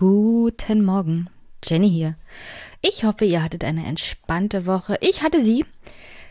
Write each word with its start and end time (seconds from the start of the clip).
Guten 0.00 0.82
Morgen, 0.82 1.28
Jenny 1.62 1.90
hier. 1.90 2.16
Ich 2.80 3.04
hoffe, 3.04 3.26
ihr 3.26 3.42
hattet 3.42 3.64
eine 3.64 3.84
entspannte 3.84 4.64
Woche. 4.64 4.96
Ich 5.02 5.22
hatte 5.22 5.44
sie. 5.44 5.66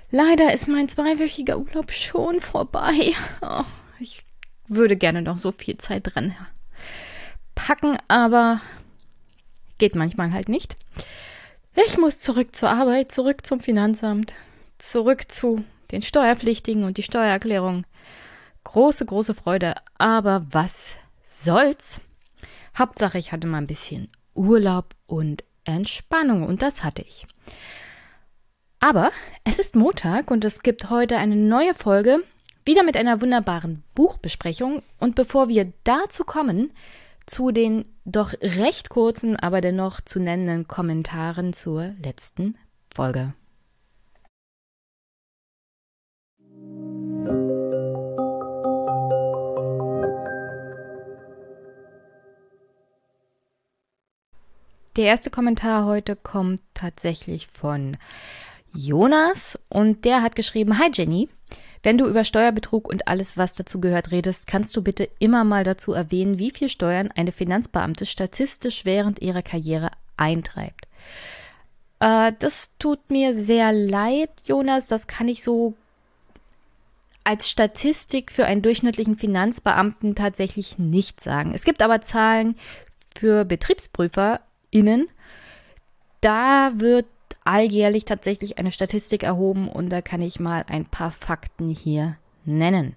Leider 0.09 0.51
ist 0.51 0.68
mein 0.68 0.89
zweiwöchiger 0.89 1.59
Urlaub 1.59 1.91
schon 1.91 2.41
vorbei. 2.41 3.13
Oh, 3.43 3.63
ich 4.00 4.23
würde 4.68 4.97
gerne 4.97 5.21
noch 5.21 5.37
so 5.37 5.51
viel 5.51 5.77
Zeit 5.77 6.01
dran 6.11 6.36
packen, 7.54 8.00
aber 8.07 8.59
geht 9.78 9.93
manchmal 9.93 10.33
halt 10.33 10.50
nicht. 10.50 10.75
Ich 11.75 11.95
muss 12.00 12.20
zurück 12.20 12.56
zur 12.56 12.71
Arbeit, 12.71 13.11
zurück 13.11 13.45
zum 13.45 13.59
Finanzamt, 13.59 14.33
zurück 14.79 15.29
zu 15.29 15.64
den 15.92 16.01
Steuerpflichtigen 16.01 16.86
und 16.86 16.97
die 16.97 17.04
Steuererklärung. 17.04 17.86
Große, 18.64 19.06
große 19.06 19.36
Freude. 19.36 19.75
Aber 20.00 20.47
was 20.50 20.95
soll's? 21.28 22.01
Hauptsache, 22.78 23.18
ich 23.18 23.32
hatte 23.32 23.47
mal 23.47 23.57
ein 23.59 23.68
bisschen 23.68 24.09
Urlaub 24.33 24.96
und 25.07 25.43
Entspannung 25.64 26.46
und 26.46 26.61
das 26.61 26.83
hatte 26.83 27.01
ich. 27.01 27.28
Aber 28.79 29.11
es 29.43 29.59
ist 29.59 29.75
Montag 29.75 30.32
und 30.32 30.45
es 30.45 30.61
gibt 30.64 30.89
heute 30.89 31.18
eine 31.18 31.36
neue 31.36 31.73
Folge, 31.73 32.23
wieder 32.66 32.83
mit 32.83 32.95
einer 32.95 33.22
wunderbaren 33.22 33.83
Buchbesprechung. 33.95 34.83
Und 35.00 35.16
bevor 35.16 35.50
wir 35.50 35.73
dazu 35.83 36.23
kommen, 36.23 36.72
zu 37.25 37.52
den 37.52 37.86
doch 38.05 38.33
recht 38.42 38.89
kurzen, 38.89 39.36
aber 39.36 39.61
dennoch 39.61 40.02
zu 40.02 40.20
nennenden 40.20 40.67
Kommentaren 40.67 41.53
zur 41.53 41.94
letzten 42.02 42.58
Folge. 42.94 43.34
Der 54.95 55.06
erste 55.06 55.30
Kommentar 55.30 55.86
heute 55.86 56.16
kommt 56.16 56.62
tatsächlich 56.73 57.48
von 57.48 57.98
Jonas 58.73 59.58
und 59.70 60.04
der 60.06 60.22
hat 60.22 60.36
geschrieben: 60.36 60.80
Hi 60.80 60.90
Jenny, 60.94 61.30
wenn 61.84 61.98
du 61.98 62.08
über 62.08 62.23
Steuerbetrug 62.23 62.90
und 62.90 63.08
alles, 63.08 63.38
was 63.38 63.56
dazu 63.56 63.80
gehört, 63.80 64.12
redest, 64.12 64.48
kannst 64.48 64.76
du 64.76 64.81
bitte 64.81 65.09
immer 65.20 65.44
mal 65.44 65.64
dazu 65.64 65.94
erwähnen, 65.94 66.40
wie 66.40 66.52
viel 66.52 66.70
Steuern 66.70 67.12
eine 67.16 67.31
Finanzbeamte 67.31 68.06
statistisch 68.06 68.84
während 68.84 69.22
ihrer 69.22 69.44
Karriere 69.44 69.92
eintreibt. 70.18 70.88
Äh, 72.00 72.34
das 72.40 72.70
tut 72.80 73.09
mir 73.09 73.34
sehr 73.34 73.72
leid, 73.72 74.31
Jonas. 74.46 74.88
Das 74.88 75.08
kann 75.08 75.28
ich 75.28 75.44
so 75.44 75.76
als 77.24 77.50
Statistik 77.50 78.31
für 78.31 78.46
einen 78.46 78.62
durchschnittlichen 78.62 79.18
Finanzbeamten 79.18 80.16
tatsächlich 80.16 80.80
nicht 80.80 81.22
sagen. 81.22 81.53
Es 81.53 81.64
gibt 81.64 81.81
aber 81.81 82.02
Zahlen 82.02 82.56
für 83.16 83.46
Betriebsprüfer 83.46 84.42
innen. 84.72 85.08
Da 86.22 86.72
wird 86.75 87.08
alljährlich 87.44 88.06
tatsächlich 88.06 88.58
eine 88.58 88.72
Statistik 88.72 89.23
erhoben 89.23 89.70
und 89.70 89.89
da 89.89 90.02
kann 90.02 90.22
ich 90.22 90.39
mal 90.39 90.66
ein 90.67 90.86
paar 90.86 91.12
Fakten 91.12 91.70
hier 91.70 92.17
nennen. 92.45 92.95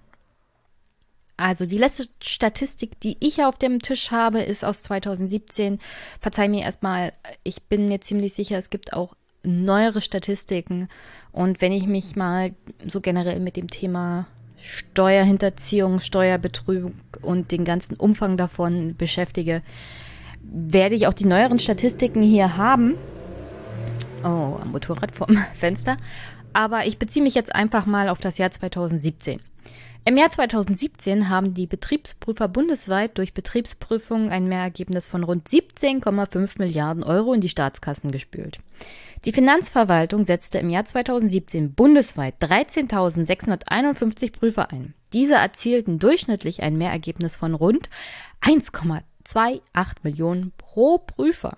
Also 1.37 1.65
die 1.65 1.77
letzte 1.77 2.07
Statistik, 2.21 2.99
die 2.99 3.17
ich 3.19 3.43
auf 3.43 3.57
dem 3.57 3.81
Tisch 3.81 4.11
habe, 4.11 4.41
ist 4.41 4.63
aus 4.63 4.83
2017. 4.83 5.79
Verzeih 6.19 6.47
mir 6.47 6.63
erstmal, 6.63 7.13
ich 7.43 7.63
bin 7.63 7.87
mir 7.87 8.01
ziemlich 8.01 8.33
sicher, 8.33 8.57
es 8.57 8.69
gibt 8.69 8.93
auch 8.93 9.15
neuere 9.43 10.01
Statistiken. 10.01 10.89
Und 11.31 11.59
wenn 11.59 11.71
ich 11.71 11.87
mich 11.87 12.15
mal 12.15 12.53
so 12.85 13.01
generell 13.01 13.39
mit 13.39 13.57
dem 13.57 13.69
Thema 13.69 14.27
Steuerhinterziehung, 14.61 15.99
Steuerbetrug 15.99 16.93
und 17.21 17.51
den 17.51 17.65
ganzen 17.65 17.97
Umfang 17.97 18.37
davon 18.37 18.95
beschäftige, 18.95 19.61
werde 20.43 20.95
ich 20.95 21.07
auch 21.07 21.13
die 21.13 21.25
neueren 21.25 21.59
Statistiken 21.59 22.21
hier 22.21 22.57
haben. 22.57 22.95
Oh, 24.23 24.57
am 24.61 24.71
Motorrad 24.71 25.13
vom 25.15 25.37
Fenster. 25.59 25.97
Aber 26.53 26.85
ich 26.85 26.99
beziehe 26.99 27.23
mich 27.23 27.33
jetzt 27.33 27.53
einfach 27.53 27.85
mal 27.85 28.09
auf 28.09 28.19
das 28.19 28.37
Jahr 28.37 28.51
2017. 28.51 29.39
Im 30.05 30.17
Jahr 30.17 30.29
2017 30.29 31.29
haben 31.29 31.53
die 31.53 31.65
Betriebsprüfer 31.65 32.49
bundesweit 32.49 33.17
durch 33.17 33.33
Betriebsprüfungen 33.33 34.31
ein 34.31 34.43
Mehrergebnis 34.43 35.07
von 35.07 35.23
rund 35.23 35.47
17,5 35.47 36.57
Milliarden 36.57 37.03
Euro 37.03 37.33
in 37.33 37.39
die 37.39 37.47
Staatskassen 37.47 38.11
gespült. 38.11 38.59
Die 39.23 39.31
Finanzverwaltung 39.31 40.25
setzte 40.25 40.57
im 40.57 40.69
Jahr 40.69 40.83
2017 40.83 41.73
bundesweit 41.73 42.35
13.651 42.41 44.33
Prüfer 44.33 44.73
ein. 44.73 44.93
Diese 45.13 45.35
erzielten 45.35 45.99
durchschnittlich 45.99 46.61
ein 46.61 46.77
Mehrergebnis 46.77 47.37
von 47.37 47.53
rund 47.53 47.89
1,2 48.41 49.03
2,8 49.27 49.95
Millionen 50.03 50.53
pro 50.57 50.99
Prüfer. 50.99 51.57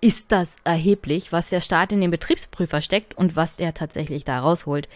ist 0.00 0.32
das 0.32 0.56
erheblich, 0.64 1.32
was 1.32 1.50
der 1.50 1.60
Staat 1.60 1.92
in 1.92 2.00
den 2.00 2.10
Betriebsprüfer 2.10 2.80
steckt 2.80 3.16
und 3.16 3.36
was 3.36 3.58
er 3.58 3.74
tatsächlich 3.74 4.24
da 4.24 4.40
rausholt. 4.40 4.88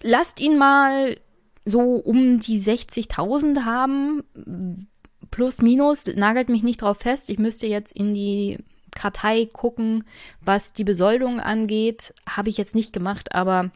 Lasst 0.00 0.40
ihn 0.40 0.56
mal 0.56 1.16
so 1.64 1.80
um 1.80 2.40
die 2.40 2.62
60.000 2.62 3.64
haben, 3.64 4.86
plus 5.30 5.60
minus, 5.60 6.06
nagelt 6.06 6.48
mich 6.48 6.62
nicht 6.62 6.82
drauf 6.82 6.98
fest. 6.98 7.30
Ich 7.30 7.38
müsste 7.38 7.66
jetzt 7.66 7.92
in 7.92 8.14
die 8.14 8.58
Kartei 8.90 9.48
gucken, 9.52 10.04
was 10.40 10.72
die 10.72 10.84
Besoldung 10.84 11.40
angeht. 11.40 12.14
Habe 12.28 12.48
ich 12.48 12.56
jetzt 12.56 12.74
nicht 12.74 12.92
gemacht, 12.92 13.34
aber 13.34 13.70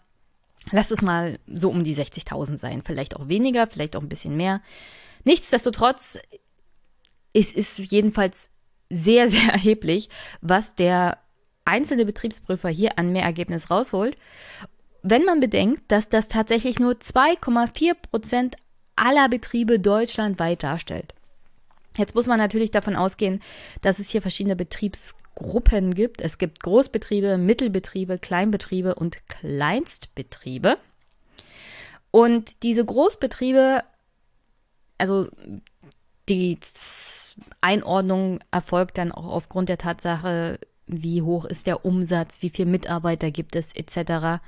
lass 0.70 0.90
es 0.90 1.02
mal 1.02 1.38
so 1.46 1.70
um 1.70 1.84
die 1.84 1.96
60.000 1.96 2.58
sein. 2.58 2.82
Vielleicht 2.82 3.16
auch 3.16 3.28
weniger, 3.28 3.66
vielleicht 3.66 3.96
auch 3.96 4.02
ein 4.02 4.08
bisschen 4.08 4.36
mehr. 4.36 4.60
Nichtsdestotrotz, 5.24 6.18
es 7.32 7.52
ist 7.52 7.78
jedenfalls 7.78 8.50
sehr, 8.90 9.28
sehr 9.30 9.52
erheblich, 9.52 10.08
was 10.40 10.74
der 10.74 11.18
einzelne 11.64 12.04
Betriebsprüfer 12.04 12.68
hier 12.68 12.98
an 12.98 13.12
Mehrergebnis 13.12 13.70
rausholt. 13.70 14.16
Wenn 15.02 15.24
man 15.24 15.40
bedenkt, 15.40 15.90
dass 15.90 16.08
das 16.08 16.28
tatsächlich 16.28 16.78
nur 16.78 16.92
2,4 16.92 17.94
Prozent 17.94 18.56
aller 18.96 19.28
Betriebe 19.28 19.78
deutschlandweit 19.78 20.62
darstellt. 20.62 21.14
Jetzt 21.96 22.14
muss 22.14 22.26
man 22.26 22.38
natürlich 22.38 22.70
davon 22.70 22.96
ausgehen, 22.96 23.40
dass 23.82 23.98
es 23.98 24.10
hier 24.10 24.22
verschiedene 24.22 24.56
Betriebsgruppen 24.56 25.94
gibt. 25.94 26.20
Es 26.20 26.38
gibt 26.38 26.62
Großbetriebe, 26.62 27.38
Mittelbetriebe, 27.38 28.18
Kleinbetriebe 28.18 28.94
und 28.94 29.26
Kleinstbetriebe. 29.28 30.76
Und 32.10 32.62
diese 32.62 32.84
Großbetriebe, 32.84 33.82
also 34.98 35.28
die 36.28 36.58
Einordnung 37.60 38.40
erfolgt 38.50 38.98
dann 38.98 39.12
auch 39.12 39.26
aufgrund 39.26 39.68
der 39.68 39.78
Tatsache, 39.78 40.58
wie 40.86 41.22
hoch 41.22 41.44
ist 41.44 41.66
der 41.66 41.84
Umsatz, 41.84 42.42
wie 42.42 42.50
viele 42.50 42.70
Mitarbeiter 42.70 43.30
gibt 43.30 43.56
es 43.56 43.74
etc. 43.74 44.42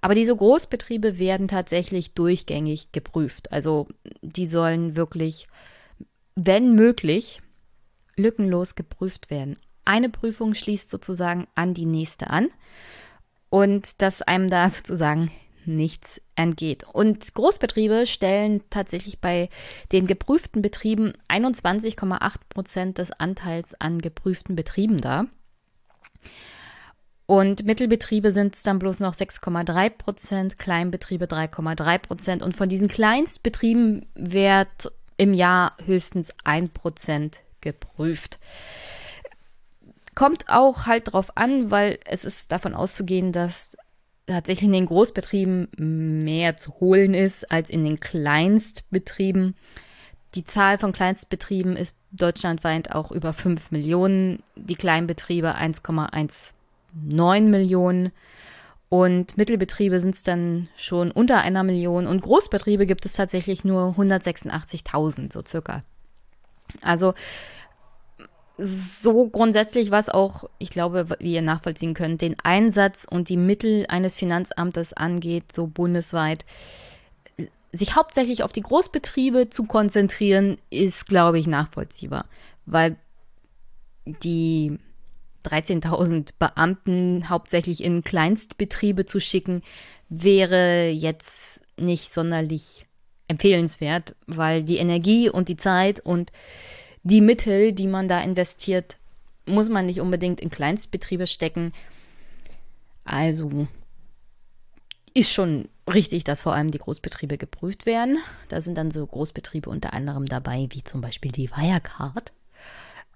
Aber 0.00 0.14
diese 0.14 0.36
Großbetriebe 0.36 1.18
werden 1.18 1.48
tatsächlich 1.48 2.14
durchgängig 2.14 2.92
geprüft. 2.92 3.52
Also 3.52 3.88
die 4.22 4.46
sollen 4.46 4.96
wirklich 4.96 5.48
wenn 6.34 6.74
möglich, 6.74 7.40
lückenlos 8.16 8.74
geprüft 8.74 9.30
werden. 9.30 9.56
Eine 9.84 10.08
Prüfung 10.08 10.54
schließt 10.54 10.90
sozusagen 10.90 11.46
an 11.54 11.74
die 11.74 11.86
nächste 11.86 12.30
an 12.30 12.48
und 13.50 14.00
dass 14.00 14.22
einem 14.22 14.48
da 14.48 14.68
sozusagen 14.70 15.30
nichts 15.64 16.20
entgeht. 16.34 16.84
Und 16.92 17.34
Großbetriebe 17.34 18.06
stellen 18.06 18.62
tatsächlich 18.70 19.20
bei 19.20 19.48
den 19.92 20.06
geprüften 20.06 20.62
Betrieben 20.62 21.12
21,8 21.28 22.34
Prozent 22.48 22.98
des 22.98 23.12
Anteils 23.12 23.80
an 23.80 24.00
geprüften 24.00 24.56
Betrieben 24.56 24.98
dar. 24.98 25.26
Und 27.26 27.64
Mittelbetriebe 27.64 28.32
sind 28.32 28.56
es 28.56 28.62
dann 28.62 28.78
bloß 28.78 29.00
noch 29.00 29.14
6,3 29.14 29.90
Prozent, 29.90 30.58
Kleinbetriebe 30.58 31.26
3,3 31.26 31.98
Prozent. 31.98 32.42
Und 32.42 32.56
von 32.56 32.68
diesen 32.68 32.88
Kleinstbetrieben 32.88 34.06
wird 34.14 34.92
im 35.22 35.34
Jahr 35.34 35.76
höchstens 35.84 36.34
1% 36.44 37.34
geprüft. 37.60 38.40
kommt 40.16 40.48
auch 40.48 40.86
halt 40.86 41.12
drauf 41.12 41.36
an, 41.36 41.70
weil 41.70 42.00
es 42.04 42.24
ist 42.24 42.50
davon 42.50 42.74
auszugehen, 42.74 43.30
dass 43.30 43.76
tatsächlich 44.26 44.66
in 44.66 44.72
den 44.72 44.86
Großbetrieben 44.86 45.68
mehr 46.24 46.56
zu 46.56 46.80
holen 46.80 47.14
ist 47.14 47.50
als 47.52 47.70
in 47.70 47.84
den 47.84 48.00
Kleinstbetrieben. 48.00 49.54
Die 50.34 50.42
Zahl 50.42 50.76
von 50.76 50.90
Kleinstbetrieben 50.90 51.76
ist 51.76 51.94
deutschlandweit 52.10 52.90
auch 52.90 53.12
über 53.12 53.32
5 53.32 53.70
Millionen, 53.70 54.42
die 54.56 54.74
Kleinbetriebe 54.74 55.54
1,19 55.54 57.42
Millionen 57.42 58.10
und 58.92 59.38
Mittelbetriebe 59.38 60.02
sind 60.02 60.16
es 60.16 60.22
dann 60.22 60.68
schon 60.76 61.10
unter 61.12 61.38
einer 61.38 61.62
Million 61.62 62.06
und 62.06 62.20
Großbetriebe 62.20 62.84
gibt 62.84 63.06
es 63.06 63.14
tatsächlich 63.14 63.64
nur 63.64 63.94
186.000, 63.96 65.32
so 65.32 65.42
circa. 65.42 65.82
Also 66.82 67.14
so 68.58 69.30
grundsätzlich, 69.30 69.90
was 69.90 70.10
auch, 70.10 70.44
ich 70.58 70.68
glaube, 70.68 71.06
wie 71.20 71.32
ihr 71.32 71.40
nachvollziehen 71.40 71.94
könnt, 71.94 72.20
den 72.20 72.36
Einsatz 72.42 73.06
und 73.08 73.30
die 73.30 73.38
Mittel 73.38 73.86
eines 73.88 74.18
Finanzamtes 74.18 74.92
angeht, 74.92 75.54
so 75.54 75.68
bundesweit, 75.68 76.44
sich 77.72 77.96
hauptsächlich 77.96 78.42
auf 78.42 78.52
die 78.52 78.60
Großbetriebe 78.60 79.48
zu 79.48 79.64
konzentrieren, 79.64 80.58
ist, 80.68 81.06
glaube 81.06 81.38
ich, 81.38 81.46
nachvollziehbar, 81.46 82.26
weil 82.66 82.96
die 84.04 84.78
13.000 85.44 86.30
Beamten 86.38 87.28
hauptsächlich 87.28 87.82
in 87.82 88.02
Kleinstbetriebe 88.02 89.06
zu 89.06 89.20
schicken, 89.20 89.62
wäre 90.08 90.90
jetzt 90.90 91.60
nicht 91.76 92.12
sonderlich 92.12 92.86
empfehlenswert, 93.28 94.14
weil 94.26 94.62
die 94.62 94.76
Energie 94.76 95.28
und 95.28 95.48
die 95.48 95.56
Zeit 95.56 96.00
und 96.00 96.32
die 97.02 97.20
Mittel, 97.20 97.72
die 97.72 97.86
man 97.86 98.08
da 98.08 98.20
investiert, 98.20 98.98
muss 99.46 99.68
man 99.68 99.86
nicht 99.86 100.00
unbedingt 100.00 100.40
in 100.40 100.50
Kleinstbetriebe 100.50 101.26
stecken. 101.26 101.72
Also 103.04 103.66
ist 105.14 105.30
schon 105.30 105.68
richtig, 105.92 106.24
dass 106.24 106.42
vor 106.42 106.54
allem 106.54 106.70
die 106.70 106.78
Großbetriebe 106.78 107.38
geprüft 107.38 107.86
werden. 107.86 108.18
Da 108.48 108.60
sind 108.60 108.76
dann 108.76 108.90
so 108.90 109.06
Großbetriebe 109.06 109.68
unter 109.68 109.92
anderem 109.92 110.26
dabei, 110.26 110.68
wie 110.70 110.84
zum 110.84 111.00
Beispiel 111.00 111.32
die 111.32 111.50
Wirecard. 111.50 112.32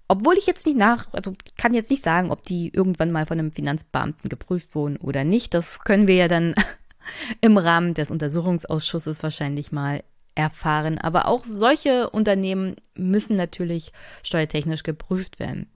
Obwohl 0.07 0.37
ich 0.37 0.47
jetzt 0.47 0.65
nicht 0.65 0.77
nach, 0.77 1.11
also 1.13 1.33
kann 1.57 1.73
jetzt 1.73 1.91
nicht 1.91 2.03
sagen, 2.03 2.31
ob 2.31 2.43
die 2.43 2.71
irgendwann 2.73 3.11
mal 3.11 3.25
von 3.25 3.39
einem 3.39 3.51
Finanzbeamten 3.51 4.29
geprüft 4.29 4.73
wurden 4.73 4.97
oder 4.97 5.23
nicht. 5.23 5.53
Das 5.53 5.81
können 5.81 6.07
wir 6.07 6.15
ja 6.15 6.27
dann 6.27 6.55
im 7.41 7.57
Rahmen 7.57 7.93
des 7.93 8.11
Untersuchungsausschusses 8.11 9.21
wahrscheinlich 9.23 9.71
mal 9.71 10.03
erfahren. 10.35 10.97
Aber 10.97 11.27
auch 11.27 11.43
solche 11.43 12.09
Unternehmen 12.09 12.75
müssen 12.95 13.35
natürlich 13.35 13.91
steuertechnisch 14.23 14.83
geprüft 14.83 15.39
werden. 15.39 15.69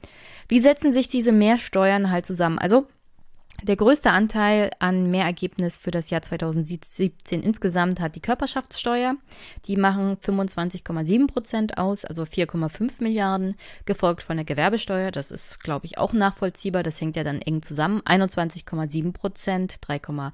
Wie 0.47 0.59
setzen 0.59 0.93
sich 0.93 1.07
diese 1.07 1.31
Mehrsteuern 1.31 2.11
halt 2.11 2.25
zusammen? 2.25 2.59
Also 2.59 2.87
der 3.63 3.75
größte 3.75 4.11
Anteil 4.11 4.71
an 4.79 5.11
Mehrergebnis 5.11 5.77
für 5.77 5.91
das 5.91 6.09
Jahr 6.09 6.21
2017 6.21 7.41
insgesamt 7.43 7.99
hat 7.99 8.15
die 8.15 8.21
Körperschaftssteuer. 8.21 9.15
Die 9.67 9.77
machen 9.77 10.17
25,7 10.17 11.27
Prozent 11.27 11.77
aus, 11.77 12.05
also 12.05 12.23
4,5 12.23 12.93
Milliarden, 12.99 13.55
gefolgt 13.85 14.23
von 14.23 14.37
der 14.37 14.45
Gewerbesteuer. 14.45 15.11
Das 15.11 15.31
ist, 15.31 15.59
glaube 15.59 15.85
ich, 15.85 15.97
auch 15.97 16.13
nachvollziehbar. 16.13 16.83
Das 16.83 16.99
hängt 16.99 17.15
ja 17.15 17.23
dann 17.23 17.41
eng 17.41 17.61
zusammen. 17.61 18.01
21,7 18.01 19.13
Prozent, 19.13 19.79
3,8 19.85 20.31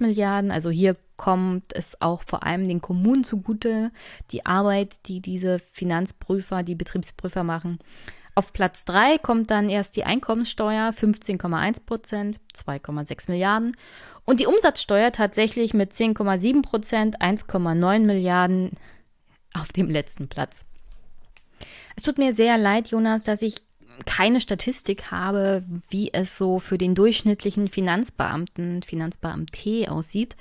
Milliarden. 0.00 0.50
Also 0.50 0.70
hier 0.70 0.96
kommt 1.16 1.72
es 1.74 2.00
auch 2.00 2.22
vor 2.22 2.44
allem 2.44 2.66
den 2.66 2.80
Kommunen 2.80 3.24
zugute, 3.24 3.90
die 4.30 4.46
Arbeit, 4.46 5.06
die 5.06 5.20
diese 5.20 5.58
Finanzprüfer, 5.58 6.62
die 6.62 6.74
Betriebsprüfer 6.74 7.44
machen. 7.44 7.78
Auf 8.34 8.52
Platz 8.52 8.84
3 8.84 9.18
kommt 9.18 9.50
dann 9.50 9.70
erst 9.70 9.96
die 9.96 10.04
Einkommenssteuer, 10.04 10.90
15,1 10.90 11.84
Prozent, 11.86 12.40
2,6 12.54 13.30
Milliarden. 13.30 13.76
Und 14.24 14.40
die 14.40 14.46
Umsatzsteuer 14.46 15.12
tatsächlich 15.12 15.74
mit 15.74 15.92
10,7 15.92 16.62
Prozent, 16.62 17.20
1,9 17.20 18.00
Milliarden 18.00 18.72
auf 19.52 19.68
dem 19.68 19.88
letzten 19.88 20.28
Platz. 20.28 20.64
Es 21.94 22.02
tut 22.02 22.18
mir 22.18 22.32
sehr 22.32 22.58
leid, 22.58 22.88
Jonas, 22.88 23.22
dass 23.22 23.42
ich 23.42 23.56
keine 24.06 24.40
Statistik 24.40 25.12
habe, 25.12 25.62
wie 25.88 26.12
es 26.12 26.36
so 26.36 26.58
für 26.58 26.78
den 26.78 26.96
durchschnittlichen 26.96 27.68
Finanzbeamten, 27.68 28.82
Finanzbeamte 28.82 29.90
aussieht 29.90 30.34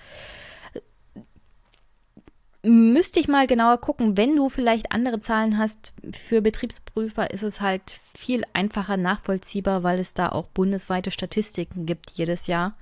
müsste 2.64 3.20
ich 3.20 3.28
mal 3.28 3.46
genauer 3.46 3.78
gucken. 3.80 4.18
Wenn 4.18 4.36
du 4.36 4.50
vielleicht 4.50 4.92
andere 4.92 5.20
Zahlen 5.20 5.58
hast 5.58 5.94
für 6.12 6.42
Betriebsprüfer, 6.42 7.30
ist 7.32 7.44
es 7.44 7.60
halt 7.60 8.00
viel 8.18 8.44
einfacher 8.54 8.98
nachvollziehbar, 8.98 9.84
weil 9.84 10.00
es 10.00 10.14
da 10.14 10.30
auch 10.30 10.48
bundesweite 10.48 11.12
Statistiken 11.12 11.86
gibt 11.86 12.10
jedes 12.12 12.48
Jahr. 12.48 12.76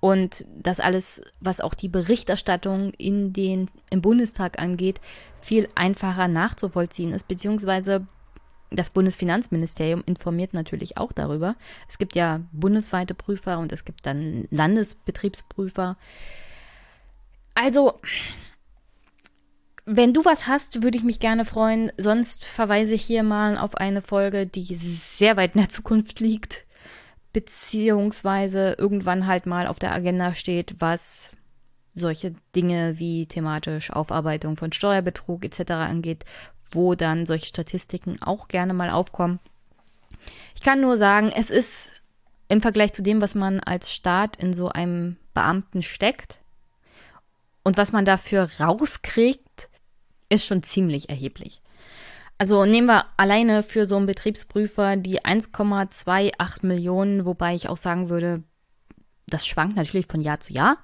Und 0.00 0.44
das 0.56 0.78
alles, 0.78 1.20
was 1.40 1.60
auch 1.60 1.74
die 1.74 1.88
Berichterstattung 1.88 2.92
in 2.94 3.32
den, 3.32 3.68
im 3.90 4.00
Bundestag 4.00 4.60
angeht, 4.60 5.00
viel 5.40 5.68
einfacher 5.74 6.28
nachzuvollziehen 6.28 7.12
ist, 7.12 7.26
beziehungsweise 7.26 8.06
das 8.70 8.90
Bundesfinanzministerium 8.90 10.04
informiert 10.06 10.54
natürlich 10.54 10.98
auch 10.98 11.12
darüber. 11.12 11.56
Es 11.88 11.98
gibt 11.98 12.14
ja 12.14 12.42
bundesweite 12.52 13.14
Prüfer 13.14 13.58
und 13.58 13.72
es 13.72 13.84
gibt 13.84 14.06
dann 14.06 14.46
Landesbetriebsprüfer. 14.50 15.96
Also, 17.54 17.98
wenn 19.90 20.12
du 20.12 20.24
was 20.24 20.46
hast, 20.46 20.82
würde 20.82 20.98
ich 20.98 21.04
mich 21.04 21.18
gerne 21.18 21.46
freuen. 21.46 21.90
Sonst 21.96 22.44
verweise 22.44 22.94
ich 22.94 23.02
hier 23.02 23.22
mal 23.22 23.56
auf 23.56 23.74
eine 23.74 24.02
Folge, 24.02 24.46
die 24.46 24.76
sehr 24.76 25.36
weit 25.38 25.54
in 25.54 25.62
der 25.62 25.70
Zukunft 25.70 26.20
liegt, 26.20 26.66
beziehungsweise 27.32 28.76
irgendwann 28.78 29.26
halt 29.26 29.46
mal 29.46 29.66
auf 29.66 29.78
der 29.78 29.92
Agenda 29.92 30.34
steht, 30.34 30.76
was 30.78 31.32
solche 31.94 32.34
Dinge 32.54 32.98
wie 32.98 33.26
thematisch 33.26 33.90
Aufarbeitung 33.90 34.58
von 34.58 34.72
Steuerbetrug 34.72 35.44
etc. 35.44 35.70
angeht, 35.72 36.26
wo 36.70 36.94
dann 36.94 37.24
solche 37.24 37.46
Statistiken 37.46 38.20
auch 38.20 38.48
gerne 38.48 38.74
mal 38.74 38.90
aufkommen. 38.90 39.40
Ich 40.54 40.60
kann 40.60 40.82
nur 40.82 40.98
sagen, 40.98 41.32
es 41.34 41.48
ist 41.48 41.92
im 42.48 42.60
Vergleich 42.60 42.92
zu 42.92 43.02
dem, 43.02 43.22
was 43.22 43.34
man 43.34 43.60
als 43.60 43.92
Staat 43.92 44.36
in 44.36 44.52
so 44.52 44.68
einem 44.68 45.16
Beamten 45.32 45.82
steckt 45.82 46.36
und 47.62 47.78
was 47.78 47.92
man 47.92 48.04
dafür 48.04 48.50
rauskriegt, 48.60 49.47
ist 50.28 50.46
schon 50.46 50.62
ziemlich 50.62 51.08
erheblich. 51.08 51.62
Also 52.38 52.64
nehmen 52.64 52.86
wir 52.86 53.06
alleine 53.16 53.62
für 53.62 53.86
so 53.86 53.96
einen 53.96 54.06
Betriebsprüfer 54.06 54.96
die 54.96 55.22
1,28 55.22 56.64
Millionen, 56.64 57.24
wobei 57.24 57.54
ich 57.54 57.68
auch 57.68 57.76
sagen 57.76 58.08
würde, 58.08 58.44
das 59.26 59.46
schwankt 59.46 59.76
natürlich 59.76 60.06
von 60.06 60.22
Jahr 60.22 60.38
zu 60.40 60.52
Jahr, 60.52 60.78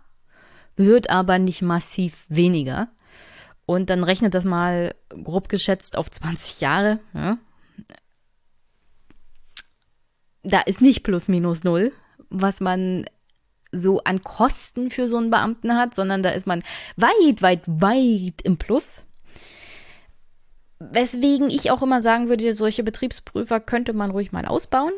wird 0.76 1.10
aber 1.10 1.38
nicht 1.38 1.62
massiv 1.62 2.26
weniger. 2.28 2.88
Und 3.66 3.88
dann 3.88 4.04
rechnet 4.04 4.34
das 4.34 4.44
mal 4.44 4.94
grob 5.08 5.48
geschätzt 5.48 5.96
auf 5.96 6.10
20 6.10 6.60
Jahre. 6.60 6.98
Ja. 7.14 7.38
Da 10.42 10.60
ist 10.60 10.82
nicht 10.82 11.02
plus 11.04 11.28
minus 11.28 11.64
null, 11.64 11.92
was 12.28 12.60
man 12.60 13.06
so 13.72 14.02
an 14.04 14.22
Kosten 14.22 14.90
für 14.90 15.08
so 15.08 15.16
einen 15.16 15.30
Beamten 15.30 15.74
hat, 15.74 15.94
sondern 15.94 16.22
da 16.22 16.30
ist 16.30 16.46
man 16.46 16.62
weit, 16.96 17.42
weit, 17.42 17.62
weit 17.66 18.42
im 18.42 18.58
Plus. 18.58 19.03
Weswegen 20.78 21.50
ich 21.50 21.70
auch 21.70 21.82
immer 21.82 22.02
sagen 22.02 22.28
würde, 22.28 22.52
solche 22.52 22.82
Betriebsprüfer 22.82 23.60
könnte 23.60 23.92
man 23.92 24.10
ruhig 24.10 24.32
mal 24.32 24.46
ausbauen. 24.46 24.92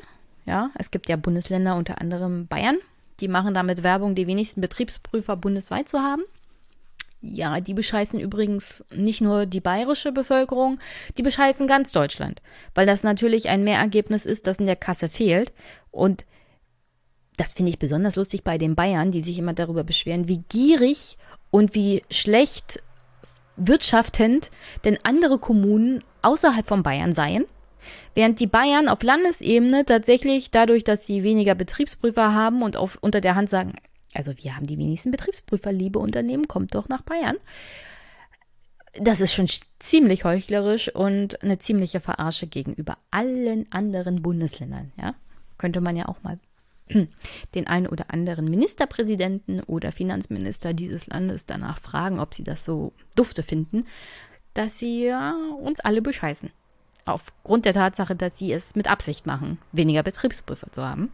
Ja, 0.46 0.70
es 0.74 0.90
gibt 0.90 1.08
ja 1.08 1.16
Bundesländer, 1.16 1.76
unter 1.76 2.00
anderem 2.00 2.46
Bayern, 2.46 2.78
die 3.20 3.28
machen 3.28 3.54
damit 3.54 3.82
Werbung, 3.82 4.14
die 4.14 4.26
wenigsten 4.26 4.60
Betriebsprüfer 4.60 5.36
bundesweit 5.36 5.88
zu 5.88 6.00
haben. 6.00 6.22
Ja, 7.20 7.60
die 7.60 7.74
bescheißen 7.74 8.20
übrigens 8.20 8.84
nicht 8.94 9.20
nur 9.20 9.46
die 9.46 9.60
bayerische 9.60 10.12
Bevölkerung, 10.12 10.78
die 11.16 11.22
bescheißen 11.22 11.66
ganz 11.66 11.90
Deutschland, 11.92 12.42
weil 12.74 12.86
das 12.86 13.02
natürlich 13.02 13.48
ein 13.48 13.64
Mehrergebnis 13.64 14.26
ist, 14.26 14.46
das 14.46 14.58
in 14.58 14.66
der 14.66 14.76
Kasse 14.76 15.08
fehlt. 15.08 15.52
Und 15.90 16.24
das 17.36 17.52
finde 17.52 17.70
ich 17.70 17.78
besonders 17.78 18.16
lustig 18.16 18.44
bei 18.44 18.58
den 18.58 18.74
Bayern, 18.76 19.10
die 19.10 19.22
sich 19.22 19.38
immer 19.38 19.54
darüber 19.54 19.82
beschweren, 19.82 20.28
wie 20.28 20.44
gierig 20.48 21.16
und 21.50 21.74
wie 21.74 22.02
schlecht 22.10 22.82
wirtschaftend 23.56 24.50
denn 24.84 24.98
andere 25.02 25.38
Kommunen 25.38 26.02
außerhalb 26.22 26.66
von 26.66 26.82
Bayern 26.82 27.12
seien, 27.12 27.44
während 28.14 28.40
die 28.40 28.46
Bayern 28.46 28.88
auf 28.88 29.02
Landesebene 29.02 29.84
tatsächlich 29.84 30.50
dadurch, 30.50 30.84
dass 30.84 31.06
sie 31.06 31.22
weniger 31.22 31.54
Betriebsprüfer 31.54 32.34
haben 32.34 32.62
und 32.62 32.76
auf, 32.76 32.98
unter 33.00 33.20
der 33.20 33.34
Hand 33.34 33.50
sagen, 33.50 33.74
also 34.14 34.32
wir 34.36 34.56
haben 34.56 34.66
die 34.66 34.78
wenigsten 34.78 35.10
Betriebsprüfer, 35.10 35.72
liebe 35.72 35.98
Unternehmen, 35.98 36.48
kommt 36.48 36.74
doch 36.74 36.88
nach 36.88 37.02
Bayern. 37.02 37.36
Das 38.98 39.20
ist 39.20 39.34
schon 39.34 39.48
ziemlich 39.78 40.24
heuchlerisch 40.24 40.94
und 40.94 41.42
eine 41.42 41.58
ziemliche 41.58 42.00
Verarsche 42.00 42.46
gegenüber 42.46 42.96
allen 43.10 43.70
anderen 43.70 44.22
Bundesländern, 44.22 44.92
ja. 44.96 45.14
Könnte 45.58 45.80
man 45.80 45.96
ja 45.96 46.06
auch 46.06 46.22
mal 46.22 46.38
den 47.54 47.66
einen 47.66 47.86
oder 47.86 48.10
anderen 48.12 48.44
Ministerpräsidenten 48.46 49.60
oder 49.62 49.92
Finanzminister 49.92 50.74
dieses 50.74 51.06
Landes 51.06 51.46
danach 51.46 51.78
fragen, 51.78 52.20
ob 52.20 52.34
sie 52.34 52.44
das 52.44 52.64
so 52.64 52.92
dufte 53.14 53.42
finden, 53.42 53.86
dass 54.54 54.78
sie 54.78 55.04
ja, 55.04 55.34
uns 55.60 55.80
alle 55.80 56.02
bescheißen. 56.02 56.50
aufgrund 57.04 57.64
der 57.64 57.72
Tatsache, 57.72 58.16
dass 58.16 58.38
sie 58.38 58.52
es 58.52 58.74
mit 58.74 58.88
Absicht 58.88 59.26
machen, 59.26 59.58
weniger 59.72 60.02
Betriebsprüfer 60.02 60.72
zu 60.72 60.84
haben. 60.84 61.10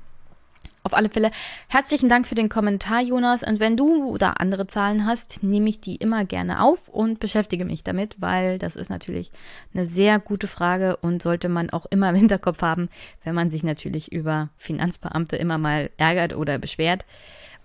Auf 0.84 0.94
alle 0.94 1.10
Fälle 1.10 1.30
herzlichen 1.68 2.08
Dank 2.08 2.26
für 2.26 2.34
den 2.34 2.48
Kommentar, 2.48 3.02
Jonas. 3.02 3.44
Und 3.44 3.60
wenn 3.60 3.76
du 3.76 4.18
da 4.18 4.32
andere 4.32 4.66
Zahlen 4.66 5.06
hast, 5.06 5.40
nehme 5.42 5.68
ich 5.68 5.80
die 5.80 5.94
immer 5.94 6.24
gerne 6.24 6.60
auf 6.60 6.88
und 6.88 7.20
beschäftige 7.20 7.64
mich 7.64 7.84
damit, 7.84 8.16
weil 8.18 8.58
das 8.58 8.74
ist 8.74 8.90
natürlich 8.90 9.30
eine 9.72 9.86
sehr 9.86 10.18
gute 10.18 10.48
Frage 10.48 10.96
und 10.96 11.22
sollte 11.22 11.48
man 11.48 11.70
auch 11.70 11.86
immer 11.86 12.10
im 12.10 12.16
Hinterkopf 12.16 12.62
haben, 12.62 12.88
wenn 13.22 13.34
man 13.36 13.48
sich 13.48 13.62
natürlich 13.62 14.10
über 14.10 14.50
Finanzbeamte 14.56 15.36
immer 15.36 15.56
mal 15.56 15.90
ärgert 15.98 16.34
oder 16.34 16.58
beschwert 16.58 17.04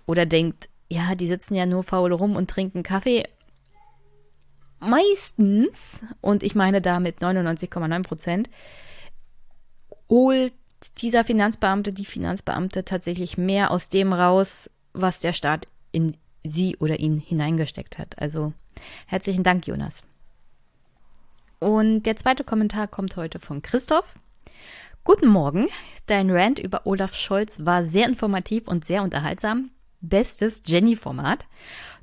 oder 0.06 0.24
denkt, 0.24 0.68
ja, 0.88 1.16
die 1.16 1.26
sitzen 1.26 1.56
ja 1.56 1.66
nur 1.66 1.82
faul 1.82 2.12
rum 2.12 2.36
und 2.36 2.48
trinken 2.48 2.84
Kaffee. 2.84 3.24
Meistens, 4.78 5.98
und 6.20 6.44
ich 6.44 6.54
meine 6.54 6.80
damit 6.80 7.18
99,9 7.18 8.02
Prozent, 8.04 8.50
holt 10.08 10.54
dieser 10.98 11.24
Finanzbeamte, 11.24 11.92
die 11.92 12.04
Finanzbeamte 12.04 12.84
tatsächlich 12.84 13.38
mehr 13.38 13.70
aus 13.70 13.88
dem 13.88 14.12
raus, 14.12 14.70
was 14.92 15.20
der 15.20 15.32
Staat 15.32 15.68
in 15.92 16.16
sie 16.44 16.76
oder 16.76 16.98
ihn 16.98 17.18
hineingesteckt 17.18 17.98
hat. 17.98 18.18
Also 18.18 18.52
herzlichen 19.06 19.42
Dank, 19.42 19.66
Jonas. 19.66 20.02
Und 21.60 22.04
der 22.04 22.16
zweite 22.16 22.44
Kommentar 22.44 22.86
kommt 22.86 23.16
heute 23.16 23.40
von 23.40 23.62
Christoph. 23.62 24.18
Guten 25.04 25.28
Morgen. 25.28 25.68
Dein 26.06 26.30
Rant 26.30 26.58
über 26.58 26.86
Olaf 26.86 27.14
Scholz 27.14 27.64
war 27.64 27.84
sehr 27.84 28.06
informativ 28.06 28.68
und 28.68 28.84
sehr 28.84 29.02
unterhaltsam. 29.02 29.70
Bestes 30.00 30.62
Jenny-Format. 30.64 31.46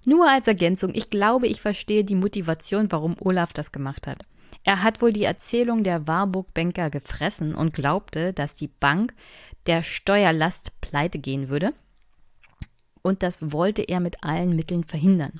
Nur 0.05 0.29
als 0.29 0.47
Ergänzung, 0.47 0.93
ich 0.93 1.09
glaube, 1.09 1.47
ich 1.47 1.61
verstehe 1.61 2.03
die 2.03 2.15
Motivation, 2.15 2.91
warum 2.91 3.15
Olaf 3.19 3.53
das 3.53 3.71
gemacht 3.71 4.07
hat. 4.07 4.25
Er 4.65 4.81
hat 4.81 5.01
wohl 5.01 5.13
die 5.13 5.23
Erzählung 5.23 5.83
der 5.83 6.07
Warburg-Banker 6.07 6.89
gefressen 6.89 7.53
und 7.53 7.73
glaubte, 7.73 8.33
dass 8.33 8.55
die 8.55 8.67
Bank 8.67 9.13
der 9.67 9.83
Steuerlast 9.83 10.71
pleite 10.81 11.19
gehen 11.19 11.49
würde. 11.49 11.71
Und 13.03 13.21
das 13.21 13.51
wollte 13.51 13.83
er 13.83 13.99
mit 13.99 14.23
allen 14.23 14.55
Mitteln 14.55 14.83
verhindern. 14.83 15.39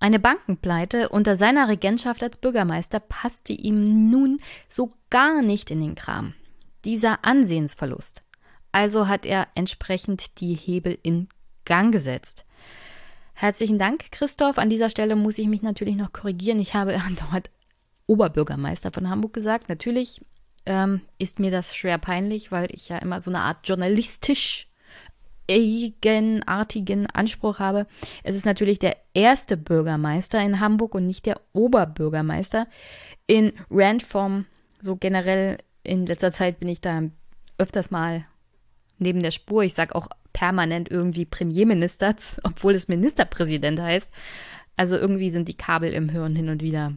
Eine 0.00 0.18
Bankenpleite 0.18 1.08
unter 1.08 1.36
seiner 1.36 1.68
Regentschaft 1.68 2.20
als 2.24 2.38
Bürgermeister 2.38 2.98
passte 2.98 3.52
ihm 3.52 4.10
nun 4.10 4.38
so 4.68 4.90
gar 5.08 5.40
nicht 5.40 5.70
in 5.70 5.80
den 5.80 5.94
Kram. 5.94 6.34
Dieser 6.84 7.24
Ansehensverlust. 7.24 8.24
Also 8.72 9.06
hat 9.06 9.24
er 9.24 9.46
entsprechend 9.54 10.40
die 10.40 10.54
Hebel 10.54 10.98
in 11.04 11.28
Gang 11.64 11.92
gesetzt. 11.92 12.44
Herzlichen 13.34 13.78
Dank, 13.78 14.10
Christoph. 14.10 14.58
An 14.58 14.68
dieser 14.68 14.90
Stelle 14.90 15.14
muss 15.14 15.38
ich 15.38 15.46
mich 15.46 15.62
natürlich 15.62 15.94
noch 15.94 16.12
korrigieren. 16.12 16.58
Ich 16.58 16.74
habe 16.74 17.00
dort 17.30 17.50
Oberbürgermeister 18.08 18.90
von 18.90 19.08
Hamburg 19.08 19.34
gesagt. 19.34 19.68
Natürlich 19.68 20.20
ähm, 20.66 21.02
ist 21.18 21.38
mir 21.38 21.52
das 21.52 21.76
schwer 21.76 21.98
peinlich, 21.98 22.50
weil 22.50 22.68
ich 22.74 22.88
ja 22.88 22.98
immer 22.98 23.20
so 23.20 23.30
eine 23.30 23.42
Art 23.42 23.68
journalistisch 23.68 24.68
eigenartigen 25.50 27.06
Anspruch 27.06 27.58
habe. 27.58 27.86
Es 28.22 28.36
ist 28.36 28.44
natürlich 28.44 28.78
der 28.78 28.96
erste 29.14 29.56
Bürgermeister 29.56 30.42
in 30.42 30.60
Hamburg 30.60 30.94
und 30.94 31.06
nicht 31.06 31.26
der 31.26 31.40
Oberbürgermeister. 31.52 32.66
In 33.26 33.52
Randform, 33.70 34.46
so 34.80 34.96
generell 34.96 35.58
in 35.84 36.06
letzter 36.06 36.32
Zeit 36.32 36.60
bin 36.60 36.68
ich 36.68 36.80
da 36.80 37.02
öfters 37.56 37.90
mal 37.90 38.26
neben 38.98 39.22
der 39.22 39.30
Spur. 39.30 39.62
Ich 39.62 39.74
sage 39.74 39.94
auch 39.94 40.08
permanent 40.32 40.90
irgendwie 40.90 41.24
Premierminister, 41.24 42.14
obwohl 42.42 42.74
es 42.74 42.88
Ministerpräsident 42.88 43.80
heißt. 43.80 44.12
Also 44.76 44.96
irgendwie 44.96 45.30
sind 45.30 45.48
die 45.48 45.56
Kabel 45.56 45.92
im 45.92 46.08
Hirn 46.08 46.36
hin 46.36 46.50
und 46.50 46.62
wieder 46.62 46.92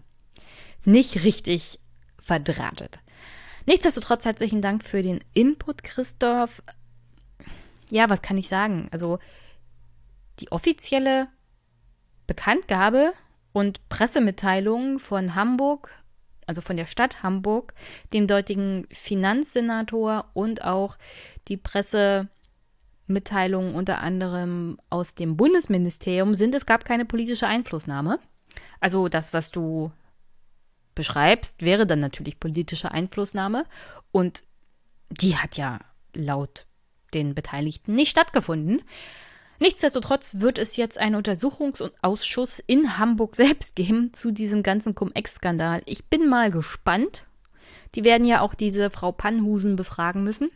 nicht 0.86 1.24
richtig 1.24 1.80
verdrahtet. 2.22 3.00
Nichtsdestotrotz 3.66 4.26
herzlichen 4.26 4.62
Dank 4.62 4.84
für 4.84 5.02
den 5.02 5.24
Input, 5.34 5.84
Christoph. 5.84 6.62
Ja, 7.90 8.10
was 8.10 8.22
kann 8.22 8.38
ich 8.38 8.50
sagen? 8.50 8.90
Also 8.92 9.18
die 10.40 10.52
offizielle 10.52 11.28
Bekanntgabe 12.28 13.14
und 13.54 13.88
Pressemitteilung 13.90 15.00
von 15.00 15.34
Hamburg, 15.36 15.90
also 16.48 16.62
von 16.62 16.78
der 16.78 16.86
Stadt 16.86 17.24
Hamburg, 17.24 17.74
dem 18.14 18.28
dortigen 18.28 18.88
Finanzsenator 18.92 20.30
und 20.34 20.64
auch 20.64 20.98
die 21.48 21.58
Pressemitteilung 21.58 23.76
unter 23.76 24.00
anderem 24.00 24.80
aus 24.90 25.16
dem 25.16 25.36
Bundesministerium 25.38 26.34
sind, 26.34 26.56
es 26.56 26.66
gab 26.66 26.86
keine 26.86 27.06
politische 27.06 27.48
Einflussnahme. 27.48 28.20
Also 28.80 29.10
das, 29.10 29.34
was 29.34 29.52
du 29.52 29.92
beschreibst, 30.96 31.62
wäre 31.62 31.86
dann 31.86 32.00
natürlich 32.00 32.40
politische 32.40 32.92
Einflussnahme. 32.92 33.66
Und 34.12 34.44
die 35.10 35.38
hat 35.38 35.58
ja 35.58 35.80
laut 36.14 36.66
den 37.14 37.36
Beteiligten 37.36 37.94
nicht 37.94 38.12
stattgefunden. 38.12 38.82
Nichtsdestotrotz 39.60 40.40
wird 40.40 40.58
es 40.58 40.76
jetzt 40.76 40.98
einen 40.98 41.16
Untersuchungsausschuss 41.16 42.60
in 42.66 42.98
Hamburg 42.98 43.36
selbst 43.38 43.76
geben 43.76 44.14
zu 44.14 44.32
diesem 44.32 44.64
ganzen 44.64 44.96
Cum-Ex-Skandal. 44.96 45.82
Ich 45.86 46.06
bin 46.06 46.28
mal 46.28 46.50
gespannt. 46.50 47.26
Die 47.94 48.04
werden 48.04 48.26
ja 48.26 48.42
auch 48.42 48.56
diese 48.56 48.90
Frau 48.90 49.12
Pannhusen 49.12 49.76
befragen 49.76 50.24
müssen. 50.24 50.50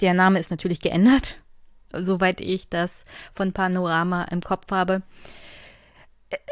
Der 0.00 0.12
Name 0.12 0.38
ist 0.40 0.50
natürlich 0.50 0.80
geändert, 0.80 1.38
soweit 1.92 2.40
ich 2.40 2.68
das 2.68 3.04
von 3.32 3.52
Panorama 3.52 4.24
im 4.24 4.42
Kopf 4.42 4.70
habe. 4.70 5.02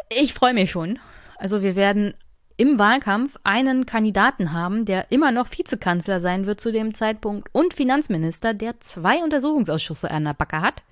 Ich 0.09 0.33
freue 0.33 0.55
mich 0.55 0.71
schon. 0.71 0.99
Also 1.37 1.61
wir 1.63 1.77
werden 1.77 2.15
im 2.57 2.79
Wahlkampf 2.79 3.37
einen 3.43 3.85
Kandidaten 3.87 4.53
haben, 4.53 4.85
der 4.85 5.11
immer 5.11 5.33
noch 5.33 5.51
Vizekanzler 5.51 6.21
sein 6.21 6.47
wird 6.47 6.61
zu 6.61 6.71
dem 6.71 6.95
Zeitpunkt 6.95 7.49
und 7.53 7.75
Finanzminister, 7.75 8.55
der 8.55 8.81
zwei 8.81 9.23
Untersuchungsausschüsse 9.23 10.11
an 10.11 10.25
der 10.25 10.35
Backe 10.35 10.61
hat, 10.61 10.83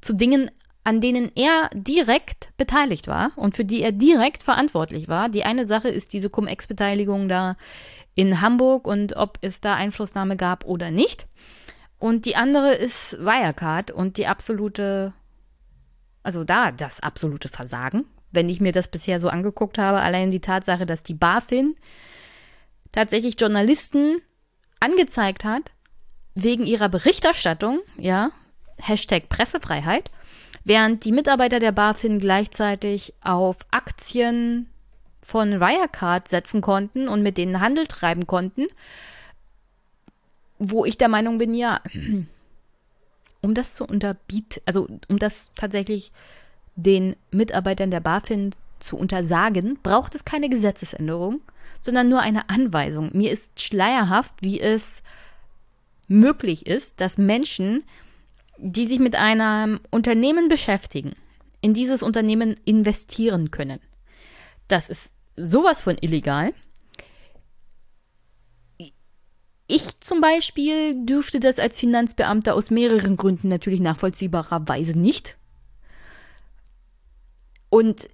zu 0.00 0.14
Dingen, 0.14 0.50
an 0.82 1.02
denen 1.02 1.30
er 1.34 1.68
direkt 1.74 2.56
beteiligt 2.56 3.06
war 3.06 3.32
und 3.36 3.54
für 3.54 3.66
die 3.66 3.82
er 3.82 3.92
direkt 3.92 4.42
verantwortlich 4.42 5.08
war. 5.08 5.28
Die 5.28 5.44
eine 5.44 5.66
Sache 5.66 5.88
ist 5.88 6.14
diese 6.14 6.30
Cum-Ex-Beteiligung 6.30 7.28
da 7.28 7.56
in 8.14 8.40
Hamburg 8.40 8.86
und 8.86 9.14
ob 9.16 9.38
es 9.42 9.60
da 9.60 9.74
Einflussnahme 9.74 10.36
gab 10.36 10.64
oder 10.64 10.90
nicht. 10.90 11.26
Und 11.98 12.24
die 12.24 12.34
andere 12.34 12.72
ist 12.72 13.18
Wirecard 13.20 13.90
und 13.90 14.16
die 14.16 14.26
absolute, 14.26 15.12
also 16.22 16.44
da 16.44 16.72
das 16.72 17.00
absolute 17.00 17.48
Versagen 17.48 18.06
wenn 18.32 18.48
ich 18.48 18.60
mir 18.60 18.72
das 18.72 18.88
bisher 18.88 19.20
so 19.20 19.28
angeguckt 19.28 19.78
habe. 19.78 20.00
Allein 20.00 20.30
die 20.30 20.40
Tatsache, 20.40 20.86
dass 20.86 21.02
die 21.02 21.14
BaFin 21.14 21.76
tatsächlich 22.92 23.40
Journalisten 23.40 24.20
angezeigt 24.80 25.44
hat, 25.44 25.70
wegen 26.34 26.66
ihrer 26.66 26.88
Berichterstattung, 26.88 27.80
ja, 27.98 28.30
Hashtag 28.78 29.28
Pressefreiheit, 29.28 30.10
während 30.64 31.04
die 31.04 31.12
Mitarbeiter 31.12 31.58
der 31.58 31.72
BaFin 31.72 32.18
gleichzeitig 32.18 33.14
auf 33.22 33.58
Aktien 33.70 34.68
von 35.22 35.60
Wirecard 35.60 36.28
setzen 36.28 36.60
konnten 36.60 37.08
und 37.08 37.22
mit 37.22 37.36
denen 37.36 37.60
Handel 37.60 37.86
treiben 37.86 38.26
konnten, 38.26 38.66
wo 40.58 40.84
ich 40.84 40.98
der 40.98 41.08
Meinung 41.08 41.38
bin, 41.38 41.54
ja, 41.54 41.80
um 43.42 43.54
das 43.54 43.74
zu 43.74 43.84
unterbieten, 43.84 44.60
also 44.66 44.88
um 45.08 45.18
das 45.18 45.50
tatsächlich 45.54 46.12
den 46.76 47.16
Mitarbeitern 47.30 47.90
der 47.90 48.00
BaFin 48.00 48.50
zu 48.80 48.96
untersagen, 48.96 49.78
braucht 49.82 50.14
es 50.14 50.24
keine 50.24 50.48
Gesetzesänderung, 50.48 51.40
sondern 51.80 52.08
nur 52.08 52.20
eine 52.20 52.48
Anweisung. 52.48 53.10
Mir 53.12 53.30
ist 53.30 53.60
schleierhaft, 53.60 54.34
wie 54.40 54.60
es 54.60 55.02
möglich 56.08 56.66
ist, 56.66 57.00
dass 57.00 57.18
Menschen, 57.18 57.84
die 58.58 58.86
sich 58.86 58.98
mit 58.98 59.16
einem 59.16 59.80
Unternehmen 59.90 60.48
beschäftigen, 60.48 61.12
in 61.60 61.74
dieses 61.74 62.02
Unternehmen 62.02 62.56
investieren 62.64 63.50
können. 63.50 63.80
Das 64.68 64.88
ist 64.88 65.14
sowas 65.36 65.80
von 65.80 65.96
illegal. 66.00 66.52
Ich 69.66 70.00
zum 70.00 70.20
Beispiel 70.20 71.06
dürfte 71.06 71.38
das 71.38 71.60
als 71.60 71.78
Finanzbeamter 71.78 72.54
aus 72.54 72.70
mehreren 72.70 73.16
Gründen 73.16 73.48
natürlich 73.48 73.80
nachvollziehbarerweise 73.80 74.98
nicht. 74.98 75.36
Und 77.70 78.08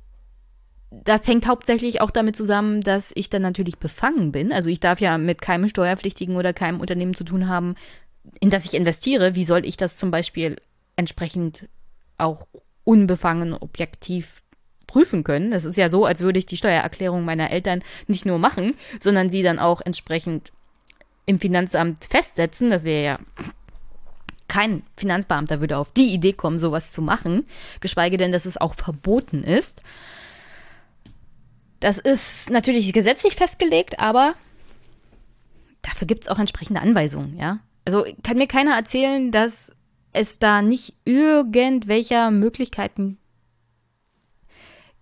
das 0.90 1.26
hängt 1.26 1.46
hauptsächlich 1.46 2.00
auch 2.00 2.10
damit 2.10 2.36
zusammen, 2.36 2.80
dass 2.80 3.12
ich 3.14 3.28
dann 3.28 3.42
natürlich 3.42 3.78
befangen 3.78 4.32
bin. 4.32 4.52
Also 4.52 4.70
ich 4.70 4.80
darf 4.80 5.00
ja 5.00 5.18
mit 5.18 5.42
keinem 5.42 5.68
Steuerpflichtigen 5.68 6.36
oder 6.36 6.52
keinem 6.52 6.80
Unternehmen 6.80 7.14
zu 7.14 7.24
tun 7.24 7.48
haben, 7.48 7.74
in 8.40 8.50
das 8.50 8.64
ich 8.64 8.74
investiere. 8.74 9.34
Wie 9.34 9.44
soll 9.44 9.64
ich 9.64 9.76
das 9.76 9.96
zum 9.96 10.10
Beispiel 10.10 10.56
entsprechend 10.94 11.68
auch 12.18 12.46
unbefangen, 12.84 13.54
objektiv 13.54 14.42
prüfen 14.86 15.24
können? 15.24 15.52
Es 15.52 15.64
ist 15.64 15.76
ja 15.76 15.88
so, 15.88 16.04
als 16.04 16.20
würde 16.20 16.38
ich 16.38 16.46
die 16.46 16.56
Steuererklärung 16.56 17.24
meiner 17.24 17.50
Eltern 17.50 17.82
nicht 18.06 18.24
nur 18.24 18.38
machen, 18.38 18.74
sondern 19.00 19.30
sie 19.30 19.42
dann 19.42 19.58
auch 19.58 19.80
entsprechend 19.80 20.52
im 21.26 21.38
Finanzamt 21.38 22.04
festsetzen. 22.04 22.70
Das 22.70 22.84
wäre 22.84 23.04
ja 23.04 23.18
kein 24.48 24.82
Finanzbeamter 24.96 25.60
würde 25.60 25.78
auf 25.78 25.92
die 25.92 26.12
Idee 26.12 26.32
kommen, 26.32 26.58
sowas 26.58 26.92
zu 26.92 27.02
machen, 27.02 27.46
geschweige 27.80 28.16
denn, 28.16 28.32
dass 28.32 28.46
es 28.46 28.56
auch 28.56 28.74
verboten 28.74 29.42
ist. 29.42 29.82
Das 31.80 31.98
ist 31.98 32.50
natürlich 32.50 32.92
gesetzlich 32.92 33.34
festgelegt, 33.34 33.98
aber 33.98 34.34
dafür 35.82 36.06
gibt 36.06 36.24
es 36.24 36.28
auch 36.28 36.38
entsprechende 36.38 36.80
Anweisungen, 36.80 37.36
ja. 37.38 37.58
Also 37.84 38.04
kann 38.24 38.38
mir 38.38 38.48
keiner 38.48 38.74
erzählen, 38.74 39.30
dass 39.30 39.70
es 40.12 40.38
da 40.38 40.62
nicht 40.62 40.94
irgendwelcher 41.04 42.30
Möglichkeiten 42.30 43.18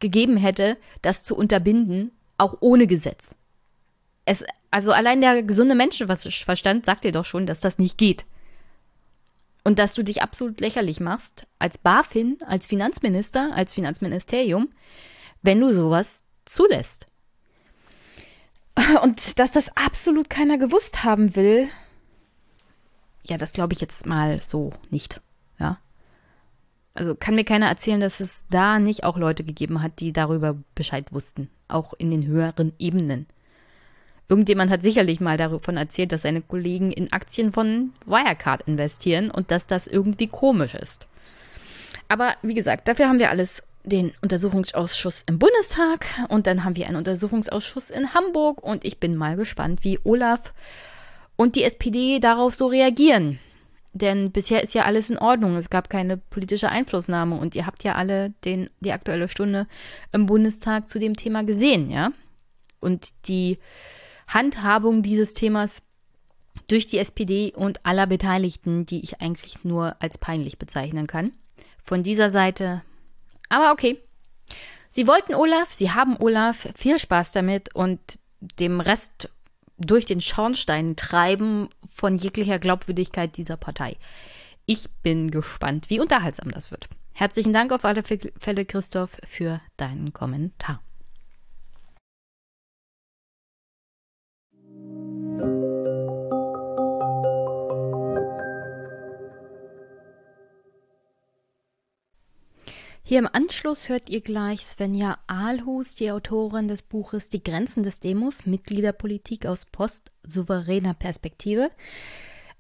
gegeben 0.01 0.37
hätte, 0.37 0.77
das 1.01 1.25
zu 1.25 1.37
unterbinden, 1.37 2.11
auch 2.37 2.59
ohne 2.61 2.87
Gesetz. 2.87 3.35
Es, 4.27 4.45
also 4.71 4.93
allein 4.93 5.21
der 5.21 5.43
gesunde 5.43 5.75
Menschenverstand 5.75 6.85
sagt 6.85 7.05
dir 7.05 7.13
doch 7.13 7.25
schon, 7.25 7.47
dass 7.47 7.61
das 7.61 7.79
nicht 7.79 7.97
geht. 7.97 8.25
Und 9.65 9.79
dass 9.79 9.95
du 9.95 10.03
dich 10.03 10.23
absolut 10.23 10.61
lächerlich 10.61 11.01
machst 11.01 11.47
als 11.59 11.79
BaFin, 11.79 12.39
als 12.47 12.67
Finanzminister, 12.67 13.51
als 13.55 13.73
Finanzministerium, 13.73 14.69
wenn 15.43 15.61
du 15.61 15.73
sowas 15.73 16.23
zulässt. 16.45 17.09
Und 19.03 19.39
dass 19.39 19.53
das 19.53 19.75
absolut 19.77 20.29
keiner 20.29 20.59
gewusst 20.59 21.05
haben 21.05 21.35
will, 21.35 21.69
ja, 23.27 23.39
das 23.39 23.53
glaube 23.53 23.73
ich 23.73 23.81
jetzt 23.81 24.07
mal 24.07 24.41
so 24.41 24.73
nicht. 24.91 25.21
Ja. 25.59 25.79
Also 26.93 27.15
kann 27.15 27.35
mir 27.35 27.45
keiner 27.45 27.69
erzählen, 27.69 28.01
dass 28.01 28.21
es 28.21 28.45
da 28.51 28.79
nicht 28.79 29.05
auch 29.05 29.17
Leute 29.17 29.45
gegeben 29.45 29.83
hat, 29.83 30.01
die 30.01 30.13
darüber 30.13 30.57
Bescheid 30.75 31.13
wussten. 31.13 31.51
Auch 31.67 31.95
in 31.95 32.11
den 32.11 32.27
höheren 32.27 32.75
Ebenen. 32.79 33.27
Irgendjemand 34.29 34.71
hat 34.71 34.83
sicherlich 34.83 35.21
mal 35.21 35.37
davon 35.37 35.77
erzählt, 35.77 36.13
dass 36.13 36.23
seine 36.23 36.41
Kollegen 36.41 36.93
in 36.93 37.13
Aktien 37.13 37.53
von 37.53 37.93
Wirecard 38.07 38.63
investieren 38.67 39.31
und 39.31 39.51
dass 39.51 39.67
das 39.67 39.87
irgendwie 39.87 40.29
komisch 40.29 40.75
ist. 40.75 41.07
Aber 42.09 42.35
wie 42.43 42.55
gesagt, 42.55 42.89
dafür 42.89 43.09
haben 43.09 43.19
wir 43.19 43.31
alles 43.31 43.63
den 43.85 44.13
Untersuchungsausschuss 44.23 45.25
im 45.27 45.39
Bundestag 45.39 46.07
und 46.29 46.47
dann 46.47 46.65
haben 46.65 46.77
wir 46.77 46.87
einen 46.87 46.97
Untersuchungsausschuss 46.97 47.91
in 47.91 48.15
Hamburg 48.15 48.63
und 48.63 48.85
ich 48.85 48.99
bin 48.99 49.15
mal 49.15 49.37
gespannt, 49.37 49.85
wie 49.85 49.99
Olaf 50.05 50.55
und 51.37 51.55
die 51.55 51.65
SPD 51.65 52.19
darauf 52.19 52.55
so 52.55 52.67
reagieren. 52.67 53.39
Denn 53.93 54.33
bisher 54.33 54.63
ist 54.63 54.75
ja 54.75 54.85
alles 54.85 55.11
in 55.11 55.19
Ordnung. 55.19 55.57
Es 55.57 55.71
gab 55.71 55.89
keine 55.89 56.17
politische 56.17 56.69
Einflussnahme 56.69 57.39
und 57.39 57.55
ihr 57.55 57.67
habt 57.67 57.85
ja 57.85 57.95
alle 57.95 58.31
den, 58.45 58.69
die 58.81 58.93
aktuelle 58.93 59.29
Stunde 59.29 59.69
im 60.13 60.27
Bundestag 60.27 60.89
zu 60.89 60.99
dem 60.99 61.15
Thema 61.15 61.45
gesehen, 61.45 61.91
ja? 61.91 62.11
Und 62.81 63.11
die 63.29 63.59
Handhabung 64.27 65.03
dieses 65.03 65.35
Themas 65.35 65.83
durch 66.69 66.87
die 66.87 66.99
SPD 66.99 67.53
und 67.55 67.85
aller 67.85 68.07
Beteiligten, 68.07 68.87
die 68.87 69.03
ich 69.03 69.21
eigentlich 69.21 69.65
nur 69.65 69.97
als 70.01 70.19
peinlich 70.19 70.59
bezeichnen 70.59 71.07
kann. 71.07 71.33
Von 71.85 72.03
dieser 72.03 72.31
Seite. 72.31 72.83
Aber 73.49 73.73
okay. 73.73 73.99
Sie 74.91 75.07
wollten 75.07 75.35
Olaf, 75.35 75.73
sie 75.73 75.91
haben 75.91 76.17
Olaf. 76.19 76.69
Viel 76.77 76.99
Spaß 76.99 77.33
damit 77.33 77.75
und 77.75 78.01
dem 78.41 78.81
Rest 78.81 79.29
durch 79.79 80.07
den 80.07 80.21
Schornstein 80.21 80.97
treiben 80.97 81.69
von 81.93 82.17
jeglicher 82.17 82.59
Glaubwürdigkeit 82.59 83.37
dieser 83.37 83.57
Partei. 83.57 83.97
Ich 84.67 84.89
bin 85.03 85.31
gespannt, 85.31 85.91
wie 85.91 86.01
unterhaltsam 86.01 86.51
das 86.51 86.71
wird. 86.71 86.89
Herzlichen 87.13 87.53
Dank 87.53 87.73
auf 87.73 87.85
alle 87.85 88.03
Fälle, 88.03 88.65
Christoph, 88.65 89.21
für 89.25 89.61
deinen 89.77 90.13
Kommentar. 90.13 90.81
Hier 103.07 103.19
im 103.19 103.29
Anschluss 103.31 103.91
hört 103.91 104.09
ihr 104.09 104.23
gleich 104.23 104.65
Svenja 104.65 105.19
Ahlhus, 105.27 105.95
die 105.95 106.11
Autorin 106.11 106.69
des 106.69 106.81
Buches 106.81 107.29
Die 107.29 107.45
Grenzen 107.45 107.83
des 107.83 108.01
Demos, 108.01 108.47
Mitgliederpolitik 108.47 109.45
aus 109.45 109.67
postsouveräner 109.67 110.95
Perspektive, 110.95 111.71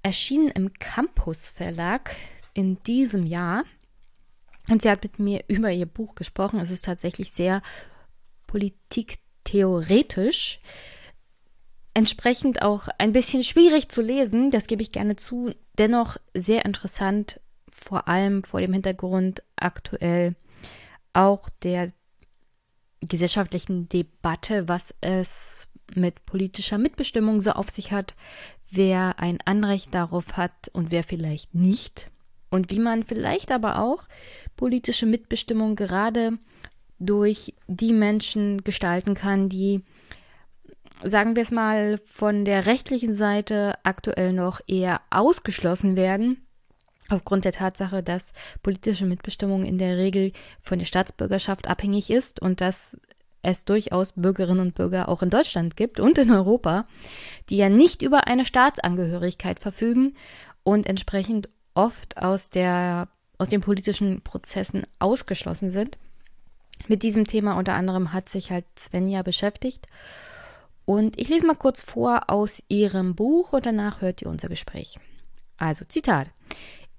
erschienen 0.03 0.51
im 0.51 0.75
Campus 0.75 1.49
Verlag 1.49 2.14
in 2.53 2.77
diesem 2.83 3.25
Jahr. 3.25 3.64
Und 4.68 4.83
sie 4.83 4.90
hat 4.90 5.03
mit 5.03 5.18
mir 5.18 5.45
über 5.49 5.73
ihr 5.73 5.87
Buch 5.87 6.14
gesprochen. 6.14 6.61
Es 6.61 6.71
ist 6.71 6.85
tatsächlich 6.85 7.33
sehr 7.33 7.62
politiktheoretisch. 8.47 10.61
Entsprechend 11.95 12.61
auch 12.61 12.88
ein 12.99 13.14
bisschen 13.14 13.45
schwierig 13.45 13.88
zu 13.88 14.03
lesen, 14.03 14.51
das 14.51 14.66
gebe 14.66 14.83
ich 14.83 14.92
gerne 14.92 15.16
zu. 15.16 15.55
Dennoch 15.79 16.18
sehr 16.35 16.66
interessant 16.66 17.40
vor 17.75 18.09
allem 18.09 18.45
vor 18.45 18.61
dem 18.61 18.73
Hintergrund 18.73 19.42
aktuell 19.57 20.37
auch 21.14 21.48
der 21.62 21.92
gesellschaftlichen 23.00 23.88
Debatte, 23.88 24.68
was 24.68 24.94
es 25.00 25.68
mit 25.94 26.24
politischer 26.27 26.79
Mitbestimmung 26.79 27.40
so 27.40 27.53
auf 27.53 27.70
sich 27.70 27.92
hat, 27.92 28.14
wer 28.70 29.18
ein 29.18 29.38
Anrecht 29.44 29.94
darauf 29.94 30.37
hat 30.37 30.68
und 30.72 30.90
wer 30.90 31.05
vielleicht 31.05 31.55
nicht. 31.55 32.11
Und 32.50 32.70
wie 32.70 32.79
man 32.79 33.05
vielleicht 33.05 33.50
aber 33.50 33.79
auch 33.79 34.05
politische 34.57 35.07
Mitbestimmung 35.07 35.77
gerade 35.77 36.38
durch 36.98 37.55
die 37.66 37.92
Menschen 37.92 38.62
gestalten 38.62 39.14
kann, 39.14 39.48
die, 39.48 39.83
sagen 41.03 41.37
wir 41.37 41.42
es 41.42 41.50
mal, 41.50 41.98
von 42.05 42.44
der 42.44 42.66
rechtlichen 42.66 43.16
Seite 43.16 43.74
aktuell 43.83 44.33
noch 44.33 44.61
eher 44.66 45.00
ausgeschlossen 45.11 45.96
werden 45.96 46.43
aufgrund 47.09 47.45
der 47.45 47.53
Tatsache, 47.53 48.03
dass 48.03 48.33
politische 48.62 49.07
Mitbestimmung 49.07 49.64
in 49.64 49.79
der 49.79 49.97
Regel 49.97 50.33
von 50.61 50.79
der 50.79 50.87
Staatsbürgerschaft 50.87 51.69
abhängig 51.69 52.11
ist 52.11 52.40
und 52.40 52.61
dass 52.61 52.99
es 53.43 53.64
durchaus 53.64 54.12
Bürgerinnen 54.12 54.61
und 54.61 54.75
Bürger 54.75 55.09
auch 55.09 55.23
in 55.23 55.31
Deutschland 55.31 55.77
gibt 55.77 56.01
und 56.01 56.19
in 56.19 56.31
Europa, 56.31 56.87
die 57.51 57.59
ja 57.59 57.69
nicht 57.69 58.03
über 58.03 58.27
eine 58.27 58.45
Staatsangehörigkeit 58.45 59.61
verfügen 59.61 60.14
und 60.62 60.87
entsprechend 60.87 61.49
oft 61.75 62.17
aus, 62.17 62.51
der, 62.51 63.09
aus 63.38 63.49
den 63.49 63.61
politischen 63.61 64.23
Prozessen 64.23 64.85
ausgeschlossen 64.99 65.71
sind. 65.71 65.99
Mit 66.88 67.03
diesem 67.03 67.27
Thema 67.27 67.57
unter 67.57 67.75
anderem 67.75 68.12
hat 68.12 68.29
sich 68.29 68.51
halt 68.51 68.64
Svenja 68.79 69.23
beschäftigt. 69.23 69.87
Und 70.87 71.19
ich 71.19 71.29
lese 71.29 71.47
mal 71.47 71.55
kurz 71.55 71.83
vor 71.83 72.29
aus 72.29 72.62
ihrem 72.69 73.14
Buch 73.14 73.53
und 73.53 73.64
danach 73.64 74.01
hört 74.01 74.23
ihr 74.23 74.29
unser 74.29 74.49
Gespräch. 74.49 74.99
Also 75.57 75.85
Zitat. 75.85 76.29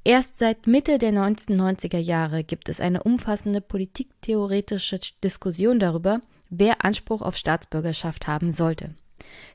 Erst 0.07 0.37
seit 0.37 0.67
Mitte 0.67 0.99
der 0.99 1.11
1990er 1.11 1.97
Jahre 1.97 2.43
gibt 2.43 2.69
es 2.69 2.79
eine 2.79 3.01
umfassende 3.01 3.59
politiktheoretische 3.59 4.99
Diskussion 5.23 5.79
darüber, 5.79 6.21
wer 6.51 6.85
Anspruch 6.85 7.23
auf 7.23 7.35
Staatsbürgerschaft 7.35 8.27
haben 8.27 8.51
sollte. 8.51 8.93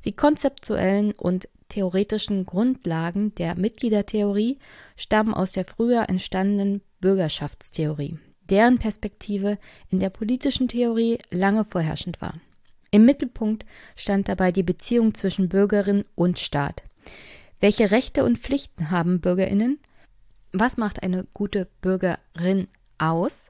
Die 0.05 0.11
konzeptuellen 0.11 1.13
und 1.13 1.49
theoretischen 1.69 2.47
Grundlagen 2.47 3.33
der 3.37 3.55
Mitgliedertheorie 3.55 4.59
stammen 4.97 5.35
aus 5.35 5.53
der 5.53 5.65
früher 5.65 6.09
entstandenen 6.09 6.83
Bürgerschaftstheorie, 7.01 8.19
deren 8.49 8.79
Perspektive 8.79 9.57
in 9.89 10.01
der 10.01 10.11
politischen 10.11 10.67
Theorie 10.67 11.19
lange 11.31 11.65
vorherrschend 11.65 12.21
war. 12.21 12.35
Im 12.91 13.05
Mittelpunkt 13.05 13.65
stand 13.95 14.29
dabei 14.29 14.51
die 14.51 14.65
Beziehung 14.65 15.15
zwischen 15.15 15.49
Bürgerin 15.49 16.03
und 16.17 16.41
Staat. 16.41 16.83
Welche 17.61 17.93
Rechte 17.93 18.25
und 18.25 18.39
Pflichten 18.39 18.91
haben 18.91 19.21
Bürgerinnen 19.21 19.79
was 20.53 20.77
macht 20.77 21.03
eine 21.03 21.27
gute 21.33 21.69
Bürgerin 21.81 22.69
aus? 22.99 23.47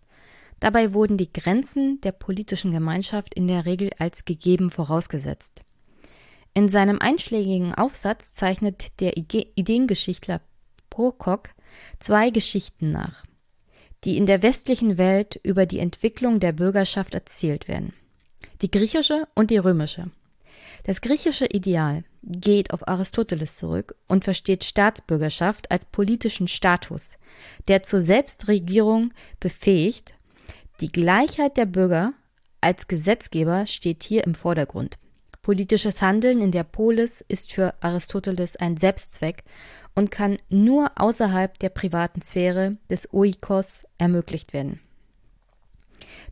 Dabei 0.60 0.92
wurden 0.92 1.16
die 1.16 1.32
Grenzen 1.32 2.00
der 2.02 2.12
politischen 2.12 2.70
Gemeinschaft 2.70 3.34
in 3.34 3.48
der 3.48 3.64
Regel 3.64 3.90
als 3.98 4.24
gegeben 4.26 4.70
vorausgesetzt. 4.70 5.62
In 6.52 6.68
seinem 6.68 6.98
einschlägigen 6.98 7.74
Aufsatz 7.74 8.34
zeichnet 8.34 9.00
der 9.00 9.16
Ideengeschichtler 9.16 10.42
Prokop 10.90 11.48
zwei 12.00 12.30
Geschichten 12.30 12.90
nach, 12.90 13.24
die 14.04 14.16
in 14.16 14.26
der 14.26 14.42
westlichen 14.42 14.98
Welt 14.98 15.40
über 15.42 15.64
die 15.64 15.78
Entwicklung 15.78 16.40
der 16.40 16.52
Bürgerschaft 16.52 17.14
erzählt 17.14 17.68
werden. 17.68 17.94
Die 18.60 18.70
griechische 18.70 19.28
und 19.34 19.50
die 19.50 19.58
römische. 19.58 20.10
Das 20.84 21.00
griechische 21.00 21.46
Ideal 21.46 22.04
geht 22.22 22.72
auf 22.72 22.86
Aristoteles 22.86 23.56
zurück 23.56 23.94
und 24.08 24.24
versteht 24.24 24.64
Staatsbürgerschaft 24.64 25.70
als 25.70 25.86
politischen 25.86 26.48
Status, 26.48 27.12
der 27.68 27.82
zur 27.82 28.00
Selbstregierung 28.00 29.12
befähigt. 29.38 30.14
Die 30.80 30.92
Gleichheit 30.92 31.56
der 31.56 31.66
Bürger 31.66 32.12
als 32.60 32.88
Gesetzgeber 32.88 33.66
steht 33.66 34.02
hier 34.02 34.24
im 34.24 34.34
Vordergrund. 34.34 34.98
Politisches 35.42 36.02
Handeln 36.02 36.42
in 36.42 36.52
der 36.52 36.64
Polis 36.64 37.24
ist 37.26 37.52
für 37.52 37.74
Aristoteles 37.82 38.56
ein 38.56 38.76
Selbstzweck 38.76 39.44
und 39.94 40.10
kann 40.10 40.36
nur 40.50 40.92
außerhalb 40.96 41.58
der 41.58 41.70
privaten 41.70 42.20
Sphäre 42.20 42.76
des 42.90 43.12
Oikos 43.12 43.84
ermöglicht 43.96 44.52
werden. 44.52 44.80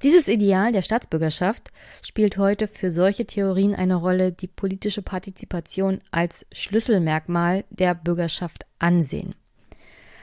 Dieses 0.03 0.29
Ideal 0.29 0.71
der 0.71 0.83
Staatsbürgerschaft 0.83 1.73
spielt 2.03 2.39
heute 2.39 2.69
für 2.69 2.93
solche 2.93 3.27
Theorien 3.27 3.75
eine 3.75 3.97
Rolle, 3.97 4.31
die 4.31 4.47
politische 4.47 5.03
Partizipation 5.03 6.01
als 6.13 6.47
Schlüsselmerkmal 6.53 7.65
der 7.71 7.97
Bürgerschaft 7.97 8.65
ansehen. 8.79 9.35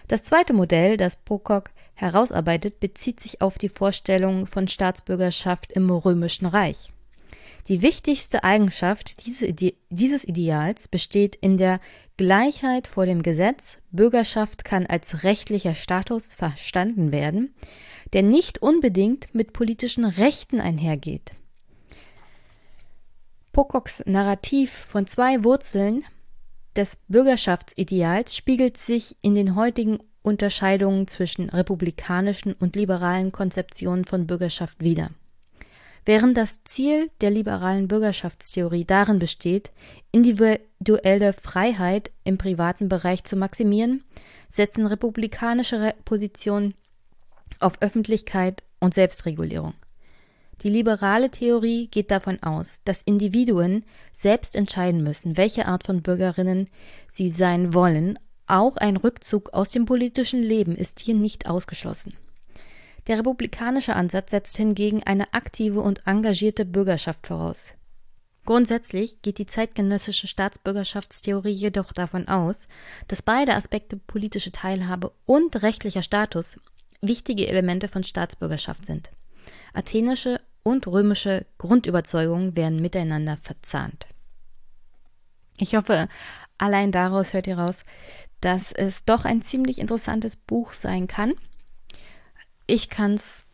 Das 0.07 0.23
zweite 0.23 0.53
Modell, 0.53 0.95
das 0.95 1.17
Pocock 1.17 1.71
herausarbeitet, 1.93 2.79
bezieht 2.79 3.19
sich 3.19 3.41
auf 3.41 3.57
die 3.57 3.69
Vorstellung 3.69 4.47
von 4.47 4.67
Staatsbürgerschaft 4.67 5.73
im 5.73 5.89
Römischen 5.89 6.45
Reich. 6.45 6.91
Die 7.67 7.81
wichtigste 7.81 8.43
Eigenschaft 8.43 9.25
dieses 9.25 10.23
Ideals 10.23 10.87
besteht 10.87 11.35
in 11.35 11.57
der 11.57 11.79
Gleichheit 12.15 12.87
vor 12.87 13.07
dem 13.07 13.23
Gesetz. 13.23 13.79
Bürgerschaft 13.91 14.63
kann 14.63 14.85
als 14.85 15.23
rechtlicher 15.23 15.73
Status 15.73 16.35
verstanden 16.35 17.11
werden, 17.11 17.55
der 18.13 18.23
nicht 18.23 18.61
unbedingt 18.61 19.33
mit 19.33 19.53
politischen 19.53 20.05
Rechten 20.05 20.59
einhergeht. 20.59 21.31
Pococks 23.51 24.03
Narrativ 24.05 24.71
von 24.71 25.07
zwei 25.07 25.43
Wurzeln 25.43 26.03
des 26.75 26.97
Bürgerschaftsideals 27.07 28.35
spiegelt 28.35 28.77
sich 28.77 29.15
in 29.21 29.33
den 29.33 29.55
heutigen 29.55 29.99
Unterscheidungen 30.21 31.07
zwischen 31.07 31.49
republikanischen 31.49 32.53
und 32.53 32.75
liberalen 32.75 33.31
Konzeptionen 33.31 34.05
von 34.05 34.27
Bürgerschaft 34.27 34.83
wider. 34.83 35.11
Während 36.05 36.37
das 36.37 36.63
Ziel 36.65 37.09
der 37.21 37.31
liberalen 37.31 37.87
Bürgerschaftstheorie 37.87 38.85
darin 38.85 39.19
besteht, 39.19 39.71
individuelle 40.11 41.33
Freiheit 41.33 42.11
im 42.23 42.37
privaten 42.37 42.89
Bereich 42.89 43.23
zu 43.23 43.35
maximieren, 43.35 44.03
setzen 44.51 44.85
republikanische 44.85 45.95
Positionen 46.05 46.75
auf 47.59 47.81
Öffentlichkeit 47.81 48.63
und 48.79 48.93
Selbstregulierung. 48.93 49.73
Die 50.61 50.69
liberale 50.69 51.29
Theorie 51.29 51.87
geht 51.87 52.11
davon 52.11 52.41
aus, 52.41 52.79
dass 52.85 53.01
Individuen 53.01 53.83
selbst 54.17 54.55
entscheiden 54.55 55.03
müssen, 55.03 55.37
welche 55.37 55.67
Art 55.67 55.83
von 55.83 56.01
Bürgerinnen 56.01 56.69
sie 57.11 57.29
sein 57.29 57.73
wollen. 57.73 58.17
Auch 58.47 58.77
ein 58.77 58.95
Rückzug 58.95 59.53
aus 59.53 59.69
dem 59.69 59.85
politischen 59.85 60.41
Leben 60.41 60.75
ist 60.75 60.99
hier 60.99 61.15
nicht 61.15 61.49
ausgeschlossen. 61.49 62.13
Der 63.07 63.19
republikanische 63.19 63.95
Ansatz 63.95 64.31
setzt 64.31 64.57
hingegen 64.57 65.03
eine 65.03 65.33
aktive 65.33 65.81
und 65.81 66.07
engagierte 66.07 66.65
Bürgerschaft 66.65 67.27
voraus. 67.27 67.73
Grundsätzlich 68.45 69.21
geht 69.23 69.39
die 69.39 69.47
zeitgenössische 69.47 70.27
Staatsbürgerschaftstheorie 70.27 71.51
jedoch 71.51 71.91
davon 71.91 72.27
aus, 72.27 72.67
dass 73.07 73.23
beide 73.23 73.55
Aspekte 73.55 73.97
politische 73.97 74.51
Teilhabe 74.51 75.11
und 75.25 75.63
rechtlicher 75.63 76.03
Status 76.03 76.59
wichtige 77.07 77.47
Elemente 77.47 77.87
von 77.87 78.03
Staatsbürgerschaft 78.03 78.85
sind. 78.85 79.11
Athenische 79.73 80.41
und 80.63 80.87
römische 80.87 81.45
Grundüberzeugungen 81.57 82.55
werden 82.55 82.81
miteinander 82.81 83.37
verzahnt. 83.37 84.07
Ich 85.57 85.75
hoffe, 85.75 86.07
allein 86.57 86.91
daraus 86.91 87.33
hört 87.33 87.47
ihr 87.47 87.57
raus, 87.57 87.83
dass 88.41 88.71
es 88.71 89.05
doch 89.05 89.25
ein 89.25 89.41
ziemlich 89.41 89.79
interessantes 89.79 90.35
Buch 90.35 90.73
sein 90.73 91.07
kann 91.07 91.33
ich 92.67 92.89
kann 92.89 93.13
es 93.13 93.45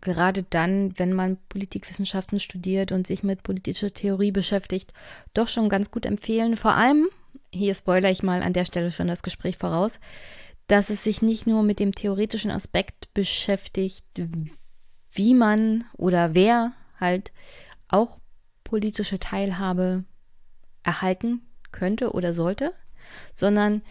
gerade 0.00 0.42
dann, 0.42 0.98
wenn 0.98 1.12
man 1.12 1.38
Politikwissenschaften 1.48 2.40
studiert 2.40 2.90
und 2.90 3.06
sich 3.06 3.22
mit 3.22 3.42
politischer 3.42 3.92
Theorie 3.92 4.32
beschäftigt, 4.32 4.92
doch 5.32 5.48
schon 5.48 5.68
ganz 5.68 5.90
gut 5.90 6.06
empfehlen. 6.06 6.56
Vor 6.56 6.74
allem, 6.74 7.08
hier 7.52 7.74
spoiler 7.74 8.10
ich 8.10 8.22
mal 8.22 8.42
an 8.42 8.52
der 8.52 8.64
Stelle 8.64 8.90
schon 8.90 9.06
das 9.06 9.22
Gespräch 9.22 9.58
voraus, 9.58 10.00
dass 10.72 10.88
es 10.88 11.04
sich 11.04 11.20
nicht 11.20 11.46
nur 11.46 11.62
mit 11.62 11.78
dem 11.80 11.94
theoretischen 11.94 12.50
Aspekt 12.50 13.12
beschäftigt, 13.12 14.06
wie 15.10 15.34
man 15.34 15.84
oder 15.98 16.34
wer 16.34 16.72
halt 16.98 17.30
auch 17.88 18.16
politische 18.64 19.18
Teilhabe 19.18 20.04
erhalten 20.82 21.42
könnte 21.72 22.12
oder 22.12 22.32
sollte, 22.32 22.72
sondern 23.34 23.82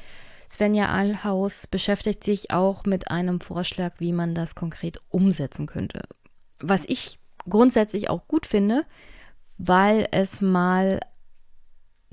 Svenja 0.50 0.90
Allhaus 0.90 1.68
beschäftigt 1.68 2.24
sich 2.24 2.50
auch 2.50 2.84
mit 2.86 3.12
einem 3.12 3.42
Vorschlag, 3.42 4.00
wie 4.00 4.12
man 4.12 4.34
das 4.34 4.56
konkret 4.56 5.00
umsetzen 5.10 5.68
könnte. 5.68 6.02
Was 6.60 6.84
ich 6.88 7.20
grundsätzlich 7.48 8.10
auch 8.10 8.28
gut 8.28 8.48
finde, 8.48 8.88
weil 9.60 10.08
es 10.10 10.42
mal 10.42 11.00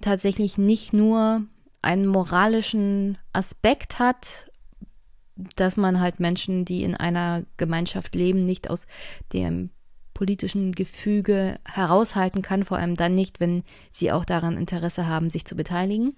tatsächlich 0.02 0.58
nicht 0.58 0.92
nur 0.92 1.46
einen 1.80 2.06
moralischen 2.06 3.16
Aspekt 3.32 3.98
hat, 3.98 4.47
dass 5.56 5.76
man 5.76 6.00
halt 6.00 6.20
Menschen, 6.20 6.64
die 6.64 6.82
in 6.82 6.94
einer 6.94 7.44
Gemeinschaft 7.56 8.14
leben, 8.14 8.44
nicht 8.44 8.70
aus 8.70 8.86
dem 9.32 9.70
politischen 10.14 10.72
Gefüge 10.72 11.60
heraushalten 11.64 12.42
kann, 12.42 12.64
vor 12.64 12.78
allem 12.78 12.96
dann 12.96 13.14
nicht, 13.14 13.38
wenn 13.38 13.62
sie 13.92 14.10
auch 14.10 14.24
daran 14.24 14.56
Interesse 14.56 15.06
haben, 15.06 15.30
sich 15.30 15.44
zu 15.44 15.54
beteiligen, 15.54 16.14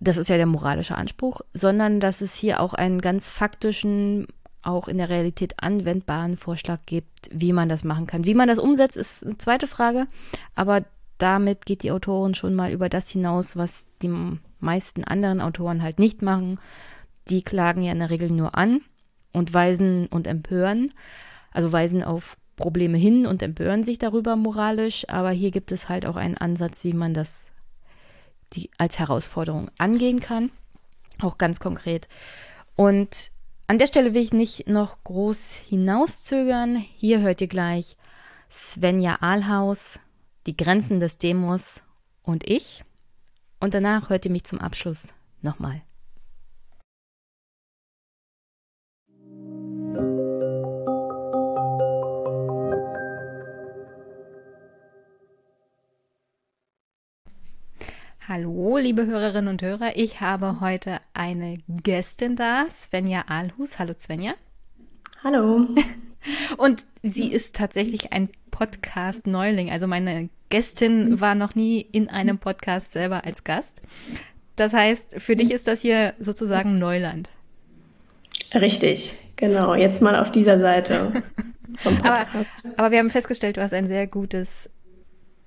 das 0.00 0.16
ist 0.16 0.28
ja 0.28 0.36
der 0.36 0.46
moralische 0.46 0.96
Anspruch, 0.96 1.40
sondern 1.52 2.00
dass 2.00 2.20
es 2.20 2.34
hier 2.34 2.60
auch 2.60 2.72
einen 2.74 3.00
ganz 3.00 3.28
faktischen, 3.28 4.28
auch 4.62 4.88
in 4.88 4.98
der 4.98 5.08
Realität 5.08 5.54
anwendbaren 5.58 6.36
Vorschlag 6.36 6.80
gibt, 6.86 7.28
wie 7.32 7.52
man 7.52 7.68
das 7.68 7.84
machen 7.84 8.06
kann. 8.06 8.24
Wie 8.24 8.34
man 8.34 8.48
das 8.48 8.58
umsetzt, 8.58 8.96
ist 8.96 9.24
eine 9.24 9.38
zweite 9.38 9.66
Frage, 9.66 10.06
aber 10.54 10.84
damit 11.18 11.66
geht 11.66 11.82
die 11.82 11.90
Autorin 11.90 12.34
schon 12.34 12.54
mal 12.54 12.70
über 12.70 12.88
das 12.88 13.08
hinaus, 13.08 13.56
was 13.56 13.88
die 14.02 14.10
meisten 14.60 15.04
anderen 15.04 15.40
Autoren 15.40 15.82
halt 15.82 15.98
nicht 15.98 16.22
machen. 16.22 16.58
Die 17.30 17.42
klagen 17.42 17.82
ja 17.82 17.92
in 17.92 17.98
der 17.98 18.10
Regel 18.10 18.30
nur 18.30 18.56
an 18.56 18.80
und 19.32 19.52
weisen 19.52 20.06
und 20.06 20.26
empören, 20.26 20.92
also 21.52 21.72
weisen 21.72 22.02
auf 22.02 22.36
Probleme 22.56 22.98
hin 22.98 23.26
und 23.26 23.42
empören 23.42 23.84
sich 23.84 23.98
darüber 23.98 24.36
moralisch, 24.36 25.08
aber 25.08 25.30
hier 25.30 25.50
gibt 25.50 25.72
es 25.72 25.88
halt 25.88 26.06
auch 26.06 26.16
einen 26.16 26.36
Ansatz, 26.36 26.84
wie 26.84 26.92
man 26.92 27.14
das 27.14 27.46
die 28.54 28.70
als 28.78 28.98
Herausforderung 28.98 29.70
angehen 29.78 30.20
kann, 30.20 30.50
auch 31.20 31.38
ganz 31.38 31.60
konkret. 31.60 32.08
Und 32.76 33.30
an 33.66 33.78
der 33.78 33.86
Stelle 33.86 34.14
will 34.14 34.22
ich 34.22 34.32
nicht 34.32 34.68
noch 34.68 35.04
groß 35.04 35.54
hinauszögern. 35.54 36.76
Hier 36.76 37.20
hört 37.20 37.40
ihr 37.40 37.48
gleich 37.48 37.96
Svenja 38.50 39.18
Ahlhaus, 39.20 40.00
die 40.46 40.56
Grenzen 40.56 41.00
des 41.00 41.18
Demos 41.18 41.82
und 42.22 42.48
ich. 42.48 42.84
Und 43.60 43.74
danach 43.74 44.08
hört 44.08 44.24
ihr 44.24 44.30
mich 44.30 44.44
zum 44.44 44.60
Abschluss 44.60 45.08
nochmal. 45.42 45.82
Hallo, 58.30 58.76
liebe 58.76 59.06
Hörerinnen 59.06 59.48
und 59.48 59.62
Hörer. 59.62 59.96
Ich 59.96 60.20
habe 60.20 60.60
heute 60.60 61.00
eine 61.14 61.54
Gästin 61.66 62.36
da, 62.36 62.66
Svenja 62.68 63.24
Ahlhus. 63.26 63.78
Hallo, 63.78 63.94
Svenja. 63.98 64.34
Hallo. 65.24 65.66
Und 66.58 66.84
sie 67.02 67.32
ist 67.32 67.56
tatsächlich 67.56 68.12
ein 68.12 68.28
Podcast-Neuling. 68.50 69.70
Also 69.70 69.86
meine 69.86 70.28
Gästin 70.50 71.22
war 71.22 71.34
noch 71.34 71.54
nie 71.54 71.80
in 71.80 72.10
einem 72.10 72.36
Podcast 72.36 72.92
selber 72.92 73.24
als 73.24 73.44
Gast. 73.44 73.80
Das 74.56 74.74
heißt, 74.74 75.22
für 75.22 75.34
dich 75.34 75.50
ist 75.50 75.66
das 75.66 75.80
hier 75.80 76.12
sozusagen 76.18 76.78
Neuland. 76.78 77.30
Richtig, 78.52 79.14
genau. 79.36 79.74
Jetzt 79.74 80.02
mal 80.02 80.16
auf 80.16 80.30
dieser 80.30 80.58
Seite. 80.58 81.22
aber, 82.02 82.26
aber 82.76 82.90
wir 82.90 82.98
haben 82.98 83.08
festgestellt, 83.08 83.56
du 83.56 83.62
hast 83.62 83.72
ein 83.72 83.86
sehr 83.86 84.06
gutes 84.06 84.68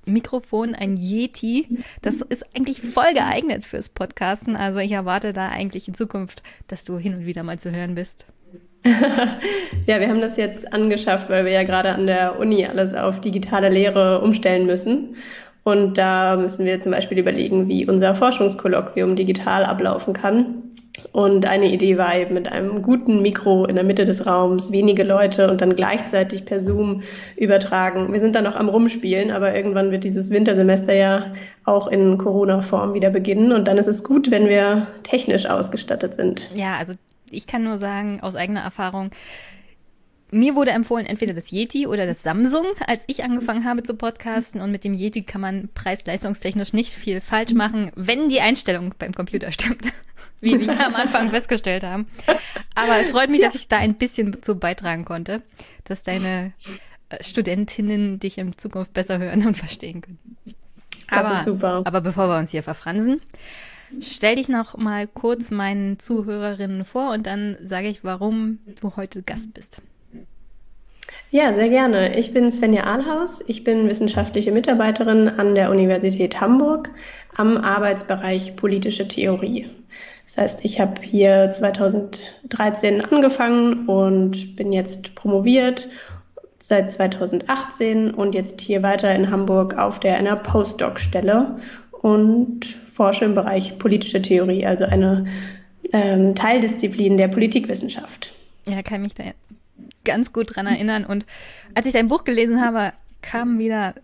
Mikrofon, 0.05 0.75
ein 0.75 0.97
Yeti. 0.97 1.67
Das 2.01 2.21
ist 2.21 2.45
eigentlich 2.55 2.81
voll 2.81 3.13
geeignet 3.13 3.65
fürs 3.65 3.89
Podcasten. 3.89 4.55
Also 4.55 4.79
ich 4.79 4.91
erwarte 4.91 5.33
da 5.33 5.49
eigentlich 5.49 5.87
in 5.87 5.93
Zukunft, 5.93 6.43
dass 6.67 6.85
du 6.85 6.97
hin 6.97 7.15
und 7.15 7.25
wieder 7.25 7.43
mal 7.43 7.59
zu 7.59 7.71
hören 7.71 7.95
bist. 7.95 8.25
ja, 8.83 9.99
wir 9.99 10.07
haben 10.07 10.21
das 10.21 10.37
jetzt 10.37 10.73
angeschafft, 10.73 11.29
weil 11.29 11.45
wir 11.45 11.51
ja 11.51 11.63
gerade 11.63 11.89
an 11.89 12.07
der 12.07 12.39
Uni 12.39 12.65
alles 12.65 12.95
auf 12.95 13.21
digitale 13.21 13.69
Lehre 13.69 14.21
umstellen 14.21 14.65
müssen. 14.65 15.15
Und 15.63 15.99
da 15.99 16.35
müssen 16.35 16.65
wir 16.65 16.81
zum 16.81 16.91
Beispiel 16.91 17.19
überlegen, 17.19 17.67
wie 17.67 17.87
unser 17.87 18.15
Forschungskolloquium 18.15 19.15
digital 19.15 19.63
ablaufen 19.63 20.13
kann. 20.13 20.63
Und 21.11 21.45
eine 21.45 21.71
Idee 21.71 21.97
war 21.97 22.15
eben 22.15 22.33
mit 22.33 22.51
einem 22.51 22.81
guten 22.81 23.21
Mikro 23.21 23.65
in 23.65 23.75
der 23.75 23.83
Mitte 23.83 24.05
des 24.05 24.25
Raums, 24.25 24.71
wenige 24.71 25.03
Leute 25.03 25.49
und 25.49 25.61
dann 25.61 25.75
gleichzeitig 25.75 26.45
per 26.45 26.59
Zoom 26.59 27.03
übertragen. 27.37 28.11
Wir 28.11 28.19
sind 28.19 28.35
da 28.35 28.41
noch 28.41 28.55
am 28.55 28.69
Rumspielen, 28.69 29.31
aber 29.31 29.55
irgendwann 29.55 29.91
wird 29.91 30.03
dieses 30.03 30.29
Wintersemester 30.29 30.93
ja 30.93 31.33
auch 31.63 31.87
in 31.87 32.17
Corona-Form 32.17 32.93
wieder 32.93 33.09
beginnen. 33.09 33.53
Und 33.53 33.67
dann 33.67 33.77
ist 33.77 33.87
es 33.87 34.03
gut, 34.03 34.31
wenn 34.31 34.49
wir 34.49 34.87
technisch 35.03 35.45
ausgestattet 35.45 36.15
sind. 36.15 36.49
Ja, 36.53 36.75
also 36.77 36.93
ich 37.29 37.47
kann 37.47 37.63
nur 37.63 37.77
sagen, 37.77 38.19
aus 38.21 38.35
eigener 38.35 38.61
Erfahrung, 38.61 39.11
mir 40.31 40.55
wurde 40.55 40.71
empfohlen, 40.71 41.05
entweder 41.05 41.33
das 41.33 41.51
Yeti 41.51 41.87
oder 41.87 42.05
das 42.05 42.23
Samsung, 42.23 42.65
als 42.87 43.03
ich 43.07 43.23
angefangen 43.23 43.65
habe 43.65 43.83
zu 43.83 43.95
podcasten. 43.95 44.61
Und 44.61 44.71
mit 44.71 44.83
dem 44.83 44.93
Yeti 44.93 45.23
kann 45.23 45.41
man 45.41 45.69
preis-leistungstechnisch 45.73 46.73
nicht 46.73 46.93
viel 46.93 47.21
falsch 47.21 47.53
machen, 47.53 47.91
wenn 47.95 48.29
die 48.29 48.41
Einstellung 48.41 48.95
beim 48.97 49.13
Computer 49.13 49.51
stimmt 49.51 49.85
wie 50.41 50.59
wir 50.59 50.85
am 50.85 50.95
Anfang 50.95 51.29
festgestellt 51.29 51.83
haben. 51.83 52.07
Aber 52.75 52.99
es 52.99 53.09
freut 53.09 53.29
mich, 53.29 53.41
dass 53.41 53.55
ich 53.55 53.67
da 53.67 53.77
ein 53.77 53.95
bisschen 53.95 54.41
zu 54.41 54.55
beitragen 54.55 55.05
konnte, 55.05 55.43
dass 55.83 56.03
deine 56.03 56.53
äh, 57.09 57.23
Studentinnen 57.23 58.19
dich 58.19 58.37
in 58.37 58.57
Zukunft 58.57 58.93
besser 58.93 59.19
hören 59.19 59.45
und 59.45 59.55
verstehen 59.55 60.01
können. 60.01 60.37
Aber, 61.09 61.29
das 61.29 61.39
ist 61.39 61.45
super. 61.45 61.81
Aber 61.85 62.01
bevor 62.01 62.27
wir 62.27 62.37
uns 62.39 62.51
hier 62.51 62.63
verfransen, 62.63 63.21
stell 64.01 64.35
dich 64.35 64.47
noch 64.47 64.77
mal 64.77 65.07
kurz 65.07 65.51
meinen 65.51 65.99
Zuhörerinnen 65.99 66.85
vor 66.85 67.11
und 67.11 67.27
dann 67.27 67.57
sage 67.63 67.87
ich, 67.87 68.03
warum 68.03 68.59
du 68.79 68.95
heute 68.95 69.21
Gast 69.21 69.53
bist. 69.53 69.81
Ja, 71.33 71.53
sehr 71.53 71.69
gerne. 71.69 72.17
Ich 72.17 72.33
bin 72.33 72.51
Svenja 72.51 72.83
Ahlhaus. 72.83 73.41
Ich 73.47 73.63
bin 73.63 73.87
wissenschaftliche 73.87 74.51
Mitarbeiterin 74.51 75.29
an 75.29 75.55
der 75.55 75.71
Universität 75.71 76.41
Hamburg 76.41 76.89
am 77.37 77.55
Arbeitsbereich 77.55 78.57
politische 78.57 79.07
Theorie. 79.07 79.69
Das 80.25 80.37
heißt, 80.37 80.65
ich 80.65 80.81
habe 80.81 81.01
hier 81.01 81.49
2013 81.49 83.05
angefangen 83.05 83.87
und 83.87 84.57
bin 84.57 84.73
jetzt 84.73 85.15
promoviert 85.15 85.87
seit 86.59 86.91
2018 86.91 88.13
und 88.13 88.35
jetzt 88.35 88.59
hier 88.59 88.83
weiter 88.83 89.15
in 89.15 89.31
Hamburg 89.31 89.77
auf 89.77 90.01
der 90.01 90.17
einer 90.17 90.35
Postdoc-Stelle 90.35 91.59
und 92.01 92.65
forsche 92.65 93.23
im 93.23 93.35
Bereich 93.35 93.77
politische 93.77 94.21
Theorie, 94.21 94.65
also 94.65 94.83
eine 94.83 95.27
ähm, 95.93 96.35
Teildisziplin 96.35 97.15
der 97.15 97.29
Politikwissenschaft. 97.29 98.33
Ja, 98.67 98.81
kann 98.81 99.01
mich 99.01 99.13
da 99.15 99.23
ganz 100.03 100.33
gut 100.33 100.55
dran 100.55 100.67
erinnern. 100.67 101.05
Und 101.05 101.25
als 101.75 101.85
ich 101.85 101.93
dein 101.93 102.07
Buch 102.07 102.23
gelesen 102.23 102.61
habe, 102.61 102.93
kamen 103.21 103.59
wieder 103.59 103.95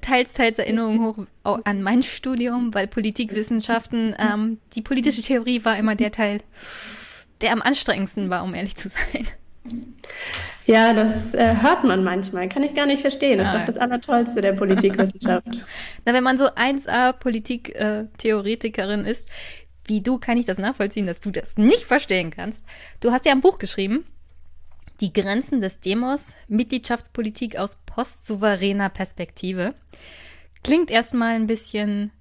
teils, 0.00 0.34
teils 0.34 0.58
Erinnerungen 0.58 1.00
hoch 1.02 1.26
an 1.42 1.82
mein 1.82 2.02
Studium, 2.02 2.74
weil 2.74 2.86
Politikwissenschaften, 2.86 4.14
ähm, 4.18 4.58
die 4.74 4.82
politische 4.82 5.22
Theorie 5.22 5.64
war 5.64 5.76
immer 5.78 5.94
der 5.94 6.12
Teil, 6.12 6.38
der 7.40 7.52
am 7.52 7.62
anstrengendsten 7.62 8.30
war, 8.30 8.44
um 8.44 8.54
ehrlich 8.54 8.76
zu 8.76 8.88
sein. 8.88 9.26
Ja, 10.66 10.94
das 10.94 11.34
äh, 11.34 11.56
hört 11.60 11.84
man 11.84 12.04
manchmal. 12.04 12.48
Kann 12.48 12.62
ich 12.62 12.74
gar 12.74 12.86
nicht 12.86 13.02
verstehen. 13.02 13.38
Das 13.38 13.48
ist 13.48 13.54
doch 13.54 13.66
das 13.66 13.76
Allertollste 13.76 14.40
der 14.40 14.54
Politikwissenschaft. 14.54 15.46
Na, 16.06 16.14
wenn 16.14 16.24
man 16.24 16.38
so 16.38 16.46
1A 16.46 17.12
Politiktheoretikerin 17.12 19.04
äh, 19.04 19.10
ist, 19.10 19.28
wie 19.86 20.00
du, 20.00 20.18
kann 20.18 20.38
ich 20.38 20.46
das 20.46 20.58
nachvollziehen, 20.58 21.06
dass 21.06 21.20
du 21.20 21.30
das 21.30 21.56
nicht 21.56 21.82
verstehen 21.84 22.30
kannst. 22.30 22.64
Du 23.00 23.12
hast 23.12 23.24
ja 23.26 23.32
ein 23.32 23.40
Buch 23.40 23.58
geschrieben, 23.58 24.06
Die 25.00 25.12
Grenzen 25.12 25.60
des 25.60 25.80
Demos, 25.80 26.20
Mitgliedschaftspolitik 26.46 27.56
aus 27.56 27.78
postsouveräner 27.84 28.90
Perspektive. 28.90 29.74
Klingt 30.62 30.90
erstmal 30.90 31.34
ein 31.34 31.48
bisschen 31.48 32.12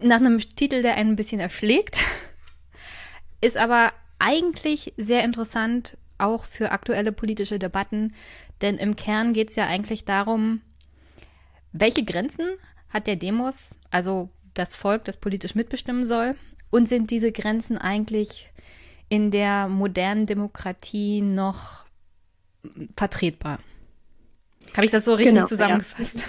nach 0.00 0.16
einem 0.16 0.38
Titel, 0.40 0.82
der 0.82 0.96
einen 0.96 1.12
ein 1.12 1.16
bisschen 1.16 1.40
erschlägt, 1.40 2.00
ist 3.40 3.56
aber 3.56 3.92
eigentlich 4.18 4.92
sehr 4.96 5.22
interessant, 5.22 5.96
auch 6.18 6.44
für 6.44 6.72
aktuelle 6.72 7.12
politische 7.12 7.60
Debatten, 7.60 8.12
denn 8.60 8.76
im 8.76 8.96
Kern 8.96 9.32
geht 9.32 9.50
es 9.50 9.56
ja 9.56 9.66
eigentlich 9.66 10.04
darum, 10.04 10.62
welche 11.72 12.04
Grenzen 12.04 12.48
hat 12.88 13.06
der 13.06 13.16
Demos, 13.16 13.70
also 13.90 14.30
das 14.58 14.76
Volk, 14.76 15.04
das 15.04 15.16
politisch 15.16 15.54
mitbestimmen 15.54 16.04
soll, 16.04 16.34
und 16.70 16.88
sind 16.88 17.10
diese 17.10 17.32
Grenzen 17.32 17.78
eigentlich 17.78 18.50
in 19.08 19.30
der 19.30 19.68
modernen 19.68 20.26
Demokratie 20.26 21.22
noch 21.22 21.84
vertretbar? 22.96 23.58
Habe 24.76 24.86
ich 24.86 24.92
das 24.92 25.04
so 25.04 25.14
richtig 25.14 25.34
genau, 25.34 25.46
zusammengefasst? 25.46 26.18
Ja. 26.18 26.24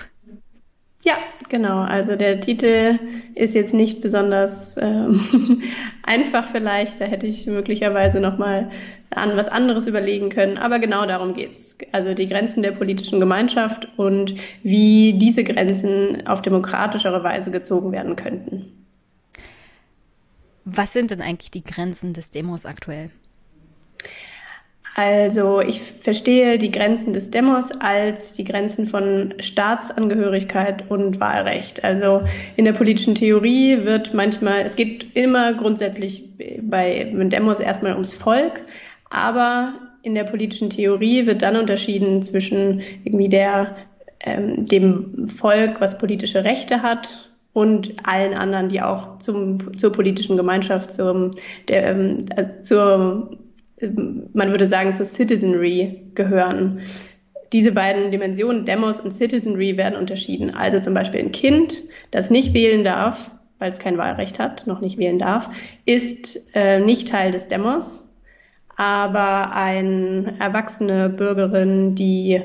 Ja, 1.05 1.17
genau. 1.47 1.79
Also 1.79 2.15
der 2.17 2.41
Titel 2.41 2.99
ist 3.33 3.55
jetzt 3.55 3.73
nicht 3.73 4.01
besonders 4.01 4.75
ähm, 4.77 5.61
einfach 6.03 6.49
vielleicht. 6.49 6.99
Da 6.99 7.05
hätte 7.05 7.25
ich 7.25 7.47
möglicherweise 7.47 8.19
noch 8.19 8.37
mal 8.37 8.69
an 9.11 9.35
was 9.37 9.47
anderes 9.47 9.87
überlegen 9.87 10.29
können. 10.29 10.57
Aber 10.57 10.79
genau 10.79 11.05
darum 11.05 11.33
geht's. 11.33 11.77
Also 11.91 12.13
die 12.13 12.27
Grenzen 12.27 12.63
der 12.63 12.71
politischen 12.71 13.19
Gemeinschaft 13.19 13.87
und 13.97 14.35
wie 14.63 15.13
diese 15.13 15.43
Grenzen 15.43 16.27
auf 16.27 16.41
demokratischere 16.41 17.23
Weise 17.23 17.51
gezogen 17.51 17.91
werden 17.91 18.15
könnten. 18.15 18.71
Was 20.65 20.93
sind 20.93 21.11
denn 21.11 21.21
eigentlich 21.21 21.51
die 21.51 21.63
Grenzen 21.63 22.13
des 22.13 22.29
Demos 22.29 22.65
aktuell? 22.65 23.09
Also 24.95 25.61
ich 25.61 25.81
verstehe 25.81 26.57
die 26.57 26.71
Grenzen 26.71 27.13
des 27.13 27.31
Demos 27.31 27.71
als 27.79 28.33
die 28.33 28.43
Grenzen 28.43 28.85
von 28.85 29.33
Staatsangehörigkeit 29.39 30.91
und 30.91 31.21
Wahlrecht. 31.21 31.83
Also 31.85 32.23
in 32.57 32.65
der 32.65 32.73
politischen 32.73 33.15
Theorie 33.15 33.85
wird 33.85 34.13
manchmal, 34.13 34.63
es 34.63 34.75
geht 34.75 35.15
immer 35.15 35.53
grundsätzlich 35.53 36.27
bei 36.61 37.09
Demos 37.13 37.61
erstmal 37.61 37.93
ums 37.93 38.13
Volk, 38.13 38.61
aber 39.09 39.73
in 40.01 40.15
der 40.15 40.23
politischen 40.23 40.69
Theorie 40.69 41.25
wird 41.25 41.41
dann 41.41 41.57
unterschieden 41.57 42.21
zwischen 42.21 42.81
irgendwie 43.03 43.29
der, 43.29 43.75
ähm, 44.21 44.65
dem 44.65 45.27
Volk, 45.27 45.81
was 45.81 45.97
politische 45.97 46.43
Rechte 46.43 46.81
hat 46.81 47.29
und 47.53 47.93
allen 48.03 48.33
anderen, 48.33 48.69
die 48.69 48.81
auch 48.81 49.19
zum, 49.19 49.77
zur 49.77 49.91
politischen 49.91 50.37
Gemeinschaft, 50.37 50.91
zum, 50.91 51.31
der, 51.67 51.87
ähm, 51.89 52.25
also 52.35 52.61
zur 52.61 53.37
man 54.33 54.51
würde 54.51 54.65
sagen, 54.65 54.93
zur 54.93 55.05
Citizenry 55.05 56.01
gehören. 56.15 56.81
Diese 57.53 57.71
beiden 57.71 58.11
Dimensionen, 58.11 58.65
Demos 58.65 58.99
und 58.99 59.11
Citizenry, 59.11 59.77
werden 59.77 59.97
unterschieden. 59.97 60.53
Also 60.53 60.79
zum 60.79 60.93
Beispiel 60.93 61.21
ein 61.21 61.31
Kind, 61.31 61.81
das 62.11 62.29
nicht 62.29 62.53
wählen 62.53 62.83
darf, 62.83 63.31
weil 63.57 63.71
es 63.71 63.79
kein 63.79 63.97
Wahlrecht 63.97 64.39
hat, 64.39 64.67
noch 64.67 64.81
nicht 64.81 64.97
wählen 64.97 65.19
darf, 65.19 65.49
ist 65.85 66.39
äh, 66.53 66.79
nicht 66.79 67.07
Teil 67.07 67.31
des 67.31 67.47
Demos, 67.47 68.08
aber 68.79 69.51
eine 69.53 70.35
erwachsene 70.39 71.09
Bürgerin, 71.09 71.95
die 71.95 72.41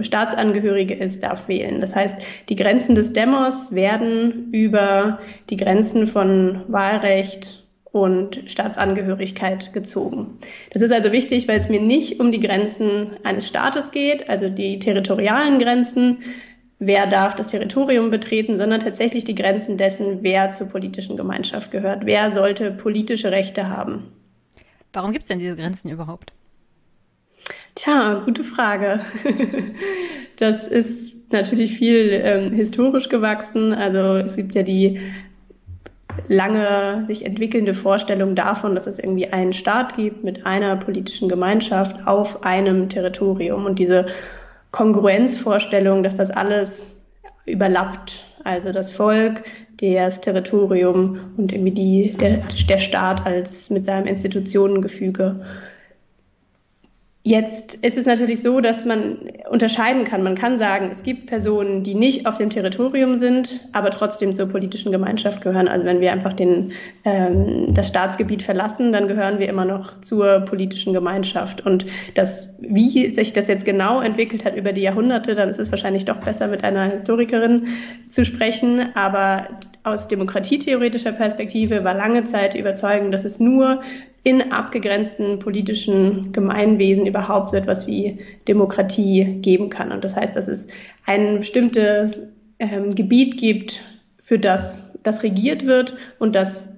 Staatsangehörige 0.00 0.94
ist, 0.94 1.22
darf 1.22 1.46
wählen. 1.46 1.80
Das 1.80 1.94
heißt, 1.94 2.16
die 2.48 2.56
Grenzen 2.56 2.96
des 2.96 3.12
Demos 3.12 3.72
werden 3.72 4.50
über 4.50 5.20
die 5.50 5.56
Grenzen 5.56 6.08
von 6.08 6.62
Wahlrecht 6.66 7.62
und 7.92 8.42
Staatsangehörigkeit 8.46 9.72
gezogen. 9.72 10.38
Das 10.72 10.82
ist 10.82 10.90
also 10.90 11.12
wichtig, 11.12 11.46
weil 11.46 11.60
es 11.60 11.68
mir 11.68 11.80
nicht 11.80 12.18
um 12.18 12.32
die 12.32 12.40
Grenzen 12.40 13.10
eines 13.22 13.46
Staates 13.46 13.92
geht, 13.92 14.28
also 14.28 14.48
die 14.48 14.80
territorialen 14.80 15.60
Grenzen, 15.60 16.18
wer 16.80 17.06
darf 17.06 17.36
das 17.36 17.46
Territorium 17.46 18.10
betreten, 18.10 18.56
sondern 18.56 18.80
tatsächlich 18.80 19.22
die 19.22 19.36
Grenzen 19.36 19.76
dessen, 19.76 20.18
wer 20.22 20.50
zur 20.50 20.68
politischen 20.68 21.16
Gemeinschaft 21.16 21.70
gehört, 21.70 22.06
wer 22.06 22.32
sollte 22.32 22.72
politische 22.72 23.30
Rechte 23.30 23.68
haben. 23.68 24.08
Warum 24.94 25.12
gibt 25.12 25.22
es 25.22 25.28
denn 25.28 25.38
diese 25.38 25.56
Grenzen 25.56 25.90
überhaupt? 25.90 26.32
Tja, 27.74 28.22
gute 28.24 28.44
Frage. 28.44 29.00
Das 30.36 30.66
ist 30.66 31.30
natürlich 31.32 31.78
viel 31.78 32.10
ähm, 32.10 32.52
historisch 32.52 33.08
gewachsen. 33.08 33.72
Also 33.72 34.16
es 34.16 34.34
gibt 34.34 34.56
ja 34.56 34.64
die 34.64 35.00
lange 36.28 37.04
sich 37.04 37.24
entwickelnde 37.24 37.72
Vorstellung 37.72 38.34
davon, 38.34 38.74
dass 38.74 38.88
es 38.88 38.98
irgendwie 38.98 39.28
einen 39.28 39.52
Staat 39.52 39.96
gibt 39.96 40.24
mit 40.24 40.44
einer 40.44 40.76
politischen 40.76 41.28
Gemeinschaft 41.28 42.06
auf 42.06 42.44
einem 42.44 42.88
Territorium 42.88 43.64
und 43.64 43.78
diese 43.78 44.06
Kongruenzvorstellung, 44.72 46.02
dass 46.02 46.16
das 46.16 46.30
alles 46.30 46.96
überlappt. 47.46 48.24
Also 48.42 48.72
das 48.72 48.90
Volk, 48.90 49.44
das 49.92 50.22
Territorium 50.22 51.18
und 51.36 51.52
irgendwie 51.52 51.72
die, 51.72 52.12
der, 52.12 52.38
der 52.68 52.78
Staat 52.78 53.26
als 53.26 53.68
mit 53.68 53.84
seinem 53.84 54.06
Institutionengefüge. 54.06 55.40
Jetzt 57.26 57.76
ist 57.76 57.96
es 57.96 58.04
natürlich 58.04 58.42
so, 58.42 58.60
dass 58.60 58.84
man 58.84 59.16
unterscheiden 59.48 60.04
kann. 60.04 60.22
Man 60.22 60.34
kann 60.34 60.58
sagen, 60.58 60.90
es 60.92 61.02
gibt 61.02 61.24
Personen, 61.24 61.82
die 61.82 61.94
nicht 61.94 62.26
auf 62.26 62.36
dem 62.36 62.50
Territorium 62.50 63.16
sind, 63.16 63.60
aber 63.72 63.88
trotzdem 63.88 64.34
zur 64.34 64.46
politischen 64.46 64.92
Gemeinschaft 64.92 65.40
gehören. 65.40 65.66
Also 65.66 65.86
wenn 65.86 66.02
wir 66.02 66.12
einfach 66.12 66.34
den, 66.34 66.72
ähm, 67.06 67.72
das 67.72 67.88
Staatsgebiet 67.88 68.42
verlassen, 68.42 68.92
dann 68.92 69.08
gehören 69.08 69.38
wir 69.38 69.48
immer 69.48 69.64
noch 69.64 70.02
zur 70.02 70.40
politischen 70.40 70.92
Gemeinschaft. 70.92 71.64
Und 71.64 71.86
das, 72.12 72.54
wie 72.60 73.14
sich 73.14 73.32
das 73.32 73.48
jetzt 73.48 73.64
genau 73.64 74.02
entwickelt 74.02 74.44
hat 74.44 74.54
über 74.54 74.74
die 74.74 74.82
Jahrhunderte, 74.82 75.34
dann 75.34 75.48
ist 75.48 75.58
es 75.58 75.70
wahrscheinlich 75.70 76.04
doch 76.04 76.18
besser, 76.18 76.48
mit 76.48 76.62
einer 76.62 76.90
Historikerin 76.90 77.68
zu 78.10 78.26
sprechen. 78.26 78.94
Aber 78.94 79.48
aus 79.84 80.08
demokratietheoretischer 80.08 81.12
Perspektive 81.12 81.84
war 81.84 81.94
lange 81.94 82.24
Zeit 82.24 82.54
die 82.54 82.58
Überzeugung, 82.58 83.12
dass 83.12 83.24
es 83.24 83.38
nur 83.38 83.82
in 84.22 84.50
abgegrenzten 84.50 85.38
politischen 85.38 86.32
Gemeinwesen 86.32 87.06
überhaupt 87.06 87.50
so 87.50 87.56
etwas 87.56 87.86
wie 87.86 88.18
Demokratie 88.48 89.38
geben 89.42 89.68
kann. 89.68 89.92
Und 89.92 90.02
das 90.02 90.16
heißt, 90.16 90.34
dass 90.34 90.48
es 90.48 90.66
ein 91.04 91.38
bestimmtes 91.38 92.18
ähm, 92.58 92.94
Gebiet 92.94 93.36
gibt, 93.36 93.84
für 94.18 94.38
das 94.38 94.90
das 95.02 95.22
regiert 95.22 95.66
wird 95.66 95.96
und 96.18 96.34
das 96.34 96.74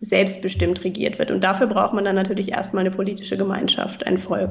selbstbestimmt 0.00 0.84
regiert 0.84 1.18
wird. 1.18 1.30
Und 1.30 1.42
dafür 1.42 1.68
braucht 1.68 1.94
man 1.94 2.04
dann 2.04 2.16
natürlich 2.16 2.50
erstmal 2.50 2.80
eine 2.84 2.90
politische 2.90 3.36
Gemeinschaft, 3.36 4.06
ein 4.06 4.18
Volk. 4.18 4.50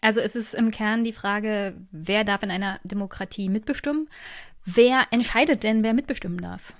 Also 0.00 0.20
ist 0.20 0.36
es 0.36 0.52
im 0.52 0.70
Kern 0.70 1.02
die 1.02 1.14
Frage, 1.14 1.74
wer 1.90 2.24
darf 2.24 2.42
in 2.42 2.50
einer 2.50 2.78
Demokratie 2.84 3.48
mitbestimmen? 3.48 4.08
Wer 4.64 5.02
entscheidet 5.10 5.62
denn, 5.62 5.82
wer 5.82 5.94
mitbestimmen 5.94 6.38
darf? 6.38 6.72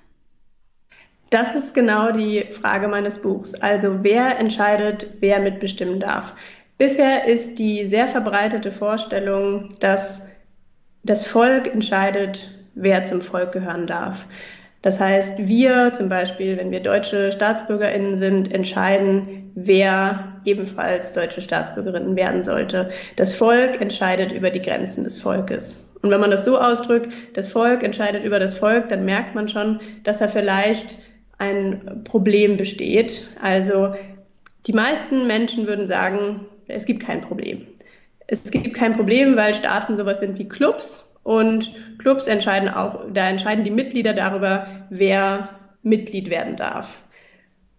Das 1.30 1.54
ist 1.54 1.74
genau 1.74 2.12
die 2.12 2.44
Frage 2.52 2.88
meines 2.88 3.18
Buchs. 3.18 3.54
Also 3.54 4.02
wer 4.02 4.38
entscheidet, 4.38 5.06
wer 5.20 5.40
mitbestimmen 5.40 6.00
darf? 6.00 6.34
Bisher 6.78 7.26
ist 7.26 7.58
die 7.58 7.84
sehr 7.84 8.08
verbreitete 8.08 8.72
Vorstellung, 8.72 9.76
dass 9.80 10.28
das 11.02 11.26
Volk 11.26 11.66
entscheidet, 11.66 12.50
wer 12.74 13.04
zum 13.04 13.20
Volk 13.20 13.52
gehören 13.52 13.86
darf. 13.86 14.26
Das 14.82 15.00
heißt, 15.00 15.46
wir 15.46 15.92
zum 15.92 16.08
Beispiel, 16.08 16.56
wenn 16.56 16.70
wir 16.70 16.80
deutsche 16.80 17.32
Staatsbürgerinnen 17.32 18.16
sind, 18.16 18.52
entscheiden, 18.52 19.50
wer 19.54 20.40
ebenfalls 20.44 21.12
deutsche 21.12 21.40
Staatsbürgerinnen 21.40 22.16
werden 22.16 22.42
sollte. 22.42 22.90
Das 23.16 23.34
Volk 23.34 23.80
entscheidet 23.80 24.32
über 24.32 24.50
die 24.50 24.60
Grenzen 24.60 25.04
des 25.04 25.18
Volkes. 25.18 25.83
Und 26.04 26.10
wenn 26.10 26.20
man 26.20 26.30
das 26.30 26.44
so 26.44 26.58
ausdrückt, 26.58 27.14
das 27.32 27.48
Volk 27.48 27.82
entscheidet 27.82 28.24
über 28.24 28.38
das 28.38 28.58
Volk, 28.58 28.90
dann 28.90 29.06
merkt 29.06 29.34
man 29.34 29.48
schon, 29.48 29.80
dass 30.02 30.18
da 30.18 30.28
vielleicht 30.28 30.98
ein 31.38 32.02
Problem 32.04 32.58
besteht. 32.58 33.26
Also 33.40 33.94
die 34.66 34.74
meisten 34.74 35.26
Menschen 35.26 35.66
würden 35.66 35.86
sagen, 35.86 36.40
es 36.68 36.84
gibt 36.84 37.02
kein 37.02 37.22
Problem. 37.22 37.66
Es 38.26 38.50
gibt 38.50 38.74
kein 38.74 38.92
Problem, 38.92 39.34
weil 39.34 39.54
Staaten 39.54 39.96
sowas 39.96 40.18
sind 40.20 40.38
wie 40.38 40.46
Clubs 40.46 41.10
und 41.22 41.72
Clubs 41.96 42.26
entscheiden 42.26 42.68
auch, 42.68 43.00
da 43.14 43.26
entscheiden 43.26 43.64
die 43.64 43.70
Mitglieder 43.70 44.12
darüber, 44.12 44.66
wer 44.90 45.48
Mitglied 45.82 46.28
werden 46.28 46.56
darf. 46.56 46.86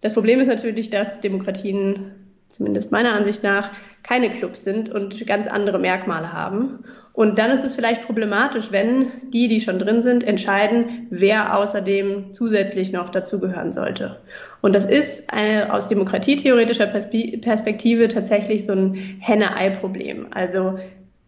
Das 0.01 0.15
Problem 0.15 0.39
ist 0.39 0.47
natürlich, 0.47 0.89
dass 0.89 1.21
Demokratien, 1.21 2.11
zumindest 2.49 2.91
meiner 2.91 3.13
Ansicht 3.13 3.43
nach, 3.43 3.69
keine 4.01 4.31
Clubs 4.31 4.63
sind 4.63 4.89
und 4.89 5.27
ganz 5.27 5.45
andere 5.45 5.77
Merkmale 5.77 6.33
haben. 6.33 6.85
Und 7.15 7.39
dann 7.39 7.49
ist 7.49 7.63
es 7.63 7.75
vielleicht 7.75 8.05
problematisch, 8.05 8.71
wenn 8.73 9.31
die, 9.31 9.47
die 9.47 9.61
schon 9.61 9.79
drin 9.79 10.01
sind, 10.01 10.25
entscheiden, 10.25 11.07
wer 11.09 11.57
außerdem 11.57 12.33
zusätzlich 12.33 12.91
noch 12.91 13.09
dazugehören 13.09 13.71
sollte. 13.71 14.19
Und 14.61 14.73
das 14.73 14.83
ist 14.83 15.31
eine, 15.31 15.73
aus 15.73 15.87
demokratietheoretischer 15.87 16.87
Perspektive 16.87 18.09
tatsächlich 18.09 18.65
so 18.65 18.73
ein 18.73 18.95
Henne-Ei-Problem. 19.19 20.27
Also 20.31 20.77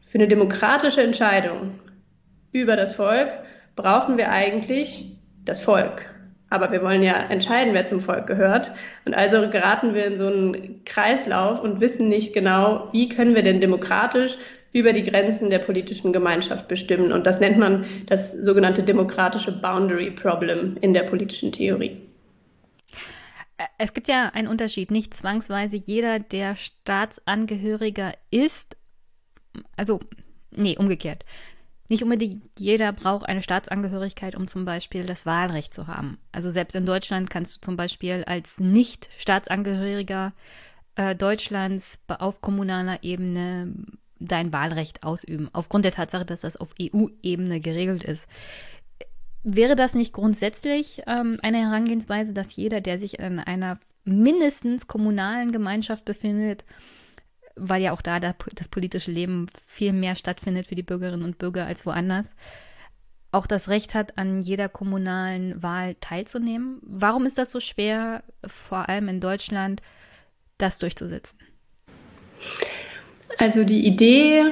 für 0.05 0.17
eine 0.17 0.27
demokratische 0.27 1.01
Entscheidung 1.01 1.71
über 2.51 2.75
das 2.75 2.93
Volk 2.93 3.29
brauchen 3.77 4.17
wir 4.17 4.29
eigentlich 4.29 5.17
das 5.45 5.61
Volk. 5.61 6.05
Aber 6.49 6.71
wir 6.71 6.81
wollen 6.81 7.03
ja 7.03 7.13
entscheiden, 7.29 7.73
wer 7.73 7.85
zum 7.85 8.01
Volk 8.01 8.27
gehört. 8.27 8.73
Und 9.05 9.13
also 9.13 9.49
geraten 9.49 9.93
wir 9.93 10.05
in 10.05 10.17
so 10.17 10.27
einen 10.27 10.83
Kreislauf 10.85 11.61
und 11.61 11.79
wissen 11.79 12.09
nicht 12.09 12.33
genau, 12.33 12.89
wie 12.91 13.09
können 13.09 13.35
wir 13.35 13.43
denn 13.43 13.61
demokratisch 13.61 14.37
über 14.73 14.93
die 14.93 15.03
Grenzen 15.03 15.49
der 15.49 15.59
politischen 15.59 16.13
Gemeinschaft 16.13 16.67
bestimmen. 16.67 17.11
Und 17.11 17.25
das 17.25 17.39
nennt 17.39 17.57
man 17.57 17.85
das 18.05 18.33
sogenannte 18.33 18.83
demokratische 18.83 19.51
Boundary 19.51 20.11
Problem 20.11 20.77
in 20.81 20.93
der 20.93 21.03
politischen 21.03 21.51
Theorie. 21.51 22.01
Es 23.77 23.93
gibt 23.93 24.07
ja 24.07 24.29
einen 24.29 24.47
Unterschied. 24.47 24.91
Nicht 24.91 25.13
zwangsweise 25.13 25.77
jeder, 25.77 26.19
der 26.19 26.55
Staatsangehöriger 26.55 28.13
ist, 28.29 28.77
also, 29.75 29.99
nee, 30.51 30.77
umgekehrt. 30.77 31.25
Nicht 31.89 32.03
unbedingt 32.03 32.43
jeder 32.59 32.91
braucht 32.91 33.27
eine 33.27 33.41
Staatsangehörigkeit, 33.41 34.35
um 34.35 34.47
zum 34.47 34.65
Beispiel 34.65 35.05
das 35.05 35.25
Wahlrecht 35.25 35.73
zu 35.73 35.87
haben. 35.87 36.17
Also 36.31 36.49
selbst 36.51 36.75
in 36.75 36.85
Deutschland 36.85 37.29
kannst 37.29 37.57
du 37.57 37.61
zum 37.61 37.77
Beispiel 37.77 38.25
als 38.27 38.59
Nicht-Staatsangehöriger 38.59 40.33
äh, 40.95 41.15
Deutschlands 41.15 41.99
auf 42.07 42.41
kommunaler 42.41 43.03
Ebene 43.03 43.73
dein 44.19 44.53
Wahlrecht 44.53 45.03
ausüben, 45.03 45.49
aufgrund 45.53 45.85
der 45.85 45.91
Tatsache, 45.91 46.25
dass 46.25 46.41
das 46.41 46.57
auf 46.57 46.73
EU-Ebene 46.81 47.59
geregelt 47.59 48.03
ist. 48.03 48.27
Wäre 49.43 49.75
das 49.75 49.93
nicht 49.93 50.13
grundsätzlich 50.13 51.01
ähm, 51.07 51.39
eine 51.41 51.59
Herangehensweise, 51.59 52.33
dass 52.33 52.55
jeder, 52.55 52.81
der 52.81 52.99
sich 52.99 53.19
in 53.19 53.39
einer 53.39 53.79
mindestens 54.03 54.87
kommunalen 54.87 55.51
Gemeinschaft 55.51 56.05
befindet, 56.05 56.65
weil 57.55 57.81
ja 57.81 57.91
auch 57.91 58.01
da 58.01 58.19
das 58.19 58.69
politische 58.69 59.11
Leben 59.11 59.47
viel 59.65 59.93
mehr 59.93 60.15
stattfindet 60.15 60.67
für 60.67 60.75
die 60.75 60.83
Bürgerinnen 60.83 61.23
und 61.23 61.37
Bürger 61.37 61.65
als 61.65 61.85
woanders, 61.85 62.27
auch 63.31 63.47
das 63.47 63.69
Recht 63.69 63.93
hat, 63.93 64.17
an 64.17 64.41
jeder 64.41 64.69
kommunalen 64.69 65.61
Wahl 65.61 65.95
teilzunehmen. 65.95 66.79
Warum 66.81 67.25
ist 67.25 67.37
das 67.37 67.51
so 67.51 67.59
schwer, 67.59 68.23
vor 68.45 68.89
allem 68.89 69.09
in 69.09 69.19
Deutschland, 69.19 69.81
das 70.57 70.79
durchzusetzen? 70.79 71.37
Also 73.37 73.63
die 73.63 73.85
Idee, 73.85 74.45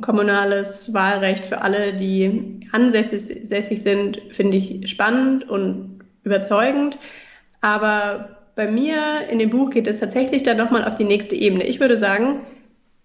kommunales 0.00 0.92
Wahlrecht 0.92 1.44
für 1.44 1.60
alle, 1.60 1.94
die 1.94 2.60
ansässig 2.72 3.82
sind, 3.82 4.20
finde 4.30 4.56
ich 4.56 4.88
spannend 4.88 5.48
und 5.48 6.00
überzeugend. 6.24 6.98
Aber 7.60 8.38
bei 8.54 8.70
mir 8.70 9.28
in 9.30 9.38
dem 9.38 9.50
Buch 9.50 9.70
geht 9.70 9.86
es 9.86 10.00
tatsächlich 10.00 10.42
dann 10.42 10.56
nochmal 10.56 10.84
auf 10.84 10.96
die 10.96 11.04
nächste 11.04 11.34
Ebene. 11.34 11.64
Ich 11.64 11.80
würde 11.80 11.96
sagen, 11.96 12.40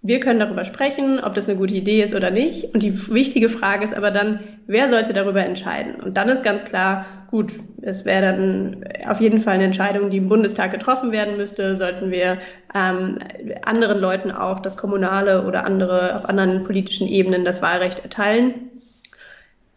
wir 0.06 0.20
können 0.20 0.42
darüber 0.42 0.66
sprechen, 0.66 1.22
ob 1.22 1.34
das 1.34 1.48
eine 1.48 1.58
gute 1.58 1.74
Idee 1.74 2.04
ist 2.04 2.13
oder 2.13 2.30
nicht. 2.30 2.74
Und 2.74 2.84
die 2.84 3.08
wichtige 3.08 3.48
Frage 3.48 3.86
ist 3.86 3.94
aber 3.94 4.12
dann, 4.12 4.42
wer 4.68 4.89
sollte 4.89 5.13
darüber 5.13 5.46
entscheiden? 5.46 5.96
Und 5.96 6.18
dann 6.18 6.28
ist 6.28 6.44
ganz 6.44 6.66
klar, 6.66 7.06
gut, 7.32 7.54
es 7.82 8.04
wäre 8.04 8.34
dann 8.34 8.84
auf 9.08 9.22
jeden 9.22 9.39
Fall 9.39 9.54
eine 9.54 9.63
Entscheidung, 9.63 10.10
die 10.10 10.18
im 10.18 10.28
Bundestag 10.28 10.72
getroffen 10.72 11.13
werden 11.13 11.38
müsste. 11.38 11.78
Sollten 11.78 12.12
wir 12.12 12.38
ähm, 12.76 13.20
anderen 13.63 13.98
Leuten 13.98 14.30
auch 14.30 14.60
das 14.60 14.76
kommunale 14.76 15.46
oder 15.46 15.63
andere 15.63 16.18
auf 16.18 16.26
anderen 16.26 16.66
politischen 16.66 17.08
Ebenen 17.08 17.46
das 17.46 17.62
Wahlrecht 17.62 18.04
erteilen? 18.04 18.56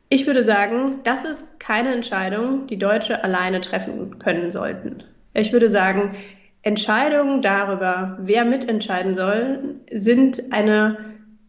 Ich 0.08 0.26
würde 0.26 0.42
sagen, 0.42 0.96
das 1.04 1.24
ist 1.24 1.60
keine 1.60 1.94
Entscheidung, 1.94 2.66
die 2.66 2.78
Deutsche 2.78 3.22
alleine 3.22 3.60
treffen 3.60 4.18
können 4.18 4.50
sollten. 4.50 5.04
Ich 5.34 5.52
würde 5.52 5.68
sagen, 5.68 6.16
Entscheidungen 6.66 7.42
darüber, 7.42 8.18
wer 8.20 8.44
mitentscheiden 8.44 9.14
soll, 9.14 9.76
sind 9.92 10.52
eine 10.52 10.96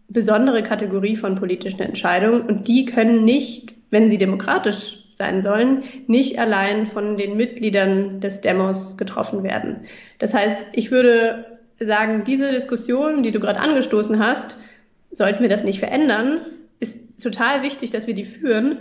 besondere 0.10 0.62
Kategorie 0.62 1.16
von 1.16 1.34
politischen 1.34 1.82
Entscheidungen 1.82 2.42
und 2.42 2.68
die 2.68 2.86
können 2.86 3.26
nicht, 3.26 3.74
wenn 3.90 4.12
sie 4.12 4.20
demokratisch 4.20 5.04
sein 5.16 5.42
sollen, 5.42 5.86
nicht 6.06 6.38
allein 6.38 6.86
von 6.86 7.18
den 7.18 7.36
Mitgliedern 7.36 8.20
des 8.20 8.42
Demos 8.42 8.96
getroffen 8.96 9.42
werden. 9.42 9.88
Das 10.20 10.36
heißt, 10.36 10.68
ich 10.74 10.92
würde 10.92 11.58
sagen, 11.80 12.24
diese 12.24 12.52
Diskussion, 12.52 13.24
die 13.24 13.32
du 13.32 13.40
gerade 13.40 13.60
angestoßen 13.60 14.20
hast, 14.20 14.60
sollten 15.12 15.42
wir 15.42 15.50
das 15.50 15.64
nicht 15.64 15.80
verändern, 15.80 16.42
ist 16.80 17.20
total 17.20 17.64
wichtig, 17.64 17.90
dass 17.90 18.06
wir 18.06 18.14
die 18.14 18.26
führen, 18.26 18.78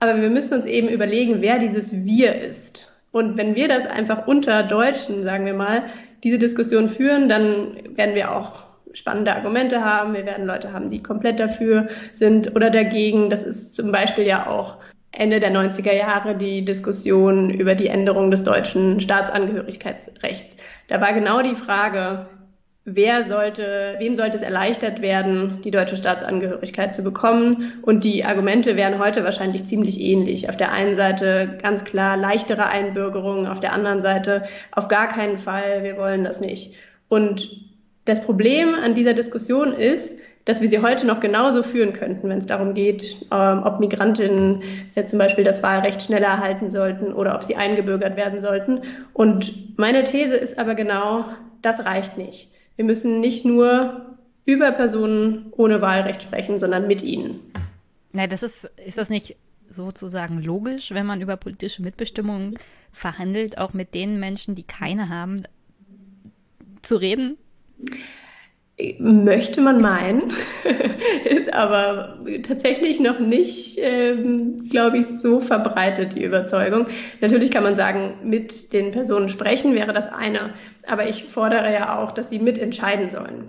aber 0.00 0.20
wir 0.20 0.30
müssen 0.30 0.54
uns 0.54 0.66
eben 0.66 0.88
überlegen, 0.88 1.42
wer 1.42 1.60
dieses 1.60 2.04
Wir 2.04 2.34
ist. 2.42 2.85
Und 3.16 3.38
wenn 3.38 3.54
wir 3.54 3.66
das 3.66 3.86
einfach 3.86 4.26
unter 4.26 4.62
Deutschen, 4.62 5.22
sagen 5.22 5.46
wir 5.46 5.54
mal, 5.54 5.84
diese 6.22 6.38
Diskussion 6.38 6.86
führen, 6.86 7.30
dann 7.30 7.68
werden 7.96 8.14
wir 8.14 8.30
auch 8.30 8.66
spannende 8.92 9.34
Argumente 9.34 9.82
haben. 9.82 10.12
Wir 10.12 10.26
werden 10.26 10.44
Leute 10.44 10.74
haben, 10.74 10.90
die 10.90 11.02
komplett 11.02 11.40
dafür 11.40 11.86
sind 12.12 12.54
oder 12.54 12.68
dagegen. 12.68 13.30
Das 13.30 13.42
ist 13.42 13.74
zum 13.74 13.90
Beispiel 13.90 14.26
ja 14.26 14.46
auch 14.46 14.76
Ende 15.12 15.40
der 15.40 15.50
90er 15.50 15.94
Jahre 15.94 16.36
die 16.36 16.62
Diskussion 16.62 17.48
über 17.48 17.74
die 17.74 17.86
Änderung 17.86 18.30
des 18.30 18.44
deutschen 18.44 19.00
Staatsangehörigkeitsrechts. 19.00 20.58
Da 20.88 21.00
war 21.00 21.14
genau 21.14 21.40
die 21.40 21.54
Frage, 21.54 22.26
wer 22.86 23.24
sollte, 23.24 23.96
wem 23.98 24.14
sollte 24.16 24.36
es 24.36 24.42
erleichtert 24.42 25.02
werden, 25.02 25.60
die 25.64 25.72
deutsche 25.72 25.96
Staatsangehörigkeit 25.96 26.94
zu 26.94 27.02
bekommen. 27.02 27.72
Und 27.82 28.04
die 28.04 28.24
Argumente 28.24 28.76
wären 28.76 29.00
heute 29.00 29.24
wahrscheinlich 29.24 29.64
ziemlich 29.64 30.00
ähnlich. 30.00 30.48
Auf 30.48 30.56
der 30.56 30.70
einen 30.70 30.94
Seite 30.94 31.58
ganz 31.60 31.84
klar 31.84 32.16
leichtere 32.16 32.66
Einbürgerung, 32.66 33.48
auf 33.48 33.58
der 33.58 33.72
anderen 33.72 34.00
Seite 34.00 34.44
auf 34.70 34.86
gar 34.86 35.08
keinen 35.08 35.36
Fall, 35.36 35.82
wir 35.82 35.96
wollen 35.96 36.22
das 36.22 36.40
nicht. 36.40 36.74
Und 37.08 37.48
das 38.04 38.22
Problem 38.22 38.74
an 38.74 38.94
dieser 38.94 39.14
Diskussion 39.14 39.72
ist, 39.72 40.20
dass 40.44 40.60
wir 40.60 40.68
sie 40.68 40.80
heute 40.80 41.08
noch 41.08 41.18
genauso 41.18 41.64
führen 41.64 41.92
könnten, 41.92 42.28
wenn 42.28 42.38
es 42.38 42.46
darum 42.46 42.74
geht, 42.74 43.16
ähm, 43.32 43.62
ob 43.64 43.80
Migrantinnen 43.80 44.62
äh, 44.94 45.04
zum 45.04 45.18
Beispiel 45.18 45.42
das 45.42 45.60
Wahlrecht 45.64 46.02
schneller 46.02 46.28
erhalten 46.28 46.70
sollten 46.70 47.12
oder 47.12 47.34
ob 47.34 47.42
sie 47.42 47.56
eingebürgert 47.56 48.16
werden 48.16 48.40
sollten. 48.40 48.82
Und 49.12 49.76
meine 49.76 50.04
These 50.04 50.36
ist 50.36 50.56
aber 50.56 50.76
genau, 50.76 51.24
das 51.62 51.84
reicht 51.84 52.16
nicht. 52.16 52.48
Wir 52.76 52.84
müssen 52.84 53.20
nicht 53.20 53.44
nur 53.44 54.16
über 54.44 54.70
Personen 54.72 55.52
ohne 55.52 55.80
Wahlrecht 55.80 56.22
sprechen, 56.22 56.60
sondern 56.60 56.86
mit 56.86 57.02
ihnen. 57.02 57.40
Na, 58.12 58.26
das 58.26 58.42
ist, 58.42 58.70
ist 58.84 58.98
das 58.98 59.10
nicht 59.10 59.36
sozusagen 59.68 60.40
logisch, 60.40 60.92
wenn 60.92 61.06
man 61.06 61.20
über 61.20 61.36
politische 61.36 61.82
Mitbestimmung 61.82 62.58
verhandelt, 62.92 63.58
auch 63.58 63.74
mit 63.74 63.94
den 63.94 64.20
Menschen, 64.20 64.54
die 64.54 64.62
keine 64.62 65.08
haben, 65.08 65.42
zu 66.82 66.96
reden? 66.96 67.36
Möchte 68.98 69.62
man 69.62 69.80
meinen, 69.80 70.34
ist 71.24 71.50
aber 71.54 72.18
tatsächlich 72.46 73.00
noch 73.00 73.18
nicht, 73.18 73.78
ähm, 73.80 74.68
glaube 74.68 74.98
ich, 74.98 75.06
so 75.06 75.40
verbreitet, 75.40 76.14
die 76.14 76.22
Überzeugung. 76.22 76.86
Natürlich 77.22 77.50
kann 77.50 77.62
man 77.62 77.74
sagen, 77.74 78.18
mit 78.22 78.74
den 78.74 78.90
Personen 78.90 79.30
sprechen 79.30 79.74
wäre 79.74 79.94
das 79.94 80.12
eine, 80.12 80.52
aber 80.86 81.08
ich 81.08 81.24
fordere 81.24 81.72
ja 81.72 81.98
auch, 81.98 82.12
dass 82.12 82.28
sie 82.28 82.38
mitentscheiden 82.38 83.08
sollen. 83.08 83.48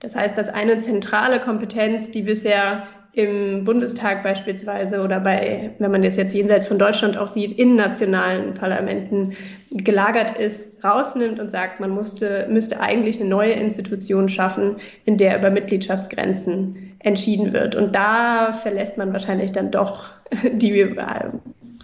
Das 0.00 0.16
heißt, 0.16 0.36
dass 0.38 0.48
eine 0.48 0.78
zentrale 0.78 1.40
Kompetenz, 1.40 2.10
die 2.10 2.22
bisher 2.22 2.86
im 3.16 3.64
Bundestag 3.64 4.22
beispielsweise 4.22 5.00
oder 5.00 5.20
bei, 5.20 5.70
wenn 5.78 5.90
man 5.90 6.02
das 6.02 6.16
jetzt 6.16 6.34
jenseits 6.34 6.66
von 6.66 6.78
Deutschland 6.78 7.16
auch 7.16 7.28
sieht, 7.28 7.52
in 7.52 7.76
nationalen 7.76 8.54
Parlamenten 8.54 9.36
gelagert 9.70 10.36
ist, 10.36 10.72
rausnimmt 10.82 11.38
und 11.38 11.50
sagt, 11.50 11.78
man 11.78 11.90
musste, 11.90 12.46
müsste 12.50 12.80
eigentlich 12.80 13.20
eine 13.20 13.28
neue 13.28 13.52
Institution 13.52 14.28
schaffen, 14.28 14.76
in 15.04 15.16
der 15.16 15.38
über 15.38 15.50
Mitgliedschaftsgrenzen 15.50 16.96
entschieden 16.98 17.52
wird. 17.52 17.76
Und 17.76 17.94
da 17.94 18.52
verlässt 18.52 18.96
man 18.96 19.12
wahrscheinlich 19.12 19.52
dann 19.52 19.70
doch 19.70 20.06
die 20.52 20.96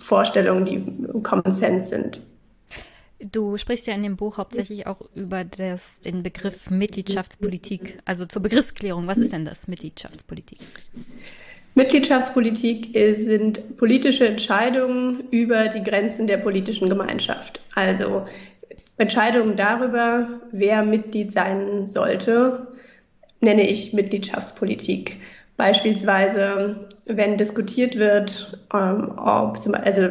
Vorstellungen, 0.00 0.64
die 0.64 1.22
Common 1.22 1.52
Sense 1.52 1.88
sind. 1.90 2.20
Du 3.22 3.56
sprichst 3.58 3.86
ja 3.86 3.94
in 3.94 4.02
dem 4.02 4.16
Buch 4.16 4.38
hauptsächlich 4.38 4.86
auch 4.86 5.02
über 5.14 5.44
das, 5.44 6.00
den 6.00 6.22
Begriff 6.22 6.70
Mitgliedschaftspolitik. 6.70 7.98
Also 8.04 8.24
zur 8.26 8.42
Begriffsklärung, 8.42 9.06
was 9.06 9.18
ist 9.18 9.32
denn 9.32 9.44
das 9.44 9.68
Mitgliedschaftspolitik? 9.68 10.58
Mitgliedschaftspolitik 11.74 12.96
sind 13.16 13.76
politische 13.76 14.26
Entscheidungen 14.26 15.28
über 15.30 15.68
die 15.68 15.82
Grenzen 15.82 16.26
der 16.26 16.38
politischen 16.38 16.88
Gemeinschaft. 16.88 17.60
Also 17.74 18.26
Entscheidungen 18.96 19.56
darüber, 19.56 20.28
wer 20.52 20.82
Mitglied 20.82 21.32
sein 21.32 21.86
sollte, 21.86 22.66
nenne 23.40 23.68
ich 23.68 23.92
Mitgliedschaftspolitik. 23.92 25.16
Beispielsweise, 25.56 26.88
wenn 27.06 27.36
diskutiert 27.36 27.96
wird, 27.96 28.58
ähm, 28.74 29.12
ob 29.18 29.60
zum, 29.62 29.74
also 29.74 30.02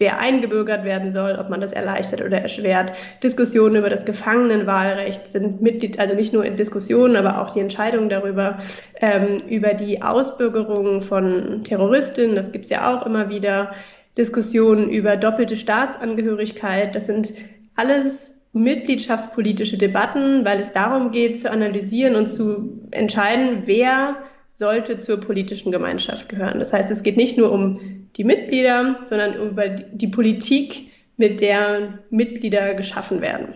wer 0.00 0.18
eingebürgert 0.18 0.82
werden 0.84 1.12
soll, 1.12 1.36
ob 1.38 1.50
man 1.50 1.60
das 1.60 1.72
erleichtert 1.72 2.22
oder 2.22 2.40
erschwert. 2.40 2.92
Diskussionen 3.22 3.76
über 3.76 3.90
das 3.90 4.06
Gefangenenwahlrecht 4.06 5.30
sind 5.30 5.60
Mitglied, 5.60 5.98
also 6.00 6.14
nicht 6.14 6.32
nur 6.32 6.42
in 6.44 6.56
Diskussionen, 6.56 7.16
aber 7.16 7.40
auch 7.40 7.50
die 7.50 7.60
Entscheidungen 7.60 8.08
darüber, 8.08 8.58
ähm, 9.02 9.42
über 9.46 9.74
die 9.74 10.00
Ausbürgerung 10.00 11.02
von 11.02 11.64
Terroristinnen, 11.64 12.34
das 12.34 12.50
gibt's 12.50 12.70
ja 12.70 12.90
auch 12.90 13.04
immer 13.04 13.28
wieder. 13.28 13.72
Diskussionen 14.16 14.88
über 14.90 15.16
doppelte 15.16 15.56
Staatsangehörigkeit, 15.56 16.94
das 16.94 17.06
sind 17.06 17.34
alles 17.76 18.42
mitgliedschaftspolitische 18.52 19.76
Debatten, 19.76 20.44
weil 20.44 20.58
es 20.58 20.72
darum 20.72 21.12
geht, 21.12 21.38
zu 21.38 21.50
analysieren 21.50 22.16
und 22.16 22.26
zu 22.26 22.80
entscheiden, 22.90 23.64
wer 23.66 24.16
sollte 24.48 24.98
zur 24.98 25.20
politischen 25.20 25.70
Gemeinschaft 25.70 26.28
gehören. 26.28 26.58
Das 26.58 26.72
heißt, 26.72 26.90
es 26.90 27.02
geht 27.02 27.16
nicht 27.16 27.38
nur 27.38 27.52
um 27.52 27.99
die 28.16 28.24
Mitglieder, 28.24 29.00
sondern 29.04 29.34
über 29.34 29.68
die 29.68 30.08
Politik, 30.08 30.90
mit 31.16 31.40
der 31.42 31.98
Mitglieder 32.08 32.74
geschaffen 32.74 33.20
werden. 33.20 33.54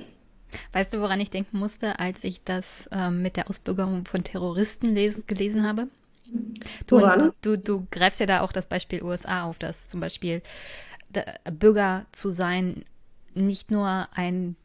Weißt 0.72 0.92
du, 0.92 1.00
woran 1.00 1.18
ich 1.20 1.30
denken 1.30 1.58
musste, 1.58 1.98
als 1.98 2.22
ich 2.22 2.44
das 2.44 2.88
ähm, 2.92 3.22
mit 3.22 3.36
der 3.36 3.48
Ausbürgerung 3.48 4.04
von 4.04 4.22
Terroristen 4.22 4.92
les 4.92 5.26
gelesen 5.26 5.66
habe? 5.66 5.88
Du, 6.86 6.96
woran? 6.96 7.32
Du, 7.42 7.56
du 7.56 7.86
greifst 7.90 8.20
ja 8.20 8.26
da 8.26 8.40
auch 8.42 8.52
das 8.52 8.66
Beispiel 8.66 9.02
USA 9.02 9.44
auf, 9.44 9.58
dass 9.58 9.88
zum 9.88 10.00
Beispiel 10.00 10.42
Bürger 11.50 12.06
zu 12.12 12.30
sein 12.30 12.84
nicht 13.34 13.70
nur 13.70 14.08
ein 14.12 14.56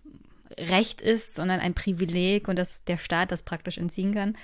Recht 0.58 1.02
ist, 1.02 1.36
sondern 1.36 1.60
ein 1.60 1.74
Privileg 1.74 2.48
und 2.48 2.58
dass 2.58 2.84
der 2.84 2.98
Staat 2.98 3.32
das 3.32 3.44
praktisch 3.44 3.78
entziehen 3.78 4.14
kann. 4.14 4.36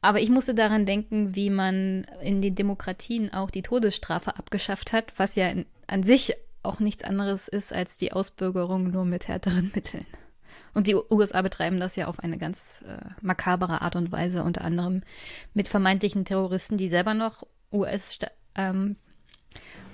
Aber 0.00 0.20
ich 0.20 0.30
musste 0.30 0.54
daran 0.54 0.86
denken, 0.86 1.34
wie 1.34 1.50
man 1.50 2.06
in 2.22 2.40
den 2.40 2.54
Demokratien 2.54 3.32
auch 3.32 3.50
die 3.50 3.62
Todesstrafe 3.62 4.36
abgeschafft 4.36 4.92
hat, 4.92 5.12
was 5.16 5.34
ja 5.34 5.48
in, 5.48 5.66
an 5.86 6.02
sich 6.02 6.34
auch 6.62 6.78
nichts 6.78 7.04
anderes 7.04 7.48
ist 7.48 7.72
als 7.72 7.96
die 7.96 8.12
Ausbürgerung 8.12 8.90
nur 8.90 9.04
mit 9.04 9.26
härteren 9.28 9.72
Mitteln. 9.74 10.06
Und 10.74 10.86
die 10.86 10.94
USA 10.94 11.42
betreiben 11.42 11.80
das 11.80 11.96
ja 11.96 12.06
auf 12.06 12.20
eine 12.20 12.38
ganz 12.38 12.84
äh, 12.86 12.98
makabere 13.20 13.82
Art 13.82 13.96
und 13.96 14.12
Weise, 14.12 14.44
unter 14.44 14.62
anderem 14.62 15.02
mit 15.54 15.66
vermeintlichen 15.66 16.24
Terroristen, 16.24 16.76
die 16.76 16.88
selber 16.88 17.14
noch 17.14 17.44
US-Staatsbürger 17.72 18.30
ähm, 18.56 18.96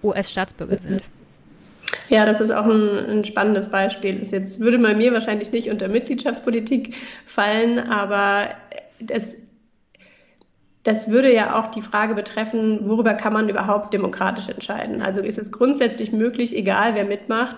US 0.03 0.35
sind. 0.83 1.03
Ja, 2.09 2.27
das 2.27 2.41
ist 2.41 2.51
auch 2.51 2.67
ein, 2.67 3.19
ein 3.19 3.25
spannendes 3.25 3.71
Beispiel. 3.71 4.19
Das 4.19 4.31
jetzt 4.31 4.61
würde 4.61 4.79
bei 4.79 4.95
mir 4.95 5.13
wahrscheinlich 5.13 5.53
nicht 5.53 5.71
unter 5.71 5.89
Mitgliedschaftspolitik 5.89 6.95
fallen, 7.25 7.79
aber 7.79 8.51
das 9.01 9.37
das 10.85 11.11
würde 11.11 11.35
ja 11.35 11.59
auch 11.59 11.71
die 11.71 11.83
Frage 11.83 12.15
betreffen, 12.15 12.89
worüber 12.89 13.15
kann 13.15 13.33
man 13.33 13.49
überhaupt 13.49 13.93
demokratisch 13.93 14.49
entscheiden? 14.49 15.03
Also 15.03 15.21
ist 15.21 15.39
es 15.39 15.51
grundsätzlich 15.51 16.13
möglich, 16.13 16.55
egal 16.55 16.95
wer 16.95 17.05
mitmacht, 17.05 17.57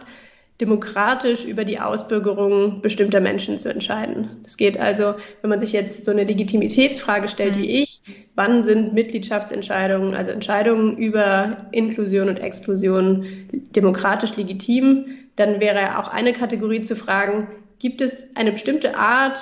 demokratisch 0.61 1.45
über 1.45 1.65
die 1.65 1.81
Ausbürgerung 1.81 2.81
bestimmter 2.81 3.21
Menschen 3.21 3.59
zu 3.59 3.69
entscheiden. 3.69 4.41
Es 4.45 4.57
geht 4.57 4.79
also, 4.79 5.15
wenn 5.43 5.51
man 5.51 5.61
sich 5.61 5.73
jetzt 5.73 6.05
so 6.05 6.13
eine 6.13 6.25
Legitimitätsfrage 6.25 7.29
stellt 7.29 7.57
mhm. 7.57 7.63
wie 7.63 7.83
ich, 7.83 8.01
wann 8.37 8.63
sind 8.63 8.95
Mitgliedschaftsentscheidungen, 8.95 10.15
also 10.15 10.31
Entscheidungen 10.31 10.97
über 10.97 11.67
Inklusion 11.73 12.29
und 12.29 12.39
Exklusion 12.39 13.27
demokratisch 13.75 14.37
legitim, 14.37 15.07
dann 15.35 15.61
wäre 15.61 15.99
auch 15.99 16.09
eine 16.09 16.33
Kategorie 16.33 16.81
zu 16.81 16.97
fragen, 16.97 17.49
gibt 17.79 18.01
es 18.01 18.35
eine 18.35 18.53
bestimmte 18.53 18.97
Art 18.97 19.39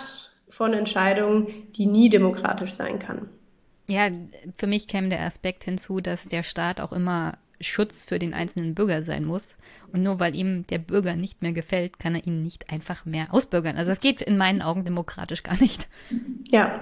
von 0.49 0.73
Entscheidungen, 0.73 1.47
die 1.77 1.87
nie 1.87 2.09
demokratisch 2.09 2.73
sein 2.73 2.99
kann? 2.99 3.29
Ja, 3.87 4.09
für 4.57 4.67
mich 4.67 4.89
käme 4.89 5.09
der 5.09 5.23
Aspekt 5.23 5.65
hinzu, 5.65 6.01
dass 6.01 6.25
der 6.25 6.43
Staat 6.43 6.81
auch 6.81 6.93
immer 6.93 7.37
Schutz 7.61 8.05
für 8.05 8.19
den 8.19 8.35
einzelnen 8.35 8.75
Bürger 8.75 9.03
sein 9.03 9.25
muss. 9.25 9.55
Und 9.93 10.03
nur 10.03 10.19
weil 10.21 10.35
ihm 10.35 10.67
der 10.67 10.79
Bürger 10.79 11.15
nicht 11.15 11.43
mehr 11.43 11.53
gefällt, 11.53 11.99
kann 11.99 12.15
er 12.15 12.27
ihn 12.27 12.43
nicht 12.43 12.71
einfach 12.71 13.05
mehr 13.05 13.33
ausbürgern. 13.33 13.77
Also 13.77 13.91
das 13.91 14.01
geht 14.01 14.23
in 14.23 14.37
meinen 14.37 14.63
Augen 14.63 14.85
demokratisch 14.85 15.43
gar 15.43 15.61
nicht. 15.61 15.89
Ja. 16.51 16.81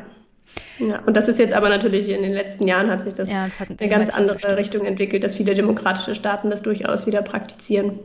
Ja, 0.78 1.00
und 1.00 1.16
das 1.16 1.28
ist 1.28 1.38
jetzt 1.38 1.54
aber 1.54 1.70
natürlich 1.70 2.08
in 2.08 2.22
den 2.22 2.32
letzten 2.32 2.66
Jahren 2.66 2.90
hat 2.90 3.02
sich 3.02 3.14
das 3.14 3.30
ja, 3.30 3.46
in 3.46 3.78
eine 3.78 3.88
ganz 3.88 4.10
andere 4.10 4.38
verstanden. 4.38 4.56
Richtung 4.56 4.86
entwickelt, 4.86 5.24
dass 5.24 5.34
viele 5.34 5.54
demokratische 5.54 6.14
Staaten 6.14 6.50
das 6.50 6.62
durchaus 6.62 7.06
wieder 7.06 7.22
praktizieren. 7.22 7.98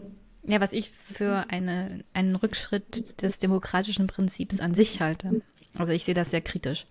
Ja, 0.43 0.61
was 0.61 0.71
ich 0.71 0.89
für 0.89 1.45
eine, 1.49 1.99
einen 2.13 2.35
Rückschritt 2.35 3.21
des 3.21 3.39
demokratischen 3.39 4.07
Prinzips 4.07 4.61
an 4.61 4.75
sich 4.75 5.01
halte. 5.01 5.41
Also 5.77 5.91
ich 5.91 6.05
sehe 6.05 6.15
das 6.15 6.31
sehr 6.31 6.39
kritisch. 6.41 6.85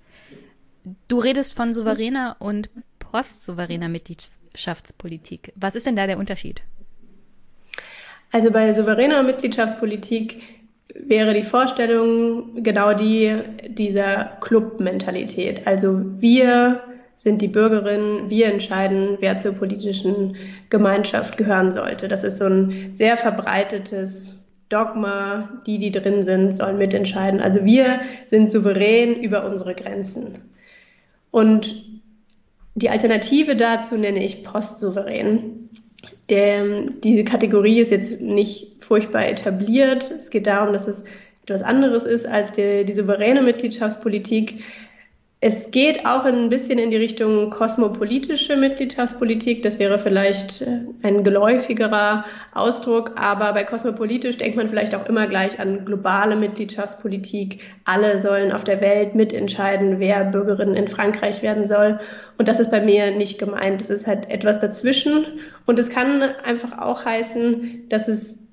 Du 1.09 1.19
redest 1.19 1.55
von 1.55 1.73
souveräner 1.73 2.37
und 2.39 2.69
postsouveräner 2.99 3.89
Mitgliedschaftspolitik. 3.89 5.53
Was 5.57 5.75
ist 5.75 5.87
denn 5.87 5.97
da 5.97 6.07
der 6.07 6.19
Unterschied? 6.19 6.63
Also 8.33 8.51
bei 8.51 8.73
souveräner 8.73 9.23
Mitgliedschaftspolitik 9.23 10.43
wäre 10.95 11.35
die 11.35 11.43
Vorstellung 11.43 12.63
genau 12.63 12.95
die 12.95 13.35
dieser 13.67 14.37
Club-Mentalität. 14.41 15.67
Also 15.67 16.01
wir 16.21 16.81
sind 17.17 17.43
die 17.43 17.49
Bürgerinnen, 17.49 18.31
wir 18.31 18.47
entscheiden, 18.47 19.17
wer 19.21 19.39
zur 19.39 19.53
politischen 19.53 20.37
Gemeinschaft 20.71 21.37
gehören 21.37 21.73
sollte. 21.73 22.09
Das 22.09 22.25
ist 22.25 22.39
so 22.39 22.45
ein 22.45 22.93
sehr 22.93 23.17
verbreitetes 23.17 24.35
Dogma, 24.69 25.49
die, 25.67 25.79
die 25.79 25.91
drin 25.91 26.25
sind, 26.25 26.57
sollen 26.57 26.79
mitentscheiden. 26.79 27.41
Also 27.41 27.65
wir 27.65 28.01
sind 28.27 28.51
souverän 28.51 29.15
über 29.21 29.47
unsere 29.47 29.75
Grenzen. 29.75 30.39
Und 31.37 31.85
die 32.77 32.89
Alternative 32.89 33.57
dazu 33.57 33.99
nenne 33.99 34.25
ich 34.25 34.43
postsouverän. 34.43 35.69
Der, 36.31 36.87
diese 37.05 37.25
Kategorie 37.25 37.79
ist 37.79 37.91
jetzt 37.91 38.23
nicht 38.23 38.83
furchtbar 38.83 39.29
etabliert. 39.29 40.11
Es 40.11 40.31
geht 40.31 40.47
darum, 40.47 40.73
dass 40.73 40.89
es 40.89 41.05
etwas 41.43 41.61
anderes 41.63 42.07
ist 42.07 42.27
als 42.27 42.53
die, 42.53 42.87
die 42.87 42.93
souveräne 42.95 43.43
Mitgliedschaftspolitik. 43.43 44.63
Es 45.43 45.71
geht 45.71 46.07
auch 46.07 46.25
ein 46.25 46.49
bisschen 46.49 46.79
in 46.79 46.91
die 46.91 46.97
Richtung 46.97 47.51
kosmopolitische 47.51 48.57
Mitgliedschaftspolitik. 48.57 49.63
Das 49.63 49.79
wäre 49.79 49.99
vielleicht 49.99 50.63
äh, 50.63 50.81
ein 51.03 51.25
geläufigerer 51.25 52.25
Ausdruck, 52.55 53.13
aber 53.17 53.53
bei 53.53 53.63
kosmopolitisch 53.65 54.39
denkt 54.39 54.57
man 54.57 54.69
vielleicht 54.69 54.95
auch 54.95 55.05
immer 55.07 55.27
gleich 55.27 55.61
an 55.61 55.85
globale 55.85 56.37
Mitgliedschaftspolitik. 56.37 57.61
Alle 57.85 58.19
sollen 58.19 58.51
auf 58.51 58.65
der 58.65 58.81
Welt 58.81 59.15
mitentscheiden, 59.15 60.01
wer 60.01 60.25
Bürgerin 60.25 60.75
in 60.75 60.89
Frankreich 60.89 61.43
werden 61.43 61.67
soll. 61.67 61.99
Und 62.39 62.49
das 62.49 62.59
ist 62.59 62.71
bei 62.71 62.81
mir 62.81 63.11
nicht 63.11 63.39
gemeint. 63.39 63.83
Es 63.83 63.91
ist 63.91 64.07
halt 64.07 64.31
etwas 64.31 64.59
dazwischen. 64.61 65.27
Und 65.67 65.79
es 65.79 65.91
kann 65.91 66.23
einfach 66.45 66.79
auch 66.79 67.05
heißen, 67.05 67.91
dass 67.91 68.09
es 68.09 68.46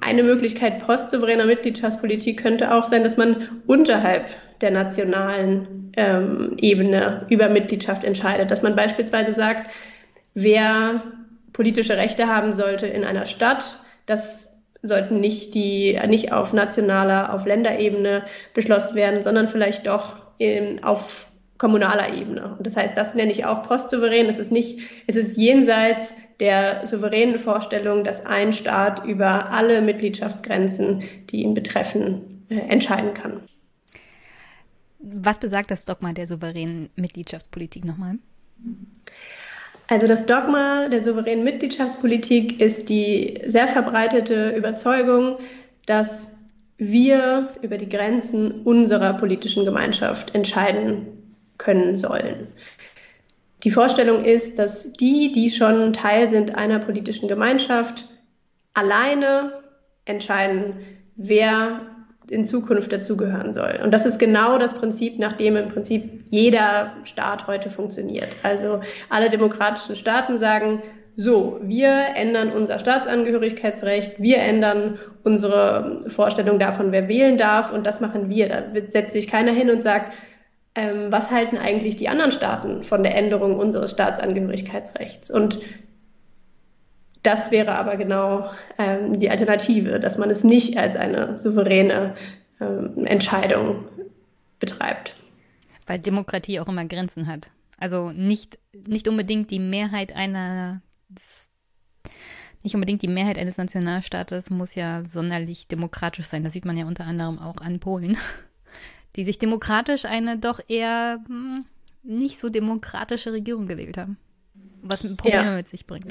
eine 0.00 0.22
Möglichkeit 0.22 0.84
postsouveräner 0.84 1.46
Mitgliedschaftspolitik 1.46 2.42
könnte 2.42 2.72
auch 2.72 2.84
sein, 2.84 3.02
dass 3.02 3.16
man 3.16 3.62
unterhalb 3.66 4.26
der 4.60 4.70
nationalen 4.70 5.92
ähm, 5.96 6.54
Ebene 6.58 7.26
über 7.28 7.48
Mitgliedschaft 7.48 8.04
entscheidet. 8.04 8.50
Dass 8.50 8.62
man 8.62 8.76
beispielsweise 8.76 9.32
sagt, 9.32 9.70
wer 10.34 11.02
politische 11.52 11.96
Rechte 11.96 12.26
haben 12.26 12.52
sollte 12.52 12.86
in 12.86 13.04
einer 13.04 13.26
Stadt, 13.26 13.78
das 14.06 14.52
sollten 14.82 15.20
nicht 15.20 15.54
die 15.54 15.98
nicht 16.06 16.32
auf 16.32 16.52
nationaler, 16.52 17.32
auf 17.32 17.46
Länderebene 17.46 18.24
beschlossen 18.54 18.94
werden, 18.94 19.22
sondern 19.22 19.48
vielleicht 19.48 19.86
doch 19.86 20.16
in, 20.38 20.82
auf 20.84 21.26
kommunaler 21.58 22.14
Ebene. 22.14 22.54
Und 22.58 22.66
das 22.66 22.76
heißt, 22.76 22.96
das 22.96 23.14
nenne 23.14 23.32
ich 23.32 23.46
auch 23.46 23.62
postsouverän. 23.62 24.26
Es 24.26 24.38
ist 24.38 24.52
nicht, 24.52 24.80
es 25.06 25.16
ist 25.16 25.36
jenseits 25.36 26.14
der 26.40 26.86
souveränen 26.86 27.38
Vorstellung, 27.38 28.04
dass 28.04 28.24
ein 28.24 28.52
Staat 28.52 29.04
über 29.04 29.50
alle 29.50 29.80
Mitgliedschaftsgrenzen, 29.80 31.02
die 31.30 31.42
ihn 31.42 31.54
betreffen, 31.54 32.44
äh, 32.48 32.56
entscheiden 32.56 33.14
kann. 33.14 33.40
Was 34.98 35.38
besagt 35.38 35.70
das 35.70 35.84
Dogma 35.84 36.12
der 36.12 36.26
souveränen 36.26 36.90
Mitgliedschaftspolitik 36.96 37.84
nochmal? 37.84 38.18
Also 39.88 40.06
das 40.06 40.26
Dogma 40.26 40.88
der 40.88 41.02
souveränen 41.02 41.44
Mitgliedschaftspolitik 41.44 42.60
ist 42.60 42.88
die 42.88 43.40
sehr 43.46 43.68
verbreitete 43.68 44.50
Überzeugung, 44.50 45.38
dass 45.86 46.36
wir 46.78 47.50
über 47.62 47.78
die 47.78 47.88
Grenzen 47.88 48.62
unserer 48.62 49.14
politischen 49.14 49.64
Gemeinschaft 49.64 50.34
entscheiden 50.34 51.06
können 51.58 51.96
sollen. 51.96 52.48
Die 53.64 53.70
Vorstellung 53.70 54.24
ist, 54.24 54.58
dass 54.58 54.92
die, 54.92 55.32
die 55.32 55.50
schon 55.50 55.92
Teil 55.92 56.28
sind 56.28 56.54
einer 56.54 56.78
politischen 56.78 57.28
Gemeinschaft, 57.28 58.06
alleine 58.74 59.52
entscheiden, 60.04 60.74
wer 61.16 61.80
in 62.30 62.44
Zukunft 62.44 62.92
dazugehören 62.92 63.52
soll. 63.52 63.80
Und 63.82 63.92
das 63.92 64.04
ist 64.04 64.18
genau 64.18 64.58
das 64.58 64.74
Prinzip, 64.74 65.18
nach 65.18 65.34
dem 65.34 65.56
im 65.56 65.68
Prinzip 65.68 66.24
jeder 66.28 66.92
Staat 67.04 67.46
heute 67.46 67.70
funktioniert. 67.70 68.36
Also 68.42 68.80
alle 69.08 69.28
demokratischen 69.28 69.96
Staaten 69.96 70.38
sagen, 70.38 70.82
so, 71.18 71.58
wir 71.62 72.08
ändern 72.14 72.52
unser 72.52 72.78
Staatsangehörigkeitsrecht, 72.78 74.20
wir 74.20 74.36
ändern 74.38 74.98
unsere 75.24 76.04
Vorstellung 76.08 76.58
davon, 76.58 76.92
wer 76.92 77.08
wählen 77.08 77.38
darf 77.38 77.72
und 77.72 77.86
das 77.86 78.00
machen 78.00 78.28
wir. 78.28 78.48
Da 78.48 78.62
setzt 78.86 79.14
sich 79.14 79.26
keiner 79.26 79.52
hin 79.52 79.70
und 79.70 79.82
sagt, 79.82 80.12
ähm, 80.76 81.10
was 81.10 81.30
halten 81.30 81.56
eigentlich 81.56 81.96
die 81.96 82.08
anderen 82.08 82.32
Staaten 82.32 82.82
von 82.82 83.02
der 83.02 83.14
Änderung 83.14 83.58
unseres 83.58 83.90
Staatsangehörigkeitsrechts? 83.90 85.30
Und 85.30 85.58
das 87.22 87.50
wäre 87.50 87.74
aber 87.74 87.96
genau 87.96 88.50
ähm, 88.78 89.18
die 89.18 89.30
Alternative, 89.30 89.98
dass 89.98 90.18
man 90.18 90.30
es 90.30 90.44
nicht 90.44 90.78
als 90.78 90.94
eine 90.94 91.38
souveräne 91.38 92.14
ähm, 92.60 93.04
Entscheidung 93.06 93.86
betreibt. 94.60 95.16
Weil 95.86 95.98
Demokratie 95.98 96.60
auch 96.60 96.68
immer 96.68 96.84
Grenzen 96.84 97.26
hat. 97.26 97.48
Also 97.78 98.10
nicht, 98.12 98.58
nicht 98.86 99.08
unbedingt 99.08 99.50
die 99.50 99.58
Mehrheit 99.58 100.14
einer 100.14 100.82
nicht 102.62 102.74
unbedingt 102.74 103.02
die 103.02 103.08
Mehrheit 103.08 103.38
eines 103.38 103.58
Nationalstaates 103.58 104.50
muss 104.50 104.74
ja 104.74 105.04
sonderlich 105.04 105.68
demokratisch 105.68 106.26
sein. 106.26 106.42
Das 106.42 106.52
sieht 106.52 106.64
man 106.64 106.76
ja 106.76 106.86
unter 106.86 107.04
anderem 107.04 107.38
auch 107.38 107.58
an 107.58 107.78
Polen, 107.78 108.16
die 109.16 109.24
sich 109.24 109.38
demokratisch 109.38 110.04
eine 110.04 110.38
doch 110.38 110.60
eher 110.68 111.20
hm, 111.26 111.64
nicht 112.02 112.38
so 112.38 112.48
demokratische 112.48 113.32
Regierung 113.32 113.66
gewählt 113.66 113.98
haben. 113.98 114.16
Was 114.82 115.02
Probleme 115.16 115.44
ja. 115.44 115.56
mit 115.56 115.68
sich 115.68 115.86
bringt. 115.86 116.06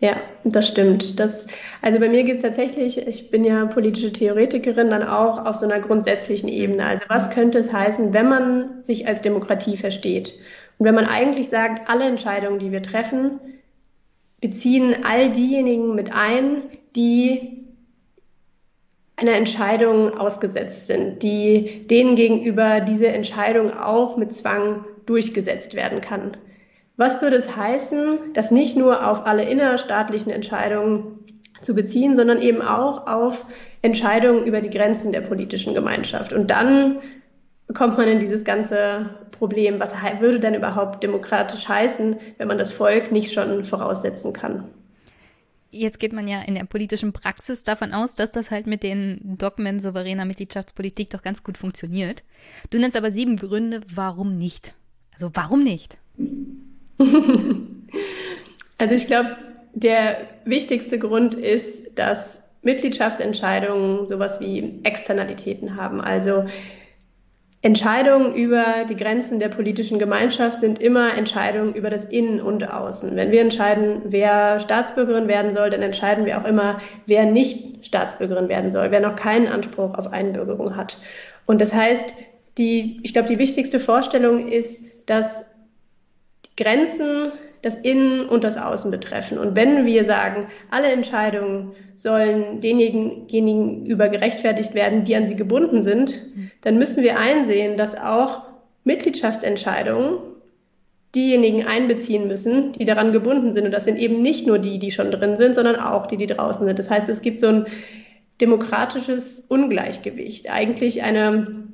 Ja, 0.00 0.20
das 0.44 0.68
stimmt. 0.68 1.18
Das, 1.18 1.46
also 1.80 1.98
bei 1.98 2.08
mir 2.08 2.24
geht 2.24 2.36
es 2.36 2.42
tatsächlich, 2.42 2.98
ich 2.98 3.30
bin 3.30 3.44
ja 3.44 3.64
politische 3.66 4.12
Theoretikerin, 4.12 4.90
dann 4.90 5.02
auch 5.02 5.44
auf 5.44 5.56
so 5.56 5.66
einer 5.66 5.80
grundsätzlichen 5.80 6.48
Ebene. 6.48 6.84
Also 6.84 7.04
was 7.08 7.30
könnte 7.30 7.58
es 7.58 7.72
heißen, 7.72 8.12
wenn 8.12 8.28
man 8.28 8.82
sich 8.82 9.06
als 9.06 9.22
Demokratie 9.22 9.76
versteht? 9.76 10.34
Und 10.78 10.86
wenn 10.86 10.94
man 10.94 11.06
eigentlich 11.06 11.48
sagt, 11.48 11.88
alle 11.88 12.04
Entscheidungen, 12.04 12.58
die 12.58 12.72
wir 12.72 12.82
treffen, 12.82 13.40
beziehen 14.40 14.94
all 15.04 15.30
diejenigen 15.32 15.94
mit 15.94 16.12
ein, 16.12 16.62
die 16.96 17.63
einer 19.16 19.32
Entscheidung 19.32 20.18
ausgesetzt 20.18 20.86
sind, 20.86 21.22
die 21.22 21.86
denen 21.86 22.16
gegenüber 22.16 22.80
diese 22.80 23.08
Entscheidung 23.08 23.72
auch 23.72 24.16
mit 24.16 24.32
Zwang 24.32 24.84
durchgesetzt 25.06 25.74
werden 25.74 26.00
kann. 26.00 26.36
Was 26.96 27.20
würde 27.22 27.36
es 27.36 27.56
heißen, 27.56 28.32
das 28.34 28.50
nicht 28.50 28.76
nur 28.76 29.08
auf 29.08 29.26
alle 29.26 29.44
innerstaatlichen 29.44 30.32
Entscheidungen 30.32 31.18
zu 31.60 31.74
beziehen, 31.74 32.16
sondern 32.16 32.40
eben 32.40 32.62
auch 32.62 33.06
auf 33.06 33.44
Entscheidungen 33.82 34.44
über 34.44 34.60
die 34.60 34.70
Grenzen 34.70 35.12
der 35.12 35.20
politischen 35.20 35.74
Gemeinschaft? 35.74 36.32
Und 36.32 36.50
dann 36.50 37.00
kommt 37.72 37.96
man 37.96 38.08
in 38.08 38.20
dieses 38.20 38.44
ganze 38.44 39.10
Problem, 39.32 39.80
was 39.80 39.94
würde 40.20 40.40
denn 40.40 40.54
überhaupt 40.54 41.02
demokratisch 41.02 41.68
heißen, 41.68 42.16
wenn 42.38 42.48
man 42.48 42.58
das 42.58 42.72
Volk 42.72 43.10
nicht 43.10 43.32
schon 43.32 43.64
voraussetzen 43.64 44.32
kann? 44.32 44.70
Jetzt 45.74 45.98
geht 45.98 46.12
man 46.12 46.28
ja 46.28 46.40
in 46.42 46.54
der 46.54 46.64
politischen 46.64 47.12
Praxis 47.12 47.64
davon 47.64 47.92
aus, 47.92 48.14
dass 48.14 48.30
das 48.30 48.52
halt 48.52 48.68
mit 48.68 48.84
den 48.84 49.36
Dogmen 49.38 49.80
souveräner 49.80 50.24
Mitgliedschaftspolitik 50.24 51.10
doch 51.10 51.22
ganz 51.22 51.42
gut 51.42 51.58
funktioniert. 51.58 52.22
Du 52.70 52.78
nennst 52.78 52.96
aber 52.96 53.10
sieben 53.10 53.36
Gründe, 53.36 53.80
warum 53.92 54.38
nicht. 54.38 54.74
Also 55.12 55.30
warum 55.34 55.64
nicht? 55.64 55.98
also 58.78 58.94
ich 58.94 59.08
glaube, 59.08 59.36
der 59.74 60.28
wichtigste 60.44 60.96
Grund 61.00 61.34
ist, 61.34 61.98
dass 61.98 62.54
Mitgliedschaftsentscheidungen 62.62 64.06
sowas 64.06 64.38
wie 64.38 64.78
Externalitäten 64.84 65.74
haben. 65.76 66.00
Also 66.00 66.44
Entscheidungen 67.64 68.34
über 68.34 68.84
die 68.86 68.94
Grenzen 68.94 69.40
der 69.40 69.48
politischen 69.48 69.98
Gemeinschaft 69.98 70.60
sind 70.60 70.82
immer 70.82 71.16
Entscheidungen 71.16 71.74
über 71.74 71.88
das 71.88 72.04
Innen 72.04 72.38
und 72.42 72.70
Außen. 72.70 73.16
Wenn 73.16 73.30
wir 73.30 73.40
entscheiden, 73.40 74.02
wer 74.04 74.60
Staatsbürgerin 74.60 75.28
werden 75.28 75.54
soll, 75.54 75.70
dann 75.70 75.80
entscheiden 75.80 76.26
wir 76.26 76.38
auch 76.38 76.44
immer, 76.44 76.78
wer 77.06 77.24
nicht 77.24 77.86
Staatsbürgerin 77.86 78.50
werden 78.50 78.70
soll, 78.70 78.90
wer 78.90 79.00
noch 79.00 79.16
keinen 79.16 79.48
Anspruch 79.48 79.94
auf 79.94 80.12
Einbürgerung 80.12 80.76
hat. 80.76 80.98
Und 81.46 81.62
das 81.62 81.72
heißt, 81.72 82.12
die, 82.58 83.00
ich 83.02 83.14
glaube, 83.14 83.28
die 83.28 83.38
wichtigste 83.38 83.80
Vorstellung 83.80 84.48
ist, 84.48 84.84
dass 85.06 85.56
Grenzen 86.58 87.32
das 87.64 87.76
Innen 87.76 88.28
und 88.28 88.44
das 88.44 88.58
Außen 88.58 88.90
betreffen. 88.90 89.38
Und 89.38 89.56
wenn 89.56 89.86
wir 89.86 90.04
sagen, 90.04 90.46
alle 90.70 90.88
Entscheidungen 90.88 91.72
sollen 91.96 92.60
denjenigen 92.60 93.86
über 93.86 94.10
gerechtfertigt 94.10 94.74
werden, 94.74 95.04
die 95.04 95.16
an 95.16 95.26
sie 95.26 95.36
gebunden 95.36 95.82
sind, 95.82 96.12
dann 96.60 96.76
müssen 96.76 97.02
wir 97.02 97.18
einsehen, 97.18 97.78
dass 97.78 97.96
auch 97.96 98.42
Mitgliedschaftsentscheidungen 98.84 100.18
diejenigen 101.14 101.64
einbeziehen 101.64 102.28
müssen, 102.28 102.72
die 102.72 102.84
daran 102.84 103.12
gebunden 103.12 103.52
sind. 103.52 103.64
Und 103.64 103.72
das 103.72 103.84
sind 103.84 103.96
eben 103.96 104.20
nicht 104.20 104.46
nur 104.46 104.58
die, 104.58 104.78
die 104.78 104.90
schon 104.90 105.10
drin 105.10 105.36
sind, 105.36 105.54
sondern 105.54 105.76
auch 105.76 106.06
die, 106.06 106.18
die 106.18 106.26
draußen 106.26 106.66
sind. 106.66 106.78
Das 106.78 106.90
heißt, 106.90 107.08
es 107.08 107.22
gibt 107.22 107.38
so 107.38 107.46
ein 107.46 107.66
demokratisches 108.42 109.40
Ungleichgewicht, 109.48 110.50
eigentlich 110.50 111.02
eine 111.02 111.64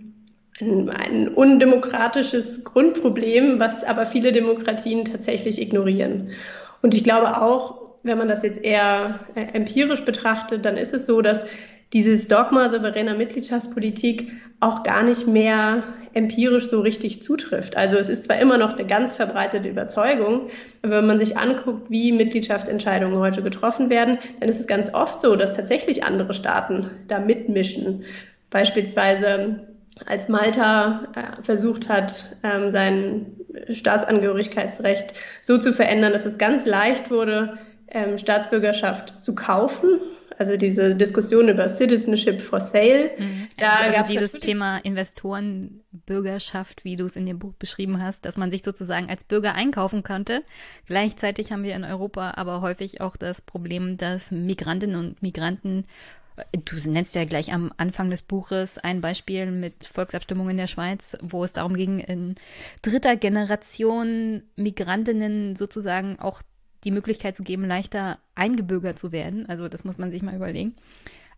ein, 0.60 0.90
ein 0.90 1.28
undemokratisches 1.28 2.64
Grundproblem, 2.64 3.60
was 3.60 3.84
aber 3.84 4.06
viele 4.06 4.32
Demokratien 4.32 5.04
tatsächlich 5.04 5.60
ignorieren. 5.60 6.30
Und 6.82 6.94
ich 6.94 7.04
glaube 7.04 7.40
auch, 7.40 7.80
wenn 8.02 8.18
man 8.18 8.28
das 8.28 8.42
jetzt 8.42 8.62
eher 8.62 9.20
äh, 9.34 9.42
empirisch 9.52 10.04
betrachtet, 10.04 10.64
dann 10.64 10.76
ist 10.76 10.94
es 10.94 11.06
so, 11.06 11.20
dass 11.20 11.44
dieses 11.92 12.28
Dogma 12.28 12.68
souveräner 12.68 13.14
Mitgliedschaftspolitik 13.14 14.30
auch 14.60 14.82
gar 14.82 15.02
nicht 15.02 15.26
mehr 15.26 15.82
empirisch 16.12 16.68
so 16.68 16.80
richtig 16.80 17.22
zutrifft. 17.22 17.76
Also 17.76 17.96
es 17.96 18.08
ist 18.08 18.24
zwar 18.24 18.38
immer 18.38 18.58
noch 18.58 18.74
eine 18.74 18.86
ganz 18.86 19.14
verbreitete 19.14 19.68
Überzeugung, 19.68 20.50
aber 20.82 20.98
wenn 20.98 21.06
man 21.06 21.18
sich 21.18 21.36
anguckt, 21.36 21.90
wie 21.90 22.12
Mitgliedschaftsentscheidungen 22.12 23.18
heute 23.18 23.42
getroffen 23.42 23.90
werden, 23.90 24.18
dann 24.38 24.48
ist 24.48 24.60
es 24.60 24.66
ganz 24.66 24.92
oft 24.92 25.20
so, 25.20 25.36
dass 25.36 25.52
tatsächlich 25.52 26.04
andere 26.04 26.34
Staaten 26.34 26.90
da 27.08 27.18
mitmischen. 27.18 28.04
Beispielsweise 28.50 29.69
als 30.06 30.28
Malta 30.28 31.08
äh, 31.14 31.42
versucht 31.42 31.88
hat, 31.88 32.36
ähm, 32.42 32.70
sein 32.70 33.36
Staatsangehörigkeitsrecht 33.70 35.14
so 35.42 35.58
zu 35.58 35.72
verändern, 35.72 36.12
dass 36.12 36.24
es 36.24 36.38
ganz 36.38 36.66
leicht 36.66 37.10
wurde, 37.10 37.58
ähm, 37.88 38.18
Staatsbürgerschaft 38.18 39.22
zu 39.22 39.34
kaufen. 39.34 40.00
Also 40.38 40.56
diese 40.56 40.94
Diskussion 40.94 41.50
über 41.50 41.68
Citizenship 41.68 42.40
for 42.40 42.60
Sale. 42.60 43.10
Mhm. 43.18 43.48
Da 43.58 43.74
also 43.74 44.00
dieses 44.08 44.32
Thema 44.32 44.78
Investorenbürgerschaft, 44.78 46.82
wie 46.82 46.96
du 46.96 47.04
es 47.04 47.16
in 47.16 47.26
dem 47.26 47.38
Buch 47.38 47.52
beschrieben 47.58 48.02
hast, 48.02 48.24
dass 48.24 48.38
man 48.38 48.50
sich 48.50 48.62
sozusagen 48.62 49.10
als 49.10 49.24
Bürger 49.24 49.54
einkaufen 49.54 50.02
konnte. 50.02 50.42
Gleichzeitig 50.86 51.52
haben 51.52 51.62
wir 51.62 51.74
in 51.74 51.84
Europa 51.84 52.32
aber 52.36 52.62
häufig 52.62 53.02
auch 53.02 53.18
das 53.18 53.42
Problem, 53.42 53.98
dass 53.98 54.30
Migrantinnen 54.30 54.96
und 54.96 55.20
Migranten 55.20 55.84
Du 56.64 56.76
nennst 56.90 57.14
ja 57.14 57.24
gleich 57.24 57.52
am 57.52 57.72
Anfang 57.76 58.10
des 58.10 58.22
Buches 58.22 58.78
ein 58.78 59.00
Beispiel 59.00 59.50
mit 59.50 59.86
Volksabstimmung 59.86 60.50
in 60.50 60.56
der 60.56 60.66
Schweiz, 60.66 61.16
wo 61.22 61.44
es 61.44 61.52
darum 61.52 61.74
ging, 61.74 61.98
in 61.98 62.36
dritter 62.82 63.16
Generation 63.16 64.42
Migrantinnen 64.56 65.56
sozusagen 65.56 66.18
auch 66.18 66.42
die 66.84 66.90
Möglichkeit 66.90 67.36
zu 67.36 67.42
geben, 67.42 67.64
leichter 67.66 68.18
eingebürgert 68.34 68.98
zu 68.98 69.12
werden. 69.12 69.46
Also 69.46 69.68
das 69.68 69.84
muss 69.84 69.98
man 69.98 70.10
sich 70.10 70.22
mal 70.22 70.34
überlegen. 70.34 70.74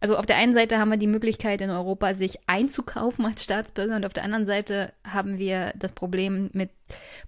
Also 0.02 0.16
auf 0.16 0.26
der 0.26 0.36
einen 0.36 0.52
Seite 0.52 0.78
haben 0.78 0.90
wir 0.90 0.96
die 0.96 1.06
Möglichkeit 1.06 1.60
in 1.60 1.70
Europa, 1.70 2.14
sich 2.14 2.40
einzukaufen 2.48 3.24
als 3.24 3.44
Staatsbürger 3.44 3.94
und 3.94 4.04
auf 4.04 4.12
der 4.12 4.24
anderen 4.24 4.46
Seite 4.46 4.92
haben 5.04 5.38
wir 5.38 5.72
das 5.78 5.92
Problem 5.92 6.50
mit 6.54 6.70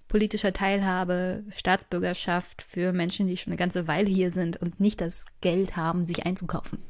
politischer 0.09 0.53
Teilhabe, 0.53 1.45
Staatsbürgerschaft 1.51 2.63
für 2.63 2.93
Menschen, 2.93 3.29
die 3.29 3.37
schon 3.37 3.53
eine 3.53 3.59
ganze 3.59 3.87
Weile 3.87 4.09
hier 4.09 4.33
sind 4.33 4.57
und 4.57 4.81
nicht 4.81 5.01
das 5.01 5.25
Geld 5.41 5.77
haben, 5.77 6.03
sich 6.03 6.27
einzukaufen. 6.27 6.81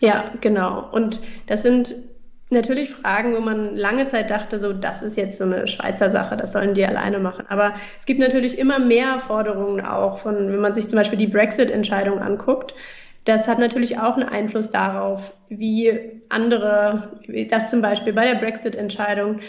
Ja, 0.00 0.32
genau. 0.40 0.88
Und 0.92 1.20
das 1.46 1.62
sind 1.62 1.94
natürlich 2.50 2.90
Fragen, 2.90 3.34
wo 3.34 3.40
man 3.40 3.76
lange 3.76 4.06
Zeit 4.06 4.30
dachte, 4.30 4.58
so, 4.58 4.72
das 4.72 5.02
ist 5.02 5.16
jetzt 5.16 5.38
so 5.38 5.44
eine 5.44 5.66
Schweizer 5.66 6.10
Sache, 6.10 6.36
das 6.36 6.52
sollen 6.52 6.74
die 6.74 6.86
alleine 6.86 7.18
machen. 7.18 7.44
Aber 7.48 7.74
es 7.98 8.06
gibt 8.06 8.20
natürlich 8.20 8.58
immer 8.58 8.78
mehr 8.78 9.18
Forderungen 9.20 9.84
auch 9.84 10.18
von, 10.18 10.52
wenn 10.52 10.60
man 10.60 10.74
sich 10.74 10.88
zum 10.88 10.98
Beispiel 10.98 11.18
die 11.18 11.26
Brexit-Entscheidung 11.26 12.20
anguckt, 12.20 12.74
das 13.24 13.48
hat 13.48 13.58
natürlich 13.58 13.98
auch 13.98 14.14
einen 14.16 14.28
Einfluss 14.28 14.70
darauf, 14.70 15.32
wie 15.48 16.22
andere, 16.28 17.18
das 17.50 17.70
zum 17.70 17.82
Beispiel 17.82 18.12
bei 18.12 18.24
der 18.24 18.38
Brexit-Entscheidung 18.38 19.40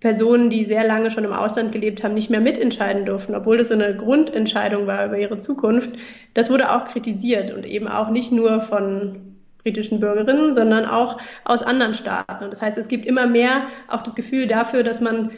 Personen, 0.00 0.50
die 0.50 0.66
sehr 0.66 0.84
lange 0.84 1.10
schon 1.10 1.24
im 1.24 1.32
Ausland 1.32 1.72
gelebt 1.72 2.04
haben, 2.04 2.12
nicht 2.12 2.28
mehr 2.28 2.40
mitentscheiden 2.40 3.06
durften, 3.06 3.34
obwohl 3.34 3.56
das 3.56 3.68
so 3.68 3.74
eine 3.74 3.96
Grundentscheidung 3.96 4.86
war 4.86 5.06
über 5.06 5.18
ihre 5.18 5.38
Zukunft. 5.38 5.92
Das 6.34 6.50
wurde 6.50 6.70
auch 6.72 6.84
kritisiert 6.84 7.50
und 7.50 7.64
eben 7.64 7.88
auch 7.88 8.10
nicht 8.10 8.30
nur 8.30 8.60
von 8.60 9.33
britischen 9.64 9.98
Bürgerinnen, 9.98 10.52
sondern 10.52 10.84
auch 10.84 11.18
aus 11.44 11.62
anderen 11.62 11.94
Staaten. 11.94 12.50
Das 12.50 12.62
heißt, 12.62 12.78
es 12.78 12.88
gibt 12.88 13.06
immer 13.06 13.26
mehr 13.26 13.66
auch 13.88 14.02
das 14.02 14.14
Gefühl 14.14 14.46
dafür, 14.46 14.82
dass 14.82 15.00
man 15.00 15.30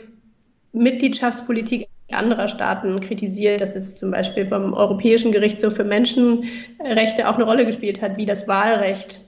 Mitgliedschaftspolitik 0.72 1.89
anderer 2.12 2.49
Staaten 2.49 3.01
kritisiert, 3.01 3.61
dass 3.61 3.74
es 3.74 3.97
zum 3.97 4.11
Beispiel 4.11 4.47
vom 4.47 4.74
Europäischen 4.74 5.33
Gerichtshof 5.33 5.74
für 5.74 5.85
Menschenrechte 5.85 7.29
auch 7.29 7.35
eine 7.35 7.45
Rolle 7.45 7.66
gespielt 7.66 8.03
hat, 8.03 8.16
wie 8.16 8.27
das 8.27 8.47
Wahlrecht 8.47 9.20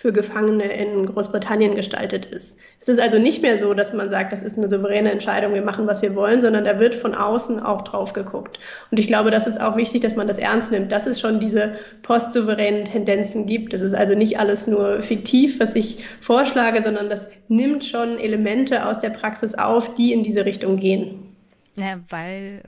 für 0.00 0.14
Gefangene 0.14 0.64
in 0.72 1.04
Großbritannien 1.04 1.74
gestaltet 1.74 2.24
ist. 2.24 2.58
Es 2.80 2.88
ist 2.88 2.98
also 2.98 3.18
nicht 3.18 3.42
mehr 3.42 3.58
so, 3.58 3.74
dass 3.74 3.92
man 3.92 4.08
sagt, 4.08 4.32
das 4.32 4.42
ist 4.42 4.56
eine 4.56 4.66
souveräne 4.66 5.10
Entscheidung, 5.10 5.52
wir 5.52 5.60
machen, 5.60 5.86
was 5.86 6.00
wir 6.00 6.14
wollen, 6.14 6.40
sondern 6.40 6.64
da 6.64 6.80
wird 6.80 6.94
von 6.94 7.14
außen 7.14 7.60
auch 7.60 7.82
drauf 7.82 8.14
geguckt. 8.14 8.58
Und 8.90 8.98
ich 8.98 9.06
glaube, 9.06 9.30
das 9.30 9.46
ist 9.46 9.60
auch 9.60 9.76
wichtig, 9.76 10.00
dass 10.00 10.16
man 10.16 10.26
das 10.26 10.38
ernst 10.38 10.70
nimmt, 10.70 10.90
dass 10.90 11.06
es 11.06 11.20
schon 11.20 11.38
diese 11.38 11.72
postsouveränen 12.00 12.86
Tendenzen 12.86 13.44
gibt. 13.44 13.74
Das 13.74 13.82
ist 13.82 13.92
also 13.92 14.14
nicht 14.14 14.38
alles 14.38 14.66
nur 14.66 15.02
fiktiv, 15.02 15.60
was 15.60 15.76
ich 15.76 16.02
vorschlage, 16.22 16.82
sondern 16.82 17.10
das 17.10 17.28
nimmt 17.48 17.84
schon 17.84 18.16
Elemente 18.18 18.86
aus 18.86 19.00
der 19.00 19.10
Praxis 19.10 19.54
auf, 19.54 19.92
die 19.92 20.14
in 20.14 20.22
diese 20.22 20.46
Richtung 20.46 20.78
gehen. 20.78 21.36
Ja, 21.76 22.00
weil 22.08 22.62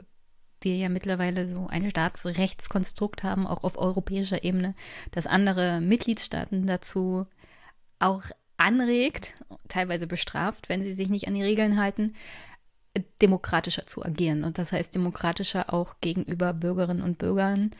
wir 0.65 0.77
ja 0.77 0.89
mittlerweile 0.89 1.49
so 1.49 1.67
ein 1.69 1.89
Staatsrechtskonstrukt 1.89 3.23
haben, 3.23 3.47
auch 3.47 3.65
auf 3.65 3.79
europäischer 3.79 4.45
Ebene, 4.45 4.75
das 5.11 5.27
andere 5.27 5.81
Mitgliedstaaten 5.81 6.67
dazu 6.67 7.27
auch 7.99 8.25
anregt, 8.57 9.35
teilweise 9.69 10.07
bestraft, 10.07 10.69
wenn 10.69 10.83
sie 10.83 10.95
sich 10.95 11.09
nicht 11.09 11.29
an 11.29 11.35
die 11.35 11.43
Regeln 11.43 11.81
halten, 11.81 12.15
demokratischer 13.21 13.87
zu 13.87 14.05
agieren. 14.05 14.45
Und 14.45 14.59
das 14.59 14.73
heißt 14.73 14.95
demokratischer 14.95 15.73
auch 15.73 15.97
gegenüber 16.01 16.53
Bürgerinnen 16.53 17.03
und 17.03 17.19
Bürgern 17.19 17.71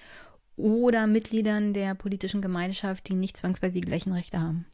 oder 0.57 1.07
Mitgliedern 1.07 1.75
der 1.75 1.95
politischen 1.95 2.43
Gemeinschaft, 2.43 3.09
die 3.09 3.15
nicht 3.15 3.37
zwangsweise 3.37 3.81
die 3.81 3.87
gleichen 3.87 4.13
Rechte 4.13 4.41
haben. 4.41 4.67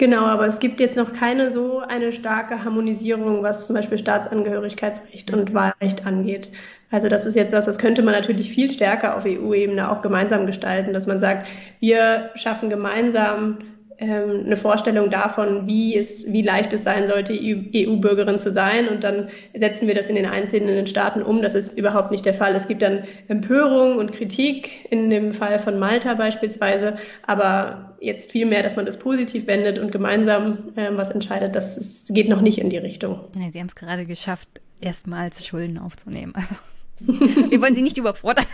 Genau, 0.00 0.24
aber 0.24 0.46
es 0.46 0.60
gibt 0.60 0.80
jetzt 0.80 0.96
noch 0.96 1.12
keine 1.12 1.50
so 1.50 1.80
eine 1.80 2.10
starke 2.10 2.64
Harmonisierung, 2.64 3.42
was 3.42 3.66
zum 3.66 3.76
Beispiel 3.76 3.98
Staatsangehörigkeitsrecht 3.98 5.30
und 5.30 5.52
Wahlrecht 5.52 6.06
angeht. 6.06 6.50
Also 6.90 7.08
das 7.08 7.26
ist 7.26 7.34
jetzt 7.34 7.52
was, 7.52 7.66
das 7.66 7.76
könnte 7.76 8.00
man 8.00 8.14
natürlich 8.14 8.50
viel 8.50 8.70
stärker 8.70 9.14
auf 9.14 9.26
EU-Ebene 9.26 9.90
auch 9.90 10.00
gemeinsam 10.00 10.46
gestalten, 10.46 10.94
dass 10.94 11.06
man 11.06 11.20
sagt, 11.20 11.48
wir 11.80 12.30
schaffen 12.34 12.70
gemeinsam 12.70 13.58
ähm, 14.00 14.44
eine 14.46 14.56
Vorstellung 14.56 15.10
davon, 15.10 15.66
wie 15.66 15.94
es, 15.94 16.24
wie 16.26 16.40
leicht 16.40 16.72
es 16.72 16.84
sein 16.84 17.06
sollte, 17.06 17.34
EU-Bürgerin 17.34 18.38
zu 18.38 18.50
sein. 18.50 18.88
Und 18.88 19.04
dann 19.04 19.28
setzen 19.52 19.86
wir 19.86 19.94
das 19.94 20.08
in 20.08 20.14
den 20.14 20.24
einzelnen 20.24 20.86
Staaten 20.86 21.22
um. 21.22 21.42
Das 21.42 21.54
ist 21.54 21.78
überhaupt 21.78 22.10
nicht 22.10 22.24
der 22.24 22.32
Fall. 22.32 22.54
Es 22.54 22.66
gibt 22.66 22.80
dann 22.80 23.04
Empörung 23.28 23.98
und 23.98 24.12
Kritik 24.12 24.90
in 24.90 25.10
dem 25.10 25.34
Fall 25.34 25.58
von 25.58 25.78
Malta 25.78 26.14
beispielsweise. 26.14 26.96
Aber 27.26 27.94
jetzt 28.00 28.32
viel 28.32 28.46
mehr, 28.46 28.62
dass 28.62 28.74
man 28.74 28.86
das 28.86 28.98
positiv 28.98 29.46
wendet 29.46 29.78
und 29.78 29.92
gemeinsam 29.92 30.72
ähm, 30.76 30.96
was 30.96 31.10
entscheidet, 31.10 31.54
das 31.54 31.76
ist, 31.76 32.14
geht 32.14 32.30
noch 32.30 32.40
nicht 32.40 32.58
in 32.58 32.70
die 32.70 32.78
Richtung. 32.78 33.20
Ja, 33.34 33.50
Sie 33.50 33.60
haben 33.60 33.66
es 33.66 33.74
gerade 33.74 34.06
geschafft, 34.06 34.48
erstmals 34.80 35.46
Schulden 35.46 35.76
aufzunehmen. 35.76 36.32
wir 37.00 37.60
wollen 37.60 37.74
Sie 37.74 37.82
nicht 37.82 37.98
überfordern. 37.98 38.46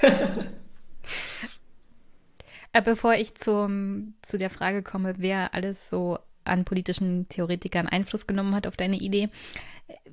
Äh, 2.72 2.82
bevor 2.82 3.14
ich 3.14 3.34
zum, 3.34 4.14
zu 4.22 4.38
der 4.38 4.50
Frage 4.50 4.82
komme, 4.82 5.14
wer 5.18 5.54
alles 5.54 5.88
so 5.88 6.18
an 6.44 6.64
politischen 6.64 7.28
Theoretikern 7.28 7.88
Einfluss 7.88 8.26
genommen 8.26 8.54
hat 8.54 8.66
auf 8.66 8.76
deine 8.76 8.96
Idee, 8.96 9.28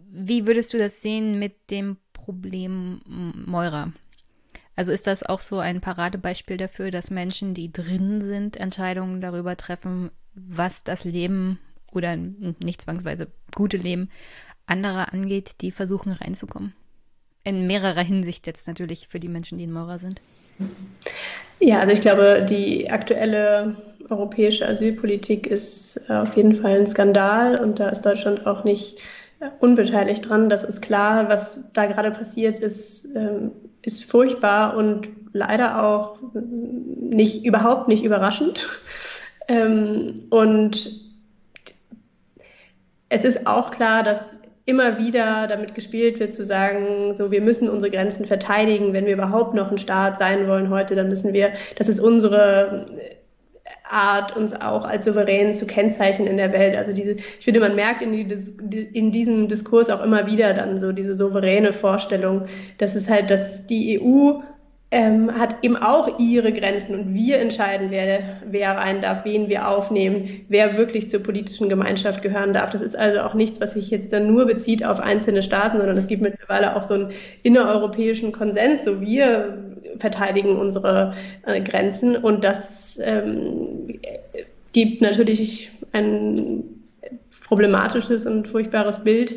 wie 0.09 0.47
würdest 0.47 0.73
du 0.73 0.77
das 0.77 1.01
sehen 1.01 1.39
mit 1.39 1.69
dem 1.69 1.97
Problem 2.13 3.01
Meurer? 3.45 3.91
Also 4.75 4.91
ist 4.91 5.07
das 5.07 5.23
auch 5.23 5.39
so 5.39 5.59
ein 5.59 5.81
Paradebeispiel 5.81 6.57
dafür, 6.57 6.91
dass 6.91 7.09
Menschen, 7.09 7.53
die 7.53 7.71
drin 7.71 8.21
sind, 8.21 8.57
Entscheidungen 8.57 9.21
darüber 9.21 9.55
treffen, 9.55 10.11
was 10.33 10.83
das 10.83 11.05
Leben 11.05 11.59
oder 11.91 12.15
nicht 12.17 12.81
zwangsweise 12.81 13.31
gute 13.53 13.77
Leben 13.77 14.09
anderer 14.65 15.13
angeht, 15.13 15.55
die 15.61 15.71
versuchen 15.71 16.11
reinzukommen? 16.11 16.73
In 17.43 17.67
mehrerer 17.67 18.03
Hinsicht 18.03 18.47
jetzt 18.47 18.67
natürlich 18.67 19.07
für 19.07 19.19
die 19.19 19.29
Menschen, 19.29 19.57
die 19.57 19.65
in 19.65 19.71
Meurer 19.71 19.99
sind. 19.99 20.19
Ja, 21.59 21.79
also 21.79 21.93
ich 21.93 22.01
glaube, 22.01 22.45
die 22.47 22.89
aktuelle 22.91 23.75
europäische 24.09 24.67
Asylpolitik 24.67 25.47
ist 25.47 25.97
äh, 26.09 26.13
auf 26.13 26.35
jeden 26.35 26.55
Fall 26.55 26.79
ein 26.79 26.87
Skandal 26.87 27.59
und 27.59 27.79
da 27.79 27.89
ist 27.89 28.01
Deutschland 28.01 28.45
auch 28.45 28.63
nicht 28.63 28.97
äh, 29.39 29.47
unbeteiligt 29.59 30.29
dran. 30.29 30.49
Das 30.49 30.63
ist 30.63 30.81
klar, 30.81 31.29
was 31.29 31.61
da 31.73 31.85
gerade 31.85 32.11
passiert 32.11 32.59
ist, 32.59 33.15
ähm, 33.15 33.51
ist 33.81 34.05
furchtbar 34.05 34.77
und 34.77 35.07
leider 35.33 35.83
auch 35.83 36.19
nicht, 36.33 37.45
überhaupt 37.45 37.87
nicht 37.87 38.03
überraschend. 38.03 38.67
Ähm, 39.47 40.23
und 40.29 40.89
es 43.09 43.25
ist 43.25 43.45
auch 43.45 43.71
klar, 43.71 44.03
dass 44.03 44.39
immer 44.65 44.97
wieder 44.97 45.47
damit 45.47 45.75
gespielt 45.75 46.19
wird, 46.19 46.33
zu 46.33 46.43
sagen, 46.43 47.13
so, 47.15 47.29
wir 47.31 47.41
müssen 47.41 47.69
unsere 47.69 47.91
Grenzen 47.91 48.25
verteidigen. 48.25 48.93
Wenn 48.93 49.05
wir 49.05 49.13
überhaupt 49.13 49.53
noch 49.53 49.71
ein 49.71 49.77
Staat 49.77 50.17
sein 50.17 50.47
wollen 50.47 50.69
heute, 50.69 50.95
dann 50.95 51.07
müssen 51.07 51.33
wir, 51.33 51.53
das 51.77 51.87
ist 51.87 51.99
unsere 51.99 52.87
Art, 53.87 54.35
uns 54.35 54.59
auch 54.59 54.85
als 54.85 55.05
souverän 55.05 55.53
zu 55.53 55.67
kennzeichnen 55.67 56.27
in 56.27 56.37
der 56.37 56.51
Welt. 56.51 56.75
Also 56.75 56.93
diese, 56.93 57.11
ich 57.11 57.45
finde, 57.45 57.59
man 57.59 57.75
merkt 57.75 58.01
in, 58.01 58.11
die, 58.11 58.81
in 58.81 59.11
diesem 59.11 59.47
Diskurs 59.47 59.91
auch 59.91 60.03
immer 60.03 60.25
wieder 60.25 60.53
dann 60.55 60.79
so 60.79 60.91
diese 60.91 61.13
souveräne 61.13 61.71
Vorstellung, 61.71 62.45
dass 62.79 62.95
es 62.95 63.07
halt, 63.07 63.29
dass 63.29 63.67
die 63.67 64.01
EU 64.01 64.41
ähm, 64.95 65.37
hat 65.37 65.57
eben 65.61 65.75
auch 65.75 66.19
ihre 66.19 66.53
Grenzen 66.53 66.97
und 66.97 67.13
wir 67.13 67.39
entscheiden, 67.39 67.91
wer, 67.91 68.37
wer 68.45 68.77
rein 68.77 69.01
darf, 69.01 69.25
wen 69.25 69.49
wir 69.49 69.67
aufnehmen, 69.67 70.45
wer 70.47 70.77
wirklich 70.77 71.09
zur 71.09 71.21
politischen 71.21 71.67
Gemeinschaft 71.67 72.21
gehören 72.21 72.53
darf. 72.53 72.69
Das 72.69 72.81
ist 72.81 72.95
also 72.95 73.19
auch 73.19 73.33
nichts, 73.33 73.59
was 73.59 73.73
sich 73.73 73.89
jetzt 73.89 74.13
dann 74.13 74.31
nur 74.31 74.45
bezieht 74.45 74.85
auf 74.85 75.01
einzelne 75.01 75.43
Staaten, 75.43 75.79
sondern 75.79 75.97
es 75.97 76.07
gibt 76.07 76.21
mittlerweile 76.21 76.77
auch 76.77 76.83
so 76.83 76.93
einen 76.93 77.09
innereuropäischen 77.43 78.31
Konsens, 78.31 78.85
so 78.85 79.01
wir 79.01 79.57
verteidigen 79.99 80.55
unsere 80.55 81.13
äh, 81.45 81.59
Grenzen 81.59 82.15
und 82.15 82.45
das 82.45 82.97
ähm, 83.03 83.99
gibt 84.71 85.01
natürlich 85.01 85.71
ein 85.91 86.63
problematisches 87.49 88.25
und 88.25 88.47
furchtbares 88.47 89.03
Bild 89.03 89.35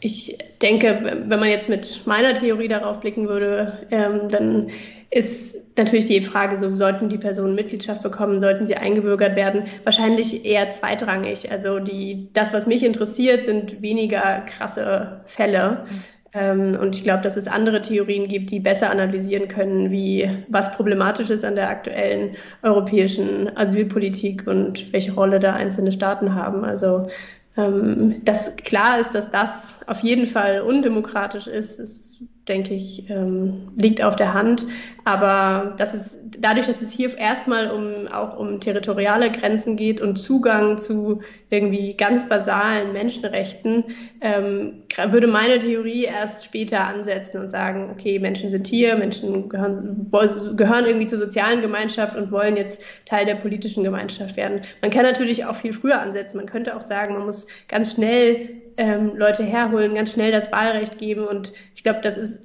ich 0.00 0.38
denke, 0.60 1.22
wenn 1.26 1.40
man 1.40 1.48
jetzt 1.48 1.68
mit 1.68 2.06
meiner 2.06 2.34
Theorie 2.34 2.68
darauf 2.68 3.00
blicken 3.00 3.28
würde, 3.28 3.86
ähm, 3.90 4.28
dann 4.28 4.70
ist 5.10 5.76
natürlich 5.76 6.06
die 6.06 6.20
Frage, 6.20 6.56
so 6.56 6.74
sollten 6.74 7.08
die 7.08 7.18
Personen 7.18 7.54
Mitgliedschaft 7.54 8.02
bekommen, 8.02 8.40
sollten 8.40 8.66
sie 8.66 8.76
eingebürgert 8.76 9.36
werden, 9.36 9.64
wahrscheinlich 9.84 10.44
eher 10.44 10.68
zweitrangig. 10.68 11.50
Also 11.50 11.80
die, 11.80 12.28
das, 12.32 12.52
was 12.52 12.66
mich 12.66 12.82
interessiert, 12.82 13.44
sind 13.44 13.82
weniger 13.82 14.42
krasse 14.46 15.20
Fälle. 15.24 15.84
Ähm, 16.32 16.78
und 16.80 16.94
ich 16.94 17.04
glaube, 17.04 17.22
dass 17.22 17.36
es 17.36 17.46
andere 17.46 17.82
Theorien 17.82 18.26
gibt, 18.26 18.50
die 18.50 18.60
besser 18.60 18.90
analysieren 18.90 19.48
können, 19.48 19.90
wie 19.90 20.30
was 20.48 20.72
problematisch 20.72 21.28
ist 21.28 21.44
an 21.44 21.56
der 21.56 21.68
aktuellen 21.68 22.36
europäischen 22.62 23.54
Asylpolitik 23.56 24.46
und 24.46 24.92
welche 24.92 25.12
Rolle 25.12 25.40
da 25.40 25.52
einzelne 25.54 25.92
Staaten 25.92 26.34
haben. 26.34 26.64
Also 26.64 27.08
ähm, 27.56 28.24
dass 28.24 28.56
klar 28.56 28.98
ist, 28.98 29.14
dass 29.14 29.30
das 29.30 29.86
auf 29.86 30.00
jeden 30.00 30.26
Fall 30.26 30.62
undemokratisch 30.62 31.46
ist, 31.46 31.78
ist 31.78 32.22
denke 32.48 32.74
ich, 32.74 33.08
ähm, 33.08 33.68
liegt 33.76 34.02
auf 34.02 34.16
der 34.16 34.34
Hand. 34.34 34.66
Aber 35.04 35.74
das 35.78 35.94
ist, 35.94 36.18
dadurch, 36.38 36.66
dass 36.66 36.82
es 36.82 36.92
hier 36.92 37.16
erstmal 37.16 37.70
um, 37.70 38.08
auch 38.08 38.36
um 38.36 38.60
territoriale 38.60 39.30
Grenzen 39.30 39.76
geht 39.76 40.00
und 40.00 40.16
Zugang 40.16 40.78
zu 40.78 41.22
irgendwie 41.50 41.94
ganz 41.94 42.28
basalen 42.28 42.92
Menschenrechten, 42.92 43.84
ähm, 44.20 44.82
würde 45.08 45.26
meine 45.26 45.58
Theorie 45.58 46.04
erst 46.04 46.44
später 46.44 46.84
ansetzen 46.84 47.40
und 47.40 47.48
sagen, 47.48 47.90
okay, 47.92 48.18
Menschen 48.18 48.50
sind 48.50 48.66
hier, 48.66 48.96
Menschen 48.96 49.48
gehören, 49.48 50.10
gehören 50.56 50.86
irgendwie 50.86 51.06
zur 51.06 51.18
sozialen 51.18 51.60
Gemeinschaft 51.62 52.16
und 52.16 52.32
wollen 52.32 52.56
jetzt 52.56 52.82
Teil 53.04 53.26
der 53.26 53.36
politischen 53.36 53.84
Gemeinschaft 53.84 54.36
werden. 54.36 54.62
Man 54.80 54.90
kann 54.90 55.04
natürlich 55.04 55.44
auch 55.44 55.56
viel 55.56 55.72
früher 55.72 56.00
ansetzen. 56.00 56.38
Man 56.38 56.46
könnte 56.46 56.76
auch 56.76 56.82
sagen, 56.82 57.14
man 57.14 57.26
muss 57.26 57.46
ganz 57.68 57.92
schnell 57.92 58.61
ähm, 58.76 59.16
Leute 59.16 59.44
herholen, 59.44 59.94
ganz 59.94 60.12
schnell 60.12 60.32
das 60.32 60.52
Wahlrecht 60.52 60.98
geben. 60.98 61.26
Und 61.26 61.52
ich 61.74 61.82
glaube, 61.82 62.00
das 62.02 62.16
ist, 62.16 62.44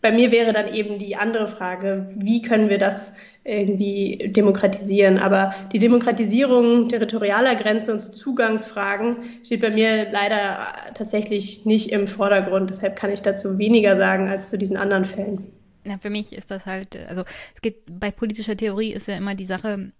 bei 0.00 0.12
mir 0.12 0.30
wäre 0.30 0.52
dann 0.52 0.72
eben 0.72 0.98
die 0.98 1.16
andere 1.16 1.48
Frage, 1.48 2.10
wie 2.16 2.42
können 2.42 2.68
wir 2.68 2.78
das 2.78 3.14
irgendwie 3.46 4.32
demokratisieren. 4.32 5.18
Aber 5.18 5.54
die 5.72 5.78
Demokratisierung 5.78 6.88
territorialer 6.88 7.54
Grenzen 7.54 7.92
und 7.92 8.00
Zugangsfragen 8.00 9.18
steht 9.44 9.60
bei 9.60 9.70
mir 9.70 10.10
leider 10.10 10.74
tatsächlich 10.94 11.64
nicht 11.64 11.90
im 11.90 12.08
Vordergrund. 12.08 12.70
Deshalb 12.70 12.96
kann 12.96 13.12
ich 13.12 13.22
dazu 13.22 13.58
weniger 13.58 13.96
sagen 13.96 14.28
als 14.28 14.50
zu 14.50 14.58
diesen 14.58 14.76
anderen 14.76 15.04
Fällen. 15.04 15.52
Ja, 15.84 15.98
für 15.98 16.10
mich 16.10 16.32
ist 16.32 16.50
das 16.50 16.66
halt, 16.66 16.98
also 17.08 17.22
es 17.54 17.62
geht 17.62 17.84
bei 17.88 18.10
politischer 18.10 18.56
Theorie 18.56 18.92
ist 18.92 19.06
ja 19.06 19.16
immer 19.16 19.36
die 19.36 19.46
Sache 19.46 19.92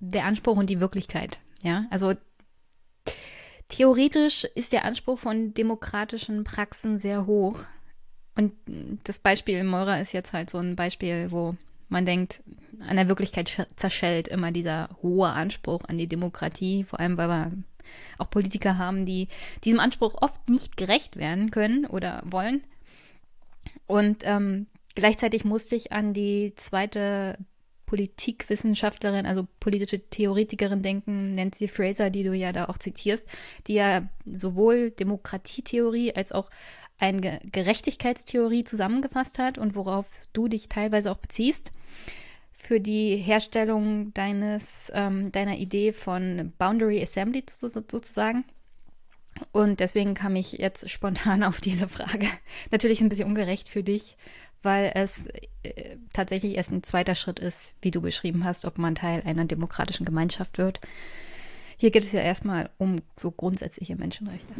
der 0.00 0.24
Anspruch 0.24 0.56
und 0.56 0.68
die 0.68 0.80
Wirklichkeit. 0.80 1.38
Ja, 1.62 1.86
also 1.90 2.14
Theoretisch 3.68 4.44
ist 4.54 4.72
der 4.72 4.84
Anspruch 4.84 5.18
von 5.18 5.54
demokratischen 5.54 6.44
Praxen 6.44 6.98
sehr 6.98 7.26
hoch. 7.26 7.60
Und 8.36 8.52
das 9.04 9.18
Beispiel 9.18 9.62
Meurer 9.64 10.00
ist 10.00 10.12
jetzt 10.12 10.32
halt 10.32 10.50
so 10.50 10.58
ein 10.58 10.76
Beispiel, 10.76 11.30
wo 11.30 11.56
man 11.88 12.04
denkt, 12.04 12.42
an 12.80 12.96
der 12.96 13.08
Wirklichkeit 13.08 13.66
zerschellt 13.76 14.28
immer 14.28 14.50
dieser 14.50 14.90
hohe 15.02 15.28
Anspruch 15.28 15.82
an 15.86 15.98
die 15.98 16.08
Demokratie, 16.08 16.84
vor 16.84 17.00
allem 17.00 17.16
weil 17.16 17.28
wir 17.28 17.52
auch 18.18 18.30
Politiker 18.30 18.78
haben, 18.78 19.06
die 19.06 19.28
diesem 19.62 19.80
Anspruch 19.80 20.14
oft 20.20 20.48
nicht 20.48 20.76
gerecht 20.76 21.16
werden 21.16 21.50
können 21.50 21.86
oder 21.86 22.22
wollen. 22.24 22.64
Und 23.86 24.22
ähm, 24.24 24.66
gleichzeitig 24.94 25.44
musste 25.44 25.76
ich 25.76 25.92
an 25.92 26.12
die 26.12 26.54
zweite 26.56 27.38
Politikwissenschaftlerin, 27.86 29.26
also 29.26 29.46
politische 29.60 30.00
Theoretikerin 30.08 30.82
denken, 30.82 31.34
Nancy 31.34 31.68
Fraser, 31.68 32.10
die 32.10 32.22
du 32.22 32.32
ja 32.32 32.52
da 32.52 32.66
auch 32.66 32.78
zitierst, 32.78 33.26
die 33.66 33.74
ja 33.74 34.08
sowohl 34.24 34.90
Demokratietheorie 34.90 36.14
als 36.14 36.32
auch 36.32 36.50
eine 36.98 37.40
Gerechtigkeitstheorie 37.50 38.64
zusammengefasst 38.64 39.38
hat 39.38 39.58
und 39.58 39.74
worauf 39.74 40.06
du 40.32 40.48
dich 40.48 40.68
teilweise 40.68 41.10
auch 41.10 41.18
beziehst 41.18 41.72
für 42.52 42.80
die 42.80 43.16
Herstellung 43.16 44.14
deines 44.14 44.90
ähm, 44.94 45.30
deiner 45.32 45.56
Idee 45.56 45.92
von 45.92 46.52
Boundary 46.58 47.02
Assembly 47.02 47.44
sozusagen. 47.46 48.44
Und 49.52 49.80
deswegen 49.80 50.14
kam 50.14 50.36
ich 50.36 50.52
jetzt 50.52 50.88
spontan 50.88 51.42
auf 51.44 51.60
diese 51.60 51.88
Frage. 51.88 52.28
Natürlich 52.70 53.00
ein 53.00 53.08
bisschen 53.08 53.28
ungerecht 53.28 53.68
für 53.68 53.82
dich, 53.82 54.16
weil 54.64 54.92
es 54.94 55.26
äh, 55.62 55.96
tatsächlich 56.12 56.56
erst 56.56 56.72
ein 56.72 56.82
zweiter 56.82 57.14
Schritt 57.14 57.38
ist, 57.38 57.74
wie 57.82 57.90
du 57.90 58.00
beschrieben 58.00 58.44
hast, 58.44 58.64
ob 58.64 58.78
man 58.78 58.94
Teil 58.94 59.22
einer 59.24 59.44
demokratischen 59.44 60.04
Gemeinschaft 60.04 60.58
wird. 60.58 60.80
Hier 61.76 61.90
geht 61.90 62.04
es 62.04 62.12
ja 62.12 62.20
erstmal 62.20 62.70
um 62.78 63.02
so 63.18 63.30
grundsätzliche 63.30 63.96
Menschenrechte. 63.96 64.54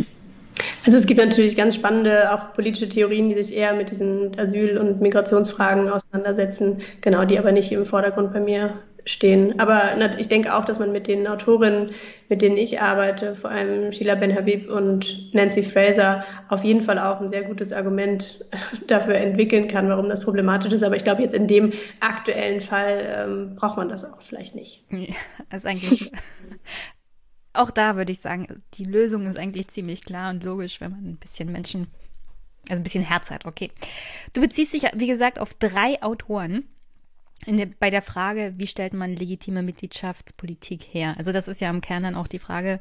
Also 0.87 0.99
es 0.99 1.07
gibt 1.07 1.19
natürlich 1.19 1.57
ganz 1.57 1.75
spannende, 1.75 2.33
auch 2.33 2.53
politische 2.53 2.89
Theorien, 2.89 3.29
die 3.29 3.43
sich 3.43 3.55
eher 3.55 3.75
mit 3.75 3.91
diesen 3.91 4.39
Asyl- 4.39 4.79
und 4.79 5.01
Migrationsfragen 5.01 5.89
auseinandersetzen, 5.89 6.83
genau, 7.01 7.25
die 7.25 7.39
aber 7.39 7.53
nicht 7.53 7.73
im 7.73 7.87
Vordergrund 7.87 8.33
bei 8.33 8.41
mir 8.41 8.75
stehen. 9.05 9.61
Aber 9.61 10.19
ich 10.19 10.29
denke 10.29 10.55
auch, 10.55 10.65
dass 10.65 10.79
man 10.79 10.93
mit 10.93 11.07
den 11.07 11.27
Autorinnen, 11.27 11.91
mit 12.29 12.43
denen 12.43 12.57
ich 12.57 12.81
arbeite, 12.81 13.35
vor 13.35 13.51
allem 13.51 13.93
Sheila 13.93 14.15
Ben-Habib 14.15 14.69
und 14.71 15.35
Nancy 15.35 15.63
Fraser, 15.63 16.25
auf 16.49 16.65
jeden 16.65 16.81
Fall 16.81 16.99
auch 16.99 17.21
ein 17.21 17.29
sehr 17.29 17.43
gutes 17.43 17.73
Argument 17.73 18.45
dafür 18.87 19.17
entwickeln 19.17 19.69
kann, 19.69 19.89
warum 19.89 20.09
das 20.09 20.21
problematisch 20.21 20.73
ist. 20.73 20.83
Aber 20.83 20.97
ich 20.97 21.05
glaube, 21.05 21.23
jetzt 21.23 21.35
in 21.35 21.47
dem 21.47 21.73
aktuellen 22.01 22.61
Fall 22.61 23.05
ähm, 23.07 23.57
braucht 23.57 23.77
man 23.77 23.89
das 23.89 24.05
auch 24.05 24.23
vielleicht 24.23 24.55
nicht. 24.55 24.85
Also 25.51 25.69
eigentlich, 25.69 26.11
auch 27.53 27.71
da 27.71 27.97
würde 27.97 28.13
ich 28.13 28.21
sagen, 28.21 28.63
die 28.75 28.85
Lösung 28.85 29.27
ist 29.27 29.39
eigentlich 29.39 29.69
ziemlich 29.69 30.05
klar 30.05 30.31
und 30.31 30.43
logisch, 30.45 30.81
wenn 30.81 30.93
man 30.93 31.05
ein 31.05 31.17
bisschen 31.17 31.53
Menschen, 31.53 31.89
also 32.71 32.81
ein 32.81 32.85
bisschen 32.85 33.05
Herz 33.05 33.31
hat. 33.31 33.45
Okay. 33.45 33.71
Du 34.33 34.41
beziehst 34.41 34.73
dich, 34.73 34.85
wie 34.95 35.07
gesagt, 35.07 35.39
auf 35.39 35.53
drei 35.55 36.03
Autoren 36.03 36.65
der, 37.47 37.67
bei 37.79 37.91
der 37.91 38.03
Frage, 38.03 38.55
wie 38.57 38.67
stellt 38.67 38.95
man 38.95 39.15
legitime 39.15 39.63
Mitgliedschaftspolitik 39.63 40.83
her? 40.83 41.15
Also 41.19 41.33
das 41.33 41.49
ist 41.49 41.61
ja 41.61 41.71
im 41.71 41.81
Kern 41.81 42.05
dann 42.05 42.17
auch 42.17 42.29
die 42.29 42.39
Frage, 42.39 42.81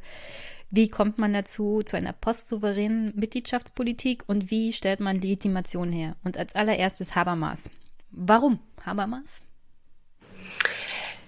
wie 0.70 0.90
kommt 0.90 1.20
man 1.20 1.34
dazu 1.34 1.84
zu 1.84 1.98
einer 1.98 2.14
postsouveränen 2.14 3.14
Mitgliedschaftspolitik 3.16 4.24
und 4.28 4.50
wie 4.50 4.74
stellt 4.74 5.00
man 5.00 5.22
Legitimation 5.22 5.92
her? 5.92 6.16
Und 6.24 6.38
als 6.38 6.56
allererstes 6.56 7.16
Habermas. 7.16 7.70
Warum 8.10 8.60
Habermas? 8.84 9.44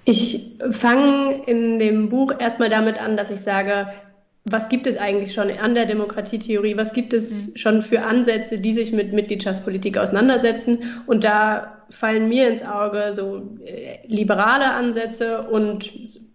Ich 0.03 0.57
fange 0.71 1.43
in 1.45 1.79
dem 1.79 2.09
Buch 2.09 2.33
erstmal 2.39 2.69
damit 2.69 2.99
an, 2.99 3.17
dass 3.17 3.31
ich 3.31 3.39
sage, 3.41 3.87
was 4.45 4.69
gibt 4.69 4.85
es 4.85 4.95
eigentlich 4.95 5.33
schon 5.33 5.49
an 5.49 5.73
der 5.73 5.87
Demokratietheorie? 5.87 6.77
Was 6.77 6.93
gibt 6.93 7.13
es 7.13 7.47
mhm. 7.47 7.57
schon 7.57 7.81
für 7.81 8.03
Ansätze, 8.03 8.59
die 8.59 8.73
sich 8.73 8.91
mit 8.91 9.11
Mitgliedschaftspolitik 9.11 9.97
auseinandersetzen? 9.97 11.01
Und 11.07 11.23
da 11.23 11.83
fallen 11.89 12.29
mir 12.29 12.47
ins 12.47 12.63
Auge 12.63 13.11
so 13.13 13.41
äh, 13.65 14.05
liberale 14.07 14.65
Ansätze 14.65 15.41
und 15.47 15.91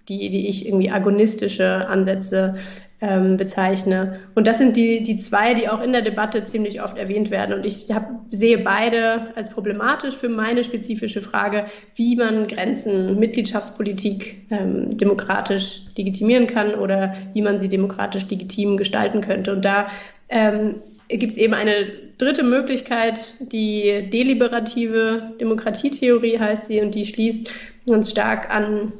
die, 0.08 0.28
die 0.28 0.48
ich 0.48 0.66
irgendwie 0.66 0.90
agonistische 0.90 1.86
Ansätze 1.86 2.56
ähm, 3.00 3.36
bezeichne. 3.36 4.20
Und 4.34 4.46
das 4.46 4.58
sind 4.58 4.76
die, 4.76 5.02
die 5.02 5.16
zwei, 5.16 5.54
die 5.54 5.68
auch 5.68 5.80
in 5.80 5.92
der 5.92 6.02
Debatte 6.02 6.42
ziemlich 6.42 6.82
oft 6.82 6.98
erwähnt 6.98 7.30
werden. 7.30 7.54
Und 7.54 7.64
ich 7.64 7.90
hab, 7.92 8.10
sehe 8.30 8.58
beide 8.58 9.34
als 9.36 9.50
problematisch 9.50 10.14
für 10.14 10.28
meine 10.28 10.64
spezifische 10.64 11.22
Frage, 11.22 11.66
wie 11.94 12.16
man 12.16 12.46
Grenzen, 12.46 13.18
Mitgliedschaftspolitik 13.18 14.46
ähm, 14.50 14.96
demokratisch 14.96 15.82
legitimieren 15.96 16.46
kann 16.46 16.74
oder 16.74 17.14
wie 17.32 17.42
man 17.42 17.58
sie 17.58 17.68
demokratisch 17.68 18.28
legitim 18.28 18.76
gestalten 18.76 19.22
könnte. 19.22 19.52
Und 19.52 19.64
da 19.64 19.88
ähm, 20.28 20.76
gibt 21.08 21.32
es 21.32 21.38
eben 21.38 21.54
eine 21.54 21.86
dritte 22.18 22.42
Möglichkeit, 22.42 23.34
die 23.40 24.10
deliberative 24.12 25.32
Demokratietheorie 25.40 26.38
heißt 26.38 26.66
sie 26.66 26.80
und 26.82 26.94
die 26.94 27.06
schließt 27.06 27.50
ganz 27.86 28.10
stark 28.10 28.50
an 28.50 28.92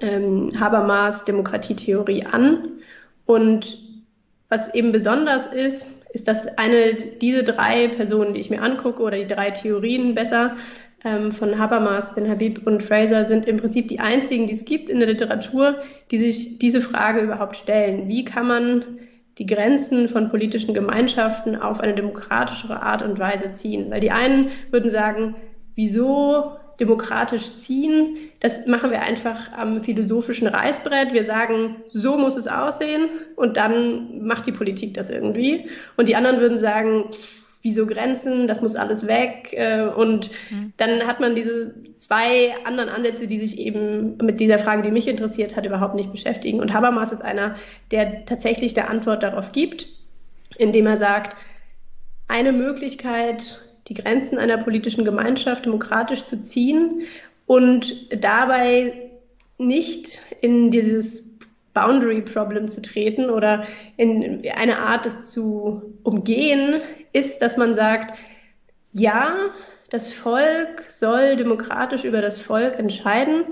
ähm, 0.00 0.52
Habermas 0.60 1.24
Demokratietheorie 1.24 2.24
an 2.24 2.68
und 3.26 3.78
was 4.48 4.72
eben 4.74 4.92
besonders 4.92 5.46
ist, 5.46 5.88
ist, 6.12 6.28
dass 6.28 6.46
eine, 6.56 6.94
diese 7.20 7.42
drei 7.42 7.88
Personen, 7.88 8.32
die 8.32 8.40
ich 8.40 8.50
mir 8.50 8.62
angucke, 8.62 9.02
oder 9.02 9.18
die 9.18 9.26
drei 9.26 9.50
Theorien 9.50 10.14
besser, 10.14 10.56
ähm, 11.04 11.32
von 11.32 11.58
Habermas, 11.58 12.14
Ben 12.14 12.28
Habib 12.28 12.66
und 12.66 12.82
Fraser, 12.82 13.24
sind 13.24 13.46
im 13.46 13.58
Prinzip 13.58 13.88
die 13.88 14.00
einzigen, 14.00 14.46
die 14.46 14.54
es 14.54 14.64
gibt 14.64 14.88
in 14.88 14.98
der 14.98 15.08
Literatur, 15.08 15.76
die 16.10 16.18
sich 16.18 16.58
diese 16.58 16.80
Frage 16.80 17.20
überhaupt 17.20 17.56
stellen. 17.56 18.08
Wie 18.08 18.24
kann 18.24 18.46
man 18.46 18.84
die 19.38 19.46
Grenzen 19.46 20.08
von 20.08 20.28
politischen 20.28 20.72
Gemeinschaften 20.72 21.56
auf 21.56 21.80
eine 21.80 21.94
demokratischere 21.94 22.80
Art 22.80 23.02
und 23.02 23.18
Weise 23.18 23.52
ziehen? 23.52 23.90
Weil 23.90 24.00
die 24.00 24.10
einen 24.10 24.50
würden 24.70 24.90
sagen, 24.90 25.36
wieso 25.74 26.56
demokratisch 26.80 27.56
ziehen. 27.56 28.16
Das 28.40 28.66
machen 28.66 28.90
wir 28.90 29.02
einfach 29.02 29.52
am 29.52 29.80
philosophischen 29.80 30.46
Reißbrett. 30.46 31.12
Wir 31.12 31.24
sagen, 31.24 31.76
so 31.88 32.18
muss 32.18 32.36
es 32.36 32.46
aussehen 32.46 33.08
und 33.34 33.56
dann 33.56 34.26
macht 34.26 34.46
die 34.46 34.52
Politik 34.52 34.94
das 34.94 35.10
irgendwie. 35.10 35.68
Und 35.96 36.08
die 36.08 36.16
anderen 36.16 36.40
würden 36.40 36.58
sagen, 36.58 37.10
wieso 37.66 37.84
Grenzen, 37.84 38.46
das 38.46 38.62
muss 38.62 38.76
alles 38.76 39.08
weg. 39.08 39.52
Äh, 39.52 39.88
und 39.88 40.30
mhm. 40.50 40.72
dann 40.76 41.06
hat 41.06 41.18
man 41.18 41.34
diese 41.34 41.74
zwei 41.96 42.54
anderen 42.64 42.88
Ansätze, 42.88 43.26
die 43.26 43.38
sich 43.38 43.58
eben 43.58 44.18
mit 44.18 44.38
dieser 44.38 44.60
Frage, 44.60 44.82
die 44.82 44.92
mich 44.92 45.08
interessiert 45.08 45.56
hat, 45.56 45.66
überhaupt 45.66 45.96
nicht 45.96 46.12
beschäftigen. 46.12 46.60
Und 46.60 46.72
Habermas 46.72 47.10
ist 47.10 47.22
einer, 47.22 47.56
der 47.90 48.24
tatsächlich 48.24 48.74
der 48.74 48.88
Antwort 48.88 49.24
darauf 49.24 49.50
gibt, 49.50 49.88
indem 50.56 50.86
er 50.86 50.96
sagt, 50.96 51.36
eine 52.28 52.52
Möglichkeit, 52.52 53.60
die 53.88 53.94
Grenzen 53.94 54.38
einer 54.38 54.58
politischen 54.58 55.04
Gemeinschaft 55.04 55.66
demokratisch 55.66 56.24
zu 56.24 56.42
ziehen 56.42 57.02
und 57.46 58.08
dabei 58.22 59.10
nicht 59.58 60.20
in 60.40 60.70
dieses 60.70 61.24
Boundary 61.72 62.22
Problem 62.22 62.68
zu 62.68 62.80
treten 62.82 63.30
oder 63.30 63.66
in 63.96 64.48
eine 64.50 64.78
Art, 64.78 65.06
es 65.06 65.30
zu 65.30 65.94
umgehen, 66.02 66.80
ist, 67.12 67.42
dass 67.42 67.56
man 67.56 67.74
sagt, 67.74 68.18
ja, 68.92 69.50
das 69.90 70.12
Volk 70.12 70.84
soll 70.88 71.36
demokratisch 71.36 72.04
über 72.04 72.22
das 72.22 72.40
Volk 72.40 72.78
entscheiden, 72.78 73.44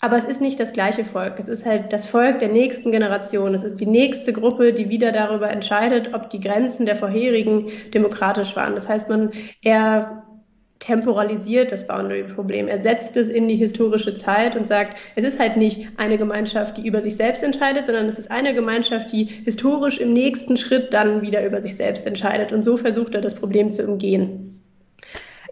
aber 0.00 0.16
es 0.16 0.24
ist 0.24 0.40
nicht 0.40 0.60
das 0.60 0.72
gleiche 0.72 1.04
Volk. 1.04 1.34
Es 1.38 1.48
ist 1.48 1.66
halt 1.66 1.92
das 1.92 2.06
Volk 2.06 2.38
der 2.38 2.48
nächsten 2.48 2.92
Generation. 2.92 3.54
Es 3.54 3.64
ist 3.64 3.80
die 3.80 3.86
nächste 3.86 4.32
Gruppe, 4.32 4.72
die 4.72 4.88
wieder 4.88 5.10
darüber 5.10 5.50
entscheidet, 5.50 6.14
ob 6.14 6.30
die 6.30 6.40
Grenzen 6.40 6.86
der 6.86 6.96
vorherigen 6.96 7.70
demokratisch 7.92 8.54
waren. 8.54 8.74
Das 8.74 8.88
heißt, 8.88 9.08
man 9.08 9.32
eher 9.62 10.24
temporalisiert 10.78 11.72
das 11.72 11.86
Boundary-Problem. 11.86 12.68
Er 12.68 12.78
setzt 12.78 13.16
es 13.16 13.28
in 13.28 13.48
die 13.48 13.56
historische 13.56 14.14
Zeit 14.14 14.54
und 14.54 14.66
sagt, 14.66 14.96
es 15.16 15.24
ist 15.24 15.40
halt 15.40 15.56
nicht 15.56 15.88
eine 15.96 16.18
Gemeinschaft, 16.18 16.78
die 16.78 16.86
über 16.86 17.00
sich 17.00 17.16
selbst 17.16 17.42
entscheidet, 17.42 17.86
sondern 17.86 18.06
es 18.06 18.18
ist 18.18 18.30
eine 18.30 18.54
Gemeinschaft, 18.54 19.10
die 19.12 19.24
historisch 19.24 19.98
im 19.98 20.12
nächsten 20.12 20.56
Schritt 20.56 20.94
dann 20.94 21.22
wieder 21.22 21.44
über 21.44 21.60
sich 21.60 21.74
selbst 21.74 22.06
entscheidet. 22.06 22.52
Und 22.52 22.62
so 22.62 22.76
versucht 22.76 23.16
er 23.16 23.20
das 23.20 23.34
Problem 23.34 23.72
zu 23.72 23.84
umgehen. 23.84 24.62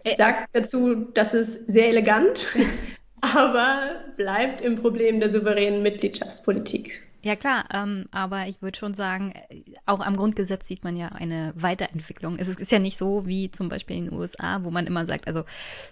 Ich 0.03 0.15
sage 0.15 0.37
dazu, 0.53 0.95
das 1.13 1.33
ist 1.33 1.69
sehr 1.69 1.89
elegant, 1.89 2.47
aber 3.35 4.01
bleibt 4.15 4.61
im 4.61 4.77
Problem 4.77 5.19
der 5.19 5.29
souveränen 5.29 5.83
Mitgliedschaftspolitik. 5.83 7.03
Ja 7.23 7.35
klar, 7.35 7.65
ähm, 7.73 8.05
aber 8.11 8.47
ich 8.47 8.61
würde 8.61 8.77
schon 8.77 8.93
sagen, 8.93 9.33
auch 9.85 9.99
am 9.99 10.15
Grundgesetz 10.15 10.67
sieht 10.67 10.83
man 10.83 10.95
ja 10.95 11.09
eine 11.09 11.51
Weiterentwicklung. 11.55 12.37
Es 12.37 12.47
ist 12.47 12.71
ja 12.71 12.79
nicht 12.79 12.97
so 12.97 13.25
wie 13.25 13.51
zum 13.51 13.69
Beispiel 13.69 13.97
in 13.97 14.05
den 14.05 14.13
USA, 14.13 14.63
wo 14.63 14.71
man 14.71 14.87
immer 14.87 15.05
sagt, 15.05 15.27
also 15.27 15.43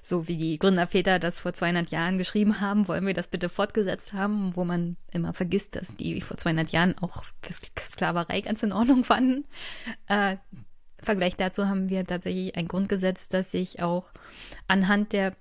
so 0.04 0.28
wie 0.28 0.38
die 0.38 0.60
Gründerväter 0.60 1.20
das 1.20 1.40
vor 1.40 1.52
200 1.52 1.90
Jahren 1.90 2.18
geschrieben 2.20 2.62
haben, 2.62 2.88
wollen 2.88 3.06
wir 3.06 3.16
das 3.16 3.28
bitte 3.28 3.50
fortgesetzt 3.50 4.14
haben, 4.14 4.56
wo 4.56 4.64
man 4.64 4.98
immer 5.12 5.34
vergisst, 5.34 5.76
dass 5.76 5.96
die 5.96 6.22
vor 6.22 6.38
200 6.38 6.70
Jahren 6.72 6.96
auch 7.00 7.26
für 7.42 7.54
Sklaverei 7.82 8.42
ganz 8.42 8.62
in 8.64 8.72
Ordnung 8.72 9.04
fanden. 9.04 9.46
Äh, 10.08 10.38
Vergleich 11.06 11.36
dazu 11.36 11.68
haben 11.68 11.90
wir 11.90 12.06
tatsächlich 12.06 12.56
ein 12.56 12.68
Grundgesetz, 12.68 13.30
das 13.30 13.52
sich 13.52 13.82
auch 13.82 14.10
anhand 14.68 15.14
der 15.14 15.36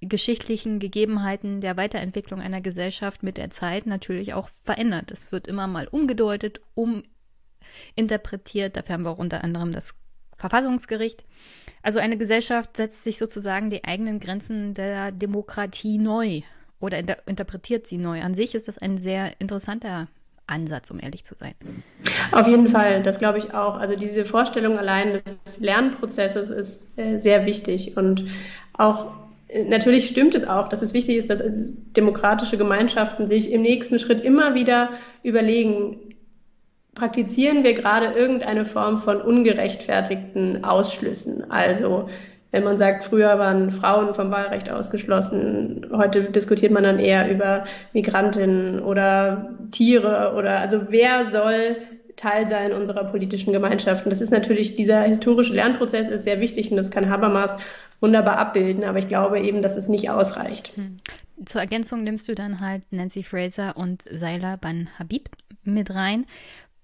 geschichtlichen 0.00 0.78
Gegebenheiten 0.78 1.60
der 1.60 1.76
Weiterentwicklung 1.76 2.40
einer 2.40 2.60
Gesellschaft 2.60 3.22
mit 3.22 3.36
der 3.36 3.50
Zeit 3.50 3.86
natürlich 3.86 4.34
auch 4.34 4.48
verändert. 4.64 5.10
Es 5.10 5.32
wird 5.32 5.46
immer 5.46 5.66
mal 5.66 5.88
umgedeutet, 5.88 6.60
uminterpretiert. 6.74 8.76
Dafür 8.76 8.94
haben 8.94 9.04
wir 9.04 9.10
auch 9.10 9.18
unter 9.18 9.44
anderem 9.44 9.72
das 9.72 9.94
Verfassungsgericht. 10.38 11.24
Also 11.82 11.98
eine 11.98 12.16
Gesellschaft 12.16 12.76
setzt 12.76 13.04
sich 13.04 13.18
sozusagen 13.18 13.70
die 13.70 13.84
eigenen 13.84 14.20
Grenzen 14.20 14.74
der 14.74 15.12
Demokratie 15.12 15.98
neu 15.98 16.42
oder 16.80 16.98
inter 16.98 17.18
interpretiert 17.26 17.86
sie 17.86 17.98
neu. 17.98 18.22
An 18.22 18.34
sich 18.34 18.54
ist 18.54 18.68
das 18.68 18.78
ein 18.78 18.96
sehr 18.96 19.38
interessanter 19.38 20.08
Ansatz, 20.46 20.90
um 20.90 20.98
ehrlich 20.98 21.24
zu 21.24 21.34
sein. 21.34 21.54
Auf 22.32 22.48
jeden 22.48 22.68
Fall, 22.68 23.02
das 23.02 23.18
glaube 23.18 23.38
ich 23.38 23.54
auch. 23.54 23.76
Also 23.76 23.96
diese 23.96 24.24
Vorstellung 24.24 24.78
allein 24.78 25.12
des 25.12 25.60
Lernprozesses 25.60 26.50
ist 26.50 26.98
äh, 26.98 27.18
sehr 27.18 27.46
wichtig 27.46 27.96
und 27.96 28.24
auch 28.72 29.12
Natürlich 29.66 30.06
stimmt 30.06 30.34
es 30.34 30.46
auch, 30.46 30.68
dass 30.68 30.82
es 30.82 30.94
wichtig 30.94 31.16
ist, 31.16 31.28
dass 31.28 31.42
demokratische 31.96 32.56
Gemeinschaften 32.56 33.26
sich 33.26 33.50
im 33.50 33.62
nächsten 33.62 33.98
Schritt 33.98 34.20
immer 34.20 34.54
wieder 34.54 34.90
überlegen, 35.22 36.14
praktizieren 36.94 37.64
wir 37.64 37.74
gerade 37.74 38.06
irgendeine 38.18 38.64
Form 38.64 39.00
von 39.00 39.20
ungerechtfertigten 39.20 40.64
Ausschlüssen. 40.64 41.50
Also 41.50 42.08
wenn 42.52 42.64
man 42.64 42.78
sagt, 42.78 43.04
früher 43.04 43.38
waren 43.38 43.70
Frauen 43.70 44.14
vom 44.14 44.30
Wahlrecht 44.30 44.70
ausgeschlossen, 44.70 45.86
heute 45.92 46.24
diskutiert 46.24 46.72
man 46.72 46.82
dann 46.82 46.98
eher 46.98 47.30
über 47.30 47.64
Migrantinnen 47.92 48.80
oder 48.80 49.50
Tiere 49.70 50.34
oder 50.36 50.58
also 50.58 50.82
wer 50.90 51.26
soll 51.30 51.76
Teil 52.16 52.48
sein 52.48 52.72
unserer 52.72 53.04
politischen 53.04 53.52
Gemeinschaft. 53.52 54.04
Und 54.04 54.10
das 54.10 54.20
ist 54.20 54.30
natürlich, 54.30 54.76
dieser 54.76 55.02
historische 55.02 55.54
Lernprozess 55.54 56.08
ist 56.08 56.24
sehr 56.24 56.40
wichtig 56.40 56.70
und 56.70 56.76
das 56.76 56.90
kann 56.90 57.08
Habermas 57.08 57.56
wunderbar 58.00 58.38
abbilden, 58.38 58.84
aber 58.84 58.98
ich 58.98 59.08
glaube 59.08 59.40
eben, 59.40 59.62
dass 59.62 59.76
es 59.76 59.88
nicht 59.88 60.10
ausreicht. 60.10 60.72
Hm. 60.76 60.98
Zur 61.44 61.60
Ergänzung 61.60 62.04
nimmst 62.04 62.28
du 62.28 62.34
dann 62.34 62.60
halt 62.60 62.82
Nancy 62.90 63.22
Fraser 63.22 63.76
und 63.76 64.02
Seiler 64.10 64.56
Ban 64.56 64.88
Habib 64.98 65.28
mit 65.64 65.90
rein. 65.90 66.26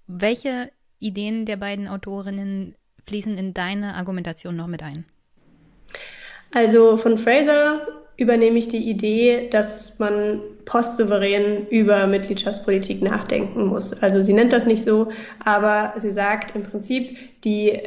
Welche 0.07 0.71
Ideen 0.99 1.45
der 1.45 1.57
beiden 1.57 1.87
Autorinnen 1.87 2.75
fließen 3.05 3.37
in 3.37 3.53
deine 3.53 3.95
Argumentation 3.95 4.55
noch 4.55 4.67
mit 4.67 4.83
ein? 4.83 5.05
Also 6.53 6.97
von 6.97 7.17
Fraser 7.17 7.81
übernehme 8.17 8.57
ich 8.57 8.67
die 8.67 8.89
Idee, 8.89 9.47
dass 9.49 9.99
man 9.99 10.41
postsouverän 10.65 11.67
über 11.67 12.07
Mitgliedschaftspolitik 12.07 13.01
nachdenken 13.01 13.67
muss. 13.67 13.93
Also 14.01 14.21
sie 14.21 14.33
nennt 14.33 14.53
das 14.53 14.65
nicht 14.65 14.83
so, 14.83 15.09
aber 15.43 15.93
sie 15.97 16.09
sagt 16.09 16.55
im 16.55 16.63
Prinzip, 16.63 17.15
die, 17.43 17.79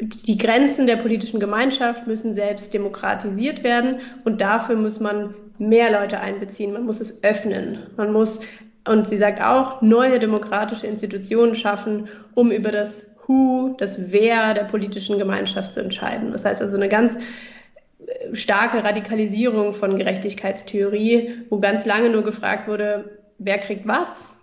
die 0.00 0.36
Grenzen 0.36 0.86
der 0.86 0.96
politischen 0.96 1.40
Gemeinschaft 1.40 2.06
müssen 2.06 2.32
selbst 2.32 2.74
demokratisiert 2.74 3.62
werden 3.62 4.00
und 4.24 4.40
dafür 4.40 4.76
muss 4.76 5.00
man 5.00 5.34
mehr 5.58 5.90
Leute 5.90 6.20
einbeziehen. 6.20 6.72
Man 6.72 6.84
muss 6.84 7.00
es 7.00 7.22
öffnen. 7.22 7.78
Man 7.96 8.12
muss, 8.12 8.40
und 8.88 9.08
sie 9.08 9.16
sagt 9.16 9.40
auch, 9.40 9.80
neue 9.82 10.18
demokratische 10.18 10.86
Institutionen 10.86 11.54
schaffen, 11.54 12.08
um 12.34 12.50
über 12.50 12.72
das 12.72 13.14
Who, 13.26 13.74
das 13.78 14.12
Wer 14.12 14.54
der 14.54 14.64
politischen 14.64 15.18
Gemeinschaft 15.18 15.72
zu 15.72 15.80
entscheiden. 15.80 16.32
Das 16.32 16.44
heißt 16.44 16.60
also 16.60 16.76
eine 16.76 16.88
ganz 16.88 17.16
äh, 17.16 18.34
starke 18.34 18.82
Radikalisierung 18.82 19.74
von 19.74 19.96
Gerechtigkeitstheorie, 19.96 21.44
wo 21.50 21.60
ganz 21.60 21.86
lange 21.86 22.10
nur 22.10 22.24
gefragt 22.24 22.68
wurde, 22.68 23.18
wer 23.38 23.58
kriegt 23.58 23.86
was? 23.86 24.33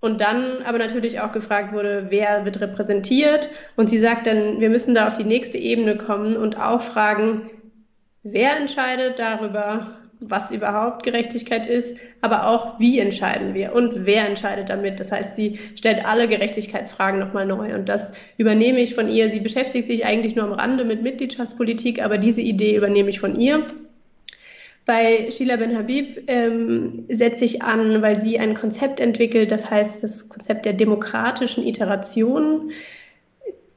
Und 0.00 0.22
dann 0.22 0.62
aber 0.64 0.78
natürlich 0.78 1.20
auch 1.20 1.30
gefragt 1.30 1.74
wurde, 1.74 2.06
wer 2.08 2.44
wird 2.46 2.60
repräsentiert? 2.60 3.50
Und 3.76 3.90
sie 3.90 3.98
sagt 3.98 4.26
dann, 4.26 4.60
wir 4.60 4.70
müssen 4.70 4.94
da 4.94 5.06
auf 5.06 5.14
die 5.14 5.24
nächste 5.24 5.58
Ebene 5.58 5.96
kommen 5.98 6.36
und 6.36 6.58
auch 6.58 6.80
fragen, 6.80 7.50
wer 8.22 8.56
entscheidet 8.56 9.18
darüber, 9.18 9.98
was 10.20 10.50
überhaupt 10.50 11.02
Gerechtigkeit 11.02 11.66
ist, 11.66 11.96
aber 12.20 12.46
auch, 12.46 12.78
wie 12.78 12.98
entscheiden 12.98 13.54
wir 13.54 13.74
und 13.74 14.06
wer 14.06 14.26
entscheidet 14.26 14.68
damit. 14.68 15.00
Das 15.00 15.10
heißt, 15.10 15.34
sie 15.34 15.58
stellt 15.74 16.04
alle 16.04 16.28
Gerechtigkeitsfragen 16.28 17.18
nochmal 17.18 17.46
neu 17.46 17.74
und 17.74 17.88
das 17.88 18.12
übernehme 18.36 18.80
ich 18.80 18.94
von 18.94 19.08
ihr. 19.08 19.30
Sie 19.30 19.40
beschäftigt 19.40 19.86
sich 19.86 20.04
eigentlich 20.04 20.36
nur 20.36 20.44
am 20.44 20.52
Rande 20.52 20.84
mit 20.84 21.02
Mitgliedschaftspolitik, 21.02 22.02
aber 22.02 22.18
diese 22.18 22.42
Idee 22.42 22.76
übernehme 22.76 23.10
ich 23.10 23.20
von 23.20 23.38
ihr. 23.38 23.66
Bei 24.90 25.30
Sheila 25.30 25.54
Ben 25.54 25.78
Habib 25.78 26.24
ähm, 26.26 27.04
setze 27.08 27.44
ich 27.44 27.62
an, 27.62 28.02
weil 28.02 28.18
sie 28.18 28.40
ein 28.40 28.54
Konzept 28.54 28.98
entwickelt, 28.98 29.52
das 29.52 29.70
heißt 29.70 30.02
das 30.02 30.28
Konzept 30.28 30.64
der 30.64 30.72
demokratischen 30.72 31.64
Iteration 31.64 32.72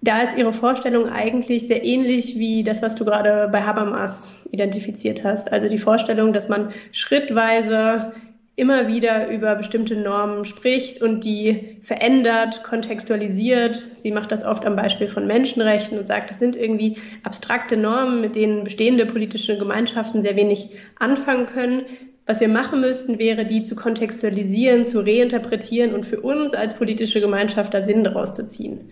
da 0.02 0.22
ist 0.22 0.38
Ihre 0.38 0.52
Vorstellung 0.52 1.08
eigentlich 1.08 1.68
sehr 1.68 1.86
ähnlich 1.86 2.38
wie 2.38 2.64
das, 2.64 2.82
was 2.82 2.96
du 2.96 3.06
gerade 3.06 3.48
bei 3.52 3.62
Habermas 3.62 4.34
identifiziert 4.52 5.24
hast. 5.24 5.52
Also 5.52 5.70
die 5.70 5.78
Vorstellung, 5.78 6.34
dass 6.34 6.50
man 6.50 6.74
schrittweise 6.92 8.12
immer 8.56 8.88
wieder 8.88 9.30
über 9.30 9.56
bestimmte 9.56 9.96
Normen 9.96 10.46
spricht 10.46 11.02
und 11.02 11.24
die 11.24 11.80
verändert, 11.82 12.64
kontextualisiert. 12.64 13.76
Sie 13.76 14.12
macht 14.12 14.32
das 14.32 14.46
oft 14.46 14.66
am 14.66 14.76
Beispiel 14.76 15.08
von 15.08 15.26
Menschenrechten 15.26 15.98
und 15.98 16.06
sagt, 16.06 16.30
das 16.30 16.38
sind 16.38 16.56
irgendwie 16.56 16.98
abstrakte 17.24 17.78
Normen, 17.78 18.22
mit 18.22 18.36
denen 18.36 18.64
bestehende 18.64 19.08
politische 19.08 19.58
Gemeinschaften 19.58 20.22
sehr 20.22 20.36
wenig 20.36 20.70
anfangen 21.00 21.48
können. 21.48 21.84
Was 22.28 22.42
wir 22.42 22.48
machen 22.48 22.80
müssten, 22.80 23.18
wäre, 23.18 23.46
die 23.46 23.64
zu 23.64 23.76
kontextualisieren, 23.76 24.86
zu 24.86 25.00
reinterpretieren 25.00 25.94
und 25.94 26.06
für 26.06 26.22
uns 26.22 26.54
als 26.54 26.76
politische 26.76 27.20
Gemeinschaft 27.20 27.74
da 27.74 27.82
Sinn 27.82 28.04
daraus 28.04 28.36
zu 28.36 28.46
ziehen. 28.46 28.92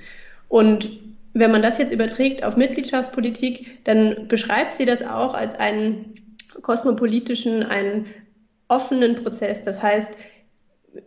Und 0.50 0.90
wenn 1.34 1.52
man 1.52 1.62
das 1.62 1.78
jetzt 1.78 1.94
überträgt 1.94 2.44
auf 2.44 2.58
Mitgliedschaftspolitik, 2.58 3.86
dann 3.86 4.28
beschreibt 4.28 4.74
sie 4.74 4.86
das 4.86 5.02
auch 5.04 5.34
als 5.34 5.56
einen 5.56 6.16
kosmopolitischen, 6.62 7.64
einen 7.64 8.08
offenen 8.72 9.16
Prozess. 9.16 9.62
Das 9.62 9.82
heißt, 9.82 10.16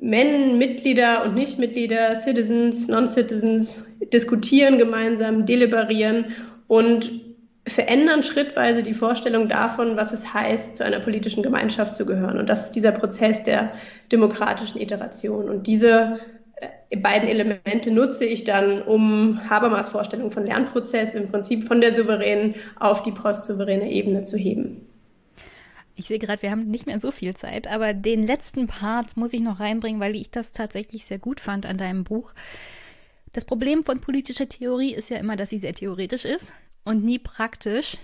Men, 0.01 0.57
Mitglieder 0.57 1.25
und 1.25 1.35
Nichtmitglieder, 1.35 2.15
Citizens, 2.15 2.89
Non-Citizens 2.89 3.85
diskutieren 4.13 4.79
gemeinsam, 4.79 5.45
deliberieren 5.45 6.27
und 6.69 7.21
verändern 7.67 8.23
schrittweise 8.23 8.83
die 8.83 8.95
Vorstellung 8.95 9.49
davon, 9.49 9.97
was 9.97 10.13
es 10.13 10.33
heißt, 10.33 10.77
zu 10.77 10.85
einer 10.85 11.01
politischen 11.01 11.43
Gemeinschaft 11.43 11.97
zu 11.97 12.07
gehören. 12.07 12.39
Und 12.39 12.49
das 12.49 12.65
ist 12.65 12.73
dieser 12.73 12.93
Prozess 12.93 13.43
der 13.43 13.73
demokratischen 14.13 14.81
Iteration. 14.81 15.49
Und 15.49 15.67
diese 15.67 16.19
äh, 16.91 16.97
beiden 16.97 17.29
Elemente 17.29 17.91
nutze 17.91 18.27
ich 18.27 18.45
dann, 18.45 18.83
um 18.83 19.41
Habermas 19.49 19.89
Vorstellung 19.89 20.31
von 20.31 20.45
Lernprozess 20.45 21.15
im 21.15 21.31
Prinzip 21.31 21.65
von 21.65 21.81
der 21.81 21.93
souveränen 21.93 22.55
auf 22.79 23.03
die 23.03 23.13
postsouveräne 23.13 23.91
Ebene 23.91 24.25
zu 24.25 24.37
heben. 24.37 24.84
Ich 25.97 26.07
sehe 26.07 26.19
gerade, 26.19 26.43
wir 26.43 26.51
haben 26.51 26.71
nicht 26.71 26.87
mehr 26.87 26.99
so 26.99 27.11
viel 27.11 27.37
Zeit, 27.37 27.67
aber 27.67 27.95
den 27.95 28.27
letzten 28.27 28.67
Part 28.67 29.17
muss 29.17 29.33
ich 29.33 29.41
noch 29.41 29.61
reinbringen, 29.61 30.01
weil 30.01 30.17
ich 30.17 30.31
das 30.31 30.53
tatsächlich 30.53 31.05
sehr 31.05 31.19
gut 31.19 31.41
fand 31.41 31.67
an 31.67 31.79
deinem 31.79 32.05
Buch. 32.05 32.33
Das 33.33 33.45
Problem 33.45 33.85
von 33.85 34.01
politischer 34.01 34.49
Theorie 34.49 34.95
ist 34.95 35.11
ja 35.11 35.19
immer, 35.19 35.37
dass 35.37 35.51
sie 35.51 35.59
sehr 35.59 35.75
theoretisch 35.75 36.25
ist 36.25 36.53
und 36.85 37.05
nie 37.05 37.19
praktisch 37.19 37.99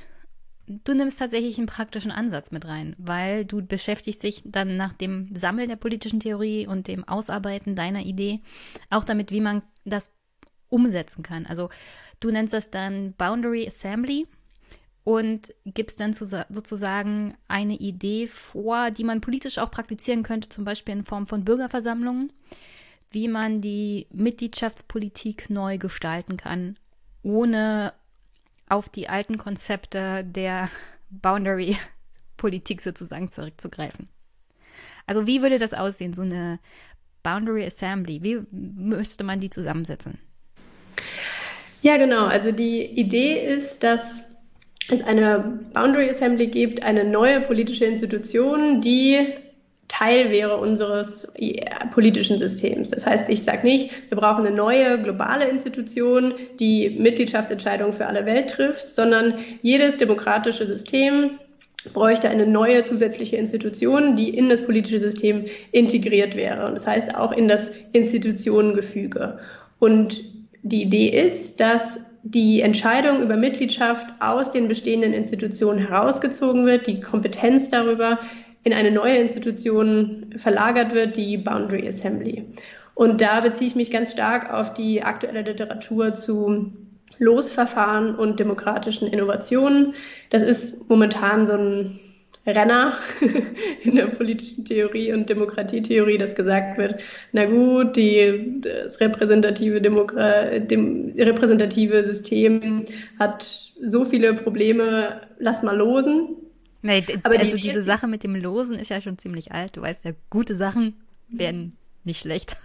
du 0.85 0.95
nimmst 0.95 1.19
tatsächlich 1.19 1.59
einen 1.59 1.67
praktischen 1.67 2.13
Ansatz 2.13 2.53
mit 2.53 2.65
rein, 2.65 2.95
weil 2.99 3.45
du 3.45 3.65
beschäftigst 3.65 4.23
dich 4.23 4.43
dann 4.45 4.77
nach 4.77 4.93
dem 4.93 5.35
Sammeln 5.35 5.69
der 5.69 5.77
politischen 5.77 6.21
Theorie 6.21 6.67
und 6.67 6.87
dem 6.87 7.07
Ausarbeiten 7.07 7.75
deiner 7.75 8.03
Idee 8.03 8.41
auch 8.89 9.05
damit, 9.05 9.31
wie 9.33 9.41
man 9.41 9.63
das 9.85 10.15
umsetzen 10.69 11.23
kann. 11.23 11.47
Also 11.47 11.71
du 12.21 12.31
nennst 12.31 12.53
das 12.53 12.71
dann 12.71 13.15
Boundary 13.15 13.67
Assembly 13.67 14.29
und 15.05 15.55
gibst 15.65 16.01
dann 16.01 16.13
sozusagen 16.13 17.35
eine 17.49 17.77
Idee 17.77 18.29
vor, 18.29 18.91
die 18.91 19.05
man 19.05 19.21
politisch 19.21 19.59
auch 19.59 19.71
praktizieren 19.71 20.23
könnte, 20.23 20.49
zum 20.49 20.65
Beispiel 20.65 20.95
in 20.95 21.05
Form 21.05 21.27
von 21.27 21.45
Bürgerversammlungen, 21.45 22.33
wie 23.11 23.29
man 23.29 23.61
die 23.61 24.07
Mitgliedschaftspolitik 24.13 25.51
neu 25.51 25.79
gestalten 25.79 26.37
kann, 26.37 26.77
ohne 27.23 27.93
auf 28.69 28.89
die 28.89 29.09
alten 29.09 29.37
Konzepte 29.39 30.23
der 30.25 30.71
Boundary-Politik 31.11 32.83
sozusagen 32.83 33.31
zurückzugreifen. 33.31 34.09
Also 35.07 35.27
wie 35.27 35.43
würde 35.43 35.59
das 35.59 35.75
aussehen, 35.75 36.15
so 36.15 36.23
eine 36.23 36.61
Boundary 37.23 37.67
Assembly? 37.67 38.23
Wie 38.23 38.43
müsste 38.53 39.25
man 39.25 39.41
die 39.41 39.51
zusammensetzen? 39.51 40.19
Ja, 41.83 41.97
genau. 41.97 42.27
Also 42.27 42.53
die 42.53 42.85
Idee 42.85 43.45
ist, 43.45 43.83
dass 43.83 44.30
es 44.93 45.03
eine 45.03 45.61
Boundary 45.73 46.09
Assembly 46.09 46.47
gibt, 46.47 46.83
eine 46.83 47.05
neue 47.05 47.41
politische 47.41 47.85
Institution, 47.85 48.81
die 48.81 49.29
Teil 49.89 50.31
wäre 50.31 50.57
unseres 50.57 51.33
politischen 51.91 52.39
Systems. 52.39 52.91
Das 52.91 53.05
heißt, 53.05 53.29
ich 53.29 53.43
sage 53.43 53.67
nicht, 53.67 53.91
wir 54.09 54.17
brauchen 54.19 54.47
eine 54.47 54.55
neue 54.55 55.03
globale 55.03 55.49
Institution, 55.49 56.35
die 56.61 56.91
Mitgliedschaftsentscheidungen 56.91 57.93
für 57.93 58.07
alle 58.07 58.25
Welt 58.25 58.51
trifft, 58.51 58.89
sondern 58.91 59.35
jedes 59.63 59.99
demokratische 59.99 60.67
System 60.67 61.33
bräuchte 61.93 62.29
eine 62.29 62.47
neue 62.47 62.85
zusätzliche 62.85 63.37
Institution, 63.37 64.15
die 64.15 64.31
in 64.31 64.49
das 64.49 64.65
politische 64.65 65.01
System 65.01 65.47
integriert 65.73 66.37
wäre. 66.37 66.67
Und 66.67 66.75
das 66.75 66.87
heißt 66.87 67.15
auch 67.17 67.33
in 67.33 67.49
das 67.49 67.73
Institutionengefüge. 67.93 69.39
Und 69.81 70.23
die 70.63 70.83
Idee 70.83 71.09
ist, 71.09 71.59
dass 71.59 72.10
die 72.23 72.61
Entscheidung 72.61 73.23
über 73.23 73.37
Mitgliedschaft 73.37 74.07
aus 74.21 74.53
den 74.53 74.69
bestehenden 74.69 75.13
Institutionen 75.13 75.79
herausgezogen 75.79 76.67
wird, 76.67 76.87
die 76.87 77.01
Kompetenz 77.01 77.71
darüber 77.71 78.19
in 78.63 78.73
eine 78.73 78.91
neue 78.91 79.17
Institution 79.17 80.35
verlagert 80.37 80.93
wird, 80.93 81.17
die 81.17 81.39
Boundary 81.39 81.87
Assembly. 81.87 82.45
Und 82.95 83.23
da 83.23 83.41
beziehe 83.41 83.69
ich 83.69 83.77
mich 83.77 83.91
ganz 83.91 84.13
stark 84.13 84.53
auf 84.53 84.75
die 84.75 85.03
aktuelle 85.03 85.43
Literatur 85.43 86.13
zu 86.13 86.71
Losverfahren 87.19 88.15
und 88.15 88.41
demokratischen 88.41 89.09
Innovationen. 89.09 89.95
Das 90.31 90.43
ist 90.43 90.89
momentan 90.89 91.47
so 91.47 91.55
ein 91.55 92.01
Renner 92.51 92.99
in 93.85 93.97
der 93.97 94.07
politischen 94.07 94.65
Theorie 94.65 95.13
und 95.13 95.29
Demokratietheorie, 95.29 96.19
dass 96.19 96.35
gesagt 96.35 96.79
wird, 96.79 97.03
na 97.33 97.47
gut, 97.47 97.97
die, 97.97 98.61
das 98.61 99.01
repräsentative, 99.01 99.81
Demokra 99.81 100.59
dem, 100.59 101.15
repräsentative 101.17 102.05
System 102.05 102.87
hat 103.19 103.73
so 103.83 104.05
viele 104.05 104.35
Probleme, 104.35 105.23
lass 105.39 105.63
mal 105.63 105.77
losen. 105.77 106.37
Nee, 106.83 107.05
Aber 107.23 107.39
also 107.39 107.57
die 107.57 107.63
diese 107.63 107.83
Sache 107.83 108.07
mit 108.07 108.25
dem 108.25 108.35
Losen 108.35 108.77
ist 108.77 108.91
ja 108.91 109.01
schon 109.03 109.19
ziemlich 109.19 109.53
alt. 109.53 109.77
Du 109.77 109.83
weißt 109.83 110.05
ja, 110.05 110.13
gute 110.31 110.55
Sachen 110.55 110.95
werden 111.29 111.77
nicht 112.05 112.21
schlecht. 112.21 112.57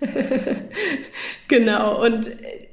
genau. 1.48 2.02
Und 2.04 2.30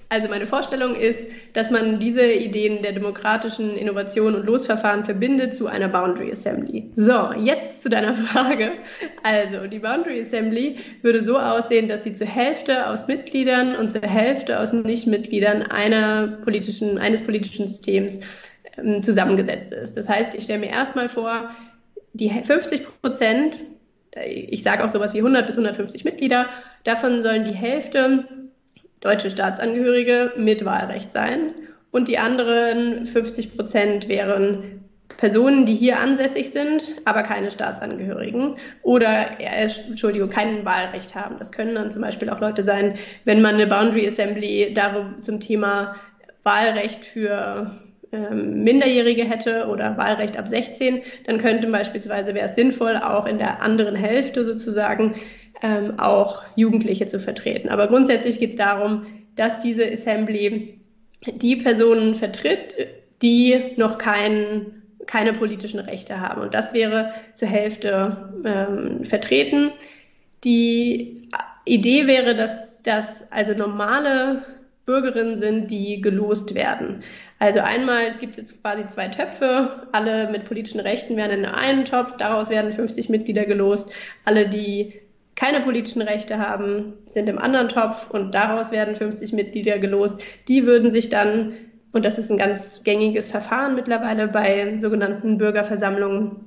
also 0.09 0.29
meine 0.29 0.47
Vorstellung 0.47 0.95
ist, 0.95 1.27
dass 1.53 1.69
man 1.69 1.99
diese 1.99 2.31
Ideen 2.31 2.81
der 2.81 2.93
demokratischen 2.93 3.75
Innovation 3.75 4.35
und 4.35 4.45
Losverfahren 4.45 5.03
verbindet 5.03 5.53
zu 5.53 5.67
einer 5.67 5.89
Boundary 5.89 6.31
Assembly. 6.31 6.89
So, 6.95 7.33
jetzt 7.33 7.81
zu 7.81 7.89
deiner 7.89 8.13
Frage. 8.15 8.71
Also, 9.23 9.67
die 9.67 9.79
Boundary 9.79 10.21
Assembly 10.21 10.77
würde 11.01 11.21
so 11.21 11.37
aussehen, 11.37 11.89
dass 11.89 12.03
sie 12.03 12.13
zur 12.13 12.27
Hälfte 12.27 12.87
aus 12.87 13.07
Mitgliedern 13.07 13.75
und 13.75 13.91
zur 13.91 14.01
Hälfte 14.01 14.59
aus 14.59 14.71
Nichtmitgliedern 14.71 15.63
einer 15.63 16.39
politischen, 16.41 16.97
eines 16.97 17.21
politischen 17.21 17.67
Systems 17.67 18.21
ähm, 18.77 19.03
zusammengesetzt 19.03 19.73
ist. 19.73 19.97
Das 19.97 20.07
heißt, 20.07 20.35
ich 20.35 20.45
stelle 20.45 20.59
mir 20.59 20.69
erstmal 20.69 21.09
vor, 21.09 21.51
die 22.13 22.29
50 22.29 23.01
Prozent, 23.01 23.55
ich 24.25 24.63
sage 24.63 24.83
auch 24.83 24.89
sowas 24.89 25.13
wie 25.13 25.19
100 25.19 25.45
bis 25.45 25.57
150 25.57 26.05
Mitglieder, 26.05 26.47
davon 26.85 27.21
sollen 27.21 27.43
die 27.43 27.53
Hälfte 27.53 28.46
deutsche 29.01 29.29
Staatsangehörige 29.29 30.33
mit 30.37 30.65
Wahlrecht 30.65 31.11
sein 31.11 31.53
und 31.91 32.07
die 32.07 32.17
anderen 32.17 33.05
50 33.05 33.55
Prozent 33.55 34.07
wären 34.07 34.77
Personen, 35.17 35.65
die 35.65 35.73
hier 35.73 35.99
ansässig 35.99 36.51
sind, 36.51 36.93
aber 37.05 37.23
keine 37.23 37.49
Staatsangehörigen 37.49 38.55
oder, 38.83 39.39
äh, 39.39 39.67
Entschuldigung, 39.87 40.29
kein 40.29 40.63
Wahlrecht 40.63 41.15
haben. 41.15 41.37
Das 41.39 41.51
können 41.51 41.75
dann 41.75 41.91
zum 41.91 42.01
Beispiel 42.01 42.29
auch 42.29 42.39
Leute 42.39 42.63
sein, 42.63 42.95
wenn 43.25 43.41
man 43.41 43.55
eine 43.55 43.67
Boundary 43.67 44.05
Assembly 44.05 44.73
darüber, 44.73 45.15
zum 45.21 45.39
Thema 45.39 45.95
Wahlrecht 46.43 47.03
für 47.03 47.71
ähm, 48.11 48.63
Minderjährige 48.63 49.25
hätte 49.25 49.67
oder 49.67 49.97
Wahlrecht 49.97 50.37
ab 50.37 50.47
16, 50.47 51.01
dann 51.25 51.39
könnte 51.39 51.67
beispielsweise, 51.67 52.33
wäre 52.33 52.45
es 52.45 52.55
sinnvoll, 52.55 52.95
auch 52.97 53.25
in 53.25 53.37
der 53.37 53.61
anderen 53.61 53.95
Hälfte 53.95 54.45
sozusagen 54.45 55.15
ähm, 55.61 55.99
auch 55.99 56.43
Jugendliche 56.55 57.07
zu 57.07 57.19
vertreten. 57.19 57.69
Aber 57.69 57.87
grundsätzlich 57.87 58.39
geht 58.39 58.51
es 58.51 58.55
darum, 58.55 59.05
dass 59.35 59.59
diese 59.59 59.89
Assembly 59.91 60.79
die 61.25 61.55
Personen 61.57 62.15
vertritt, 62.15 62.75
die 63.21 63.73
noch 63.77 63.97
kein, 63.97 64.83
keine 65.07 65.33
politischen 65.33 65.79
Rechte 65.79 66.19
haben. 66.19 66.41
Und 66.41 66.53
das 66.53 66.73
wäre 66.73 67.11
zur 67.35 67.47
Hälfte 67.47 68.29
ähm, 68.45 69.03
vertreten. 69.03 69.71
Die 70.43 71.29
Idee 71.65 72.07
wäre, 72.07 72.35
dass 72.35 72.83
das 72.83 73.31
also 73.31 73.53
normale 73.53 74.43
Bürgerinnen 74.85 75.35
sind, 75.35 75.69
die 75.69 75.99
gelost 76.01 76.55
werden. 76.55 77.03
Also 77.39 77.59
einmal, 77.59 78.05
es 78.05 78.19
gibt 78.19 78.37
jetzt 78.37 78.61
quasi 78.61 78.87
zwei 78.87 79.09
Töpfe, 79.09 79.87
alle 79.91 80.29
mit 80.31 80.45
politischen 80.45 80.79
Rechten 80.79 81.17
werden 81.17 81.39
in 81.39 81.45
einen 81.45 81.85
Topf, 81.85 82.15
daraus 82.17 82.49
werden 82.49 82.71
50 82.71 83.09
Mitglieder 83.09 83.45
gelost. 83.45 83.91
Alle, 84.23 84.49
die 84.49 84.93
keine 85.37 85.61
politischen 85.61 86.01
Rechte 86.01 86.39
haben, 86.39 86.93
sind 87.05 87.29
im 87.29 87.37
anderen 87.37 87.69
Topf 87.69 88.09
und 88.09 88.33
daraus 88.33 88.71
werden 88.71 88.95
50 88.95 89.33
Mitglieder 89.33 89.77
gelost. 89.77 90.21
Die 90.47 90.65
würden 90.65 90.91
sich 90.91 91.09
dann, 91.09 91.53
und 91.93 92.03
das 92.03 92.17
ist 92.17 92.31
ein 92.31 92.37
ganz 92.37 92.83
gängiges 92.83 93.29
Verfahren 93.29 93.75
mittlerweile 93.75 94.27
bei 94.27 94.77
sogenannten 94.77 95.37
Bürgerversammlungen, 95.37 96.37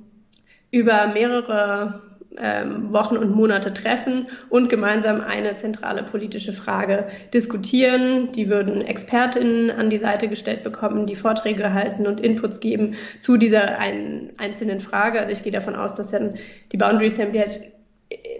über 0.71 1.07
mehrere 1.07 2.01
ähm, 2.37 2.91
Wochen 2.91 3.15
und 3.15 3.33
Monate 3.33 3.73
treffen 3.73 4.27
und 4.49 4.69
gemeinsam 4.69 5.21
eine 5.21 5.55
zentrale 5.55 6.03
politische 6.03 6.53
Frage 6.53 7.07
diskutieren. 7.33 8.31
Die 8.33 8.49
würden 8.49 8.81
Expertinnen 8.81 9.71
an 9.71 9.89
die 9.89 9.97
Seite 9.97 10.27
gestellt 10.27 10.63
bekommen, 10.63 11.05
die 11.05 11.15
Vorträge 11.15 11.73
halten 11.73 12.07
und 12.07 12.19
Inputs 12.19 12.59
geben 12.59 12.95
zu 13.21 13.37
dieser 13.37 13.79
einen 13.79 14.31
einzelnen 14.37 14.81
Frage. 14.81 15.19
Also 15.19 15.31
ich 15.31 15.43
gehe 15.43 15.51
davon 15.51 15.75
aus, 15.75 15.95
dass 15.95 16.11
dann 16.11 16.35
die 16.71 16.77
Boundary 16.77 17.07
Assembly 17.07 17.39
halt 17.39 17.59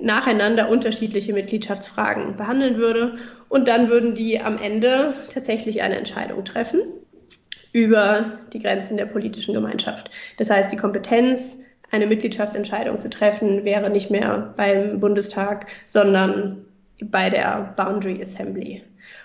nacheinander 0.01 0.69
unterschiedliche 0.69 1.33
Mitgliedschaftsfragen 1.33 2.35
behandeln 2.37 2.77
würde. 2.77 3.17
Und 3.49 3.67
dann 3.67 3.89
würden 3.89 4.15
die 4.15 4.39
am 4.39 4.57
Ende 4.57 5.13
tatsächlich 5.33 5.81
eine 5.81 5.97
Entscheidung 5.97 6.43
treffen 6.45 6.81
über 7.73 8.39
die 8.53 8.59
Grenzen 8.59 8.97
der 8.97 9.05
politischen 9.05 9.53
Gemeinschaft. 9.53 10.11
Das 10.37 10.49
heißt, 10.49 10.71
die 10.71 10.77
Kompetenz, 10.77 11.63
eine 11.89 12.07
Mitgliedschaftsentscheidung 12.07 12.99
zu 12.99 13.09
treffen, 13.09 13.65
wäre 13.65 13.89
nicht 13.89 14.09
mehr 14.09 14.53
beim 14.55 14.99
Bundestag, 14.99 15.67
sondern 15.85 16.65
bei 17.03 17.29
der 17.29 17.73
Boundary 17.75 18.19
Assembly. 18.21 18.83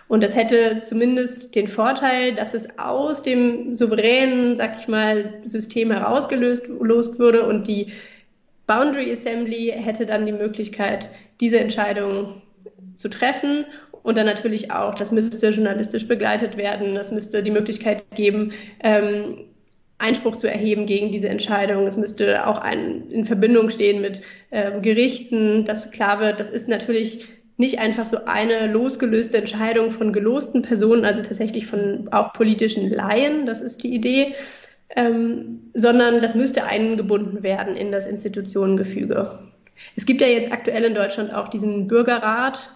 Und 0.08 0.22
das 0.22 0.36
hätte 0.36 0.82
zumindest 0.82 1.54
den 1.54 1.66
Vorteil, 1.68 2.34
dass 2.34 2.54
es 2.54 2.78
aus 2.78 3.22
dem 3.22 3.74
souveränen, 3.74 4.56
sag 4.56 4.78
ich 4.78 4.88
mal, 4.88 5.34
System 5.44 5.90
herausgelöst 5.90 6.68
würde 7.18 7.46
und 7.46 7.66
die 7.66 7.92
Boundary 8.66 9.12
Assembly 9.12 9.72
hätte 9.74 10.06
dann 10.06 10.26
die 10.26 10.32
Möglichkeit, 10.32 11.08
diese 11.40 11.60
Entscheidung 11.60 12.42
zu 12.96 13.08
treffen 13.08 13.64
und 14.02 14.16
dann 14.16 14.26
natürlich 14.26 14.70
auch, 14.70 14.94
das 14.94 15.12
müsste 15.12 15.48
journalistisch 15.48 16.06
begleitet 16.06 16.56
werden, 16.56 16.94
das 16.94 17.10
müsste 17.10 17.42
die 17.42 17.50
Möglichkeit 17.50 18.04
geben, 18.14 18.52
ähm, 18.82 19.38
Einspruch 19.98 20.36
zu 20.36 20.48
erheben 20.48 20.86
gegen 20.86 21.10
diese 21.10 21.28
Entscheidung. 21.28 21.86
Es 21.86 21.96
müsste 21.96 22.46
auch 22.46 22.58
ein, 22.58 23.10
in 23.10 23.24
Verbindung 23.24 23.70
stehen 23.70 24.02
mit 24.02 24.20
äh, 24.50 24.80
Gerichten, 24.80 25.64
dass 25.64 25.90
klar 25.90 26.20
wird, 26.20 26.38
das 26.38 26.50
ist 26.50 26.68
natürlich 26.68 27.26
nicht 27.56 27.78
einfach 27.78 28.06
so 28.06 28.18
eine 28.26 28.66
losgelöste 28.70 29.38
Entscheidung 29.38 29.90
von 29.90 30.12
gelosten 30.12 30.60
Personen, 30.62 31.06
also 31.06 31.22
tatsächlich 31.22 31.66
von 31.66 32.08
auch 32.12 32.34
politischen 32.34 32.90
Laien, 32.90 33.46
das 33.46 33.62
ist 33.62 33.82
die 33.82 33.94
Idee, 33.94 34.34
ähm, 34.94 35.70
sondern 35.74 36.22
das 36.22 36.34
müsste 36.34 36.64
eingebunden 36.64 37.42
werden 37.42 37.76
in 37.76 37.92
das 37.92 38.06
Institutionengefüge. 38.06 39.38
Es 39.94 40.06
gibt 40.06 40.20
ja 40.20 40.26
jetzt 40.26 40.52
aktuell 40.52 40.84
in 40.84 40.94
Deutschland 40.94 41.34
auch 41.34 41.48
diesen 41.48 41.86
Bürgerrat, 41.86 42.70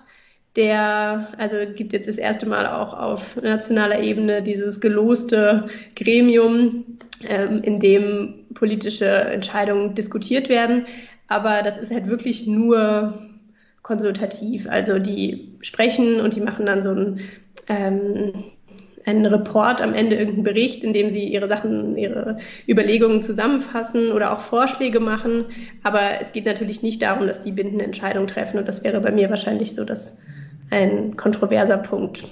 der, 0.57 1.29
also 1.39 1.57
gibt 1.77 1.93
jetzt 1.93 2.09
das 2.09 2.19
erste 2.19 2.47
Mal 2.47 2.67
auch 2.67 2.93
auf 2.93 3.37
nationaler 3.41 4.01
Ebene 4.01 4.43
dieses 4.43 4.81
geloste 4.81 5.69
Gremium, 5.95 6.99
ähm, 7.29 7.63
in 7.63 7.79
dem 7.79 8.47
politische 8.55 9.07
Entscheidungen 9.07 9.95
diskutiert 9.95 10.49
werden. 10.49 10.87
Aber 11.29 11.63
das 11.63 11.77
ist 11.77 11.93
halt 11.93 12.09
wirklich 12.09 12.47
nur 12.47 13.31
konsultativ. 13.83 14.69
Also 14.69 14.99
die 14.99 15.53
sprechen 15.61 16.21
und 16.21 16.35
die 16.35 16.41
machen 16.41 16.67
dann 16.67 16.83
so 16.83 16.91
ein 16.91 17.21
ähm, 17.69 18.45
einen 19.05 19.27
Report 19.27 19.81
am 19.81 19.95
Ende, 19.95 20.17
irgendeinen 20.17 20.45
Bericht, 20.45 20.85
in 20.85 20.93
dem 20.93 21.11
sie 21.11 21.25
ihre 21.25 21.49
Sachen, 21.49 21.97
ihre 21.97 22.39
Überlegungen 22.69 23.23
zusammenfassen 23.23 24.13
oder 24.13 24.33
auch 24.33 24.41
Vorschläge 24.41 25.01
machen. 25.01 25.47
Aber 25.83 26.21
es 26.21 26.33
geht 26.33 26.45
natürlich 26.45 26.83
nicht 26.83 27.03
darum, 27.03 27.27
dass 27.27 27.41
die 27.41 27.53
bindende 27.53 27.85
Entscheidung 27.85 28.27
treffen. 28.27 28.59
Und 28.59 28.69
das 28.69 28.85
wäre 28.85 29.01
bei 29.01 29.11
mir 29.11 29.31
wahrscheinlich 29.31 29.75
so 29.75 29.85
dass 29.85 30.21
ein 30.71 31.17
kontroverser 31.17 31.79
Punkt. 31.79 32.25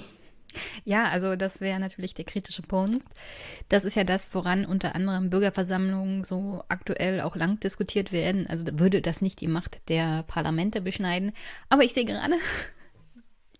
Ja, 0.83 1.09
also 1.09 1.35
das 1.35 1.61
wäre 1.61 1.79
natürlich 1.79 2.13
der 2.13 2.25
kritische 2.25 2.63
Punkt. 2.63 3.05
Das 3.69 3.83
ist 3.83 3.95
ja 3.95 4.03
das, 4.03 4.33
woran 4.33 4.65
unter 4.65 4.95
anderem 4.95 5.29
Bürgerversammlungen 5.29 6.23
so 6.23 6.63
aktuell 6.69 7.21
auch 7.21 7.35
lang 7.35 7.59
diskutiert 7.59 8.11
werden. 8.11 8.47
Also 8.47 8.65
würde 8.73 9.01
das 9.01 9.21
nicht 9.21 9.41
die 9.41 9.47
Macht 9.47 9.79
der 9.89 10.23
Parlamente 10.23 10.81
beschneiden. 10.81 11.33
Aber 11.69 11.83
ich 11.83 11.93
sehe 11.93 12.05
gerade, 12.05 12.33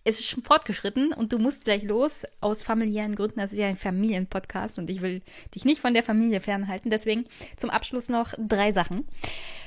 es 0.04 0.18
ist 0.18 0.28
schon 0.28 0.42
fortgeschritten 0.42 1.12
und 1.12 1.32
du 1.32 1.38
musst 1.38 1.64
gleich 1.64 1.82
los 1.82 2.24
aus 2.40 2.62
familiären 2.62 3.14
Gründen. 3.14 3.40
Das 3.40 3.52
ist 3.52 3.58
ja 3.58 3.66
ein 3.66 3.76
Familienpodcast 3.76 4.78
und 4.78 4.88
ich 4.88 5.02
will 5.02 5.20
dich 5.54 5.64
nicht 5.64 5.80
von 5.80 5.92
der 5.92 6.02
Familie 6.02 6.40
fernhalten. 6.40 6.90
Deswegen 6.90 7.26
zum 7.56 7.70
Abschluss 7.70 8.08
noch 8.08 8.32
drei 8.38 8.72
Sachen. 8.72 9.06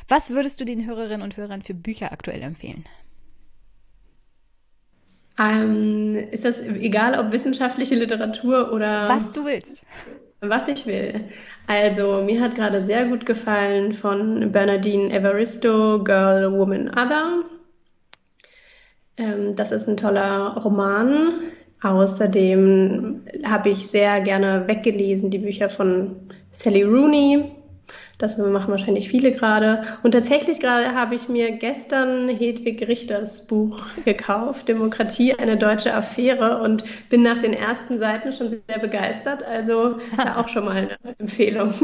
Was 0.08 0.32
würdest 0.32 0.60
du 0.60 0.66
den 0.66 0.86
Hörerinnen 0.88 1.22
und 1.22 1.38
Hörern 1.38 1.62
für 1.62 1.74
Bücher 1.74 2.12
aktuell 2.12 2.42
empfehlen? 2.42 2.86
Ähm, 5.40 6.16
ist 6.32 6.46
das 6.46 6.62
egal, 6.62 7.18
ob 7.18 7.32
wissenschaftliche 7.32 7.96
Literatur 7.96 8.72
oder. 8.72 9.10
Was 9.10 9.34
du 9.34 9.46
willst. 9.46 9.84
Was 10.42 10.68
ich 10.68 10.86
will. 10.86 11.26
Also, 11.68 12.22
mir 12.22 12.42
hat 12.42 12.56
gerade 12.56 12.84
sehr 12.84 13.06
gut 13.06 13.26
gefallen 13.26 13.94
von 13.94 14.52
Bernardine 14.52 15.12
Evaristo, 15.12 16.04
Girl, 16.04 16.52
Woman, 16.52 16.90
Other. 16.90 17.44
Ähm, 19.18 19.56
das 19.56 19.72
ist 19.72 19.88
ein 19.88 19.98
toller 19.98 20.58
Roman. 20.58 21.42
Außerdem 21.82 23.22
habe 23.44 23.70
ich 23.70 23.88
sehr 23.88 24.22
gerne 24.22 24.68
weggelesen 24.68 25.30
die 25.30 25.40
Bücher 25.40 25.70
von 25.70 26.16
Sally 26.52 26.84
Rooney. 26.84 27.52
Das 28.20 28.38
machen 28.38 28.72
wahrscheinlich 28.72 29.10
viele 29.10 29.34
gerade. 29.34 29.84
Und 30.02 30.12
tatsächlich 30.12 30.62
gerade 30.62 30.96
habe 30.96 31.14
ich 31.14 31.28
mir 31.28 31.52
gestern 31.52 32.30
Hedwig 32.30 32.88
Richters 32.88 33.46
Buch 33.48 33.82
gekauft, 34.06 34.70
Demokratie, 34.70 35.34
eine 35.34 35.58
deutsche 35.58 35.94
Affäre, 35.94 36.62
und 36.62 36.86
bin 37.10 37.24
nach 37.24 37.40
den 37.40 37.52
ersten 37.54 38.00
Seiten 38.00 38.32
schon 38.32 38.50
sehr 38.50 38.80
begeistert. 38.80 39.44
Also 39.44 39.98
auch 40.38 40.48
schon 40.48 40.66
mal 40.66 40.98
eine 41.04 41.16
Empfehlung. 41.20 41.74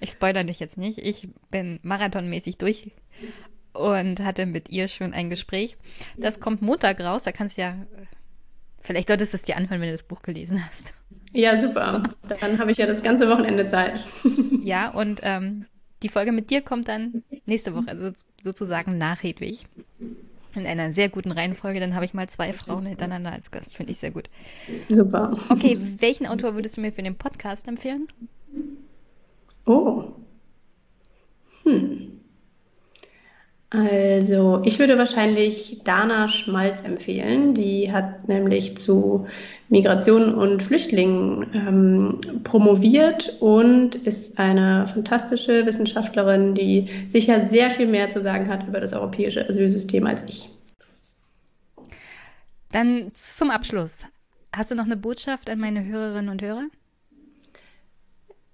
Ich 0.00 0.10
spoilere 0.10 0.44
dich 0.44 0.60
jetzt 0.60 0.76
nicht. 0.76 0.98
Ich 0.98 1.26
bin 1.50 1.80
marathonmäßig 1.82 2.58
durch 2.58 2.92
und 3.78 4.20
hatte 4.20 4.46
mit 4.46 4.68
ihr 4.70 4.88
schon 4.88 5.12
ein 5.12 5.30
Gespräch. 5.30 5.76
Das 6.16 6.40
kommt 6.40 6.62
Montag 6.62 7.00
raus. 7.00 7.22
Da 7.22 7.32
kannst 7.32 7.56
du 7.56 7.62
ja, 7.62 7.76
vielleicht 8.80 9.08
solltest 9.08 9.32
du 9.32 9.36
es 9.36 9.42
dir 9.42 9.56
anhören, 9.56 9.80
wenn 9.80 9.88
du 9.88 9.94
das 9.94 10.02
Buch 10.02 10.22
gelesen 10.22 10.64
hast. 10.66 10.94
Ja, 11.32 11.60
super. 11.60 12.02
Dann 12.40 12.58
habe 12.58 12.70
ich 12.70 12.78
ja 12.78 12.86
das 12.86 13.02
ganze 13.02 13.28
Wochenende 13.28 13.66
Zeit. 13.66 14.00
Ja, 14.62 14.88
und 14.88 15.20
ähm, 15.22 15.66
die 16.02 16.08
Folge 16.08 16.32
mit 16.32 16.50
dir 16.50 16.60
kommt 16.60 16.88
dann 16.88 17.22
nächste 17.44 17.72
Woche, 17.72 17.86
also 17.86 18.10
sozusagen 18.42 18.98
nach 18.98 19.22
Hedwig. 19.22 19.64
In 20.56 20.66
einer 20.66 20.90
sehr 20.90 21.08
guten 21.08 21.30
Reihenfolge. 21.30 21.78
Dann 21.78 21.94
habe 21.94 22.04
ich 22.04 22.14
mal 22.14 22.28
zwei 22.28 22.52
Frauen 22.52 22.86
hintereinander 22.86 23.30
als 23.30 23.52
Gast. 23.52 23.76
Finde 23.76 23.92
ich 23.92 23.98
sehr 23.98 24.10
gut. 24.10 24.28
Super. 24.88 25.38
Okay, 25.50 25.78
welchen 25.98 26.26
Autor 26.26 26.54
würdest 26.54 26.78
du 26.78 26.80
mir 26.80 26.92
für 26.92 27.02
den 27.02 27.16
Podcast 27.16 27.68
empfehlen? 27.68 28.08
Oh. 29.66 30.04
Hm. 31.64 32.15
Also, 33.76 34.62
ich 34.64 34.78
würde 34.78 34.96
wahrscheinlich 34.96 35.80
Dana 35.84 36.28
Schmalz 36.28 36.82
empfehlen. 36.82 37.52
Die 37.52 37.92
hat 37.92 38.26
nämlich 38.26 38.78
zu 38.78 39.26
Migration 39.68 40.34
und 40.34 40.62
Flüchtlingen 40.62 41.44
ähm, 41.52 42.42
promoviert 42.42 43.36
und 43.40 43.96
ist 43.96 44.38
eine 44.38 44.88
fantastische 44.88 45.66
Wissenschaftlerin, 45.66 46.54
die 46.54 46.88
sicher 47.06 47.44
sehr 47.44 47.70
viel 47.70 47.86
mehr 47.86 48.08
zu 48.08 48.22
sagen 48.22 48.48
hat 48.48 48.66
über 48.66 48.80
das 48.80 48.94
europäische 48.94 49.46
Asylsystem 49.46 50.06
als 50.06 50.24
ich. 50.26 50.48
Dann 52.72 53.10
zum 53.12 53.50
Abschluss. 53.50 54.06
Hast 54.54 54.70
du 54.70 54.74
noch 54.74 54.86
eine 54.86 54.96
Botschaft 54.96 55.50
an 55.50 55.58
meine 55.58 55.84
Hörerinnen 55.84 56.30
und 56.30 56.40
Hörer? 56.40 56.64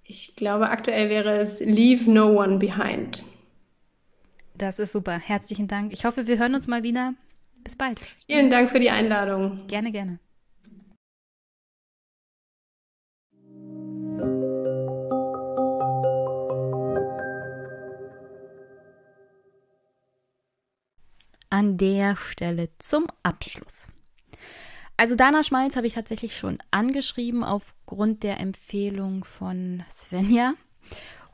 Ich 0.02 0.34
glaube, 0.34 0.68
aktuell 0.68 1.10
wäre 1.10 1.38
es 1.38 1.60
Leave 1.60 2.10
No 2.10 2.42
One 2.42 2.58
Behind. 2.58 3.22
Das 4.62 4.78
ist 4.78 4.92
super. 4.92 5.18
Herzlichen 5.18 5.66
Dank. 5.66 5.92
Ich 5.92 6.04
hoffe, 6.04 6.28
wir 6.28 6.38
hören 6.38 6.54
uns 6.54 6.68
mal 6.68 6.84
wieder. 6.84 7.14
Bis 7.64 7.74
bald. 7.74 8.00
Vielen 8.26 8.48
Dank 8.48 8.70
für 8.70 8.78
die 8.78 8.90
Einladung. 8.90 9.66
Gerne, 9.66 9.90
gerne. 9.90 10.20
An 21.50 21.76
der 21.76 22.14
Stelle 22.14 22.68
zum 22.78 23.08
Abschluss. 23.24 23.88
Also 24.96 25.16
Dana 25.16 25.42
Schmalz 25.42 25.74
habe 25.74 25.88
ich 25.88 25.94
tatsächlich 25.94 26.36
schon 26.36 26.58
angeschrieben 26.70 27.42
aufgrund 27.42 28.22
der 28.22 28.38
Empfehlung 28.38 29.24
von 29.24 29.82
Svenja 29.90 30.54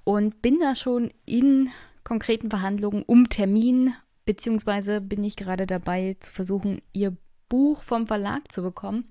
und 0.04 0.40
bin 0.40 0.60
da 0.60 0.74
schon 0.74 1.12
in 1.26 1.70
konkreten 2.08 2.48
Verhandlungen 2.48 3.02
um 3.02 3.28
Termin, 3.28 3.92
beziehungsweise 4.24 5.02
bin 5.02 5.22
ich 5.22 5.36
gerade 5.36 5.66
dabei 5.66 6.16
zu 6.20 6.32
versuchen, 6.32 6.80
ihr 6.94 7.14
Buch 7.50 7.82
vom 7.82 8.06
Verlag 8.06 8.50
zu 8.50 8.62
bekommen. 8.62 9.04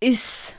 Ist 0.00 0.56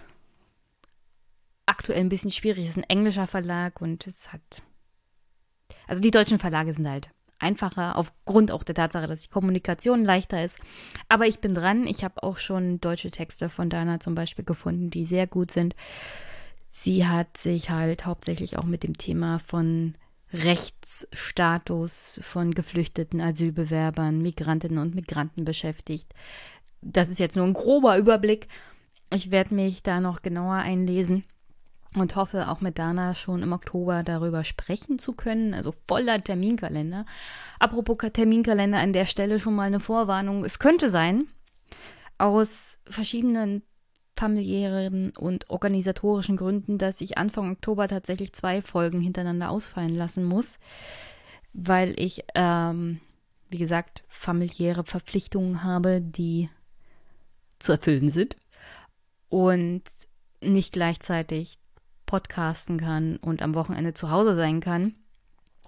aktuell 1.66 2.00
ein 2.00 2.10
bisschen 2.10 2.32
schwierig. 2.32 2.64
Es 2.64 2.72
ist 2.72 2.78
ein 2.78 2.90
englischer 2.90 3.28
Verlag 3.28 3.82
und 3.82 4.08
es 4.08 4.32
hat. 4.32 4.64
Also 5.86 6.02
die 6.02 6.12
deutschen 6.12 6.40
Verlage 6.40 6.72
sind 6.72 6.88
halt 6.88 7.10
einfacher, 7.40 7.98
aufgrund 7.98 8.52
auch 8.52 8.64
der 8.64 8.76
Tatsache, 8.76 9.08
dass 9.08 9.24
die 9.24 9.30
Kommunikation 9.30 10.06
leichter 10.06 10.42
ist. 10.42 10.60
Aber 11.10 11.28
ich 11.28 11.40
bin 11.40 11.56
dran. 11.56 11.88
Ich 11.88 12.06
habe 12.06 12.24
auch 12.24 12.38
schon 12.38 12.80
deutsche 12.80 13.12
Texte 13.12 13.50
von 13.50 13.70
Dana 13.70 14.00
zum 14.00 14.16
Beispiel 14.16 14.46
gefunden, 14.46 14.90
die 14.90 15.04
sehr 15.04 15.28
gut 15.28 15.52
sind. 15.52 15.76
Sie 16.72 17.06
hat 17.06 17.36
sich 17.36 17.70
halt 17.70 18.06
hauptsächlich 18.06 18.58
auch 18.58 18.64
mit 18.64 18.84
dem 18.84 18.98
Thema 18.98 19.40
von 19.40 19.96
Rechtsstatus 20.34 22.20
von 22.24 22.54
geflüchteten 22.54 23.22
Asylbewerbern, 23.22 24.22
Migrantinnen 24.22 24.80
und 24.80 24.96
Migranten 24.96 25.46
beschäftigt. 25.46 26.14
Das 26.82 27.10
ist 27.10 27.20
jetzt 27.20 27.36
nur 27.36 27.46
ein 27.46 27.54
grober 27.54 27.98
Überblick. 27.98 28.48
Ich 29.12 29.32
werde 29.32 29.56
mich 29.56 29.82
da 29.82 30.00
noch 30.00 30.22
genauer 30.22 30.56
einlesen 30.56 31.24
und 31.96 32.16
hoffe 32.16 32.50
auch 32.50 32.62
mit 32.62 32.78
Dana 32.78 33.16
schon 33.16 33.42
im 33.42 33.54
Oktober 33.54 34.04
darüber 34.04 34.44
sprechen 34.44 35.00
zu 35.00 35.14
können. 35.14 35.54
Also 35.54 35.74
voller 35.88 36.22
Terminkalender. 36.22 37.06
Apropos 37.60 37.98
Terminkalender 38.14 38.78
an 38.78 38.94
der 38.94 39.06
Stelle 39.06 39.40
schon 39.40 39.56
mal 39.56 39.64
eine 39.64 39.80
Vorwarnung. 39.80 40.46
Es 40.46 40.60
könnte 40.60 40.90
sein, 40.90 41.28
aus 42.20 42.78
verschiedenen 42.88 43.64
familiären 44.20 45.12
und 45.12 45.50
organisatorischen 45.50 46.36
Gründen, 46.36 46.78
dass 46.78 47.00
ich 47.00 47.18
Anfang 47.18 47.54
Oktober 47.54 47.88
tatsächlich 47.88 48.34
zwei 48.34 48.62
Folgen 48.62 49.00
hintereinander 49.00 49.50
ausfallen 49.50 49.96
lassen 49.96 50.26
muss, 50.26 50.60
weil 51.54 51.98
ich, 51.98 52.26
ähm, 52.36 53.00
wie 53.50 53.60
gesagt, 53.60 54.04
familiäre 54.10 54.84
Verpflichtungen 54.84 55.64
habe, 55.64 56.02
die 56.02 56.50
zu 57.60 57.72
erfüllen 57.72 58.12
sind 58.12 58.36
und 59.30 59.84
nicht 60.42 60.74
gleichzeitig 60.74 61.58
podcasten 62.06 62.78
kann 62.78 63.16
und 63.18 63.42
am 63.42 63.56
Wochenende 63.56 63.94
zu 63.94 64.12
Hause 64.12 64.36
sein 64.36 64.60
kann 64.60 64.96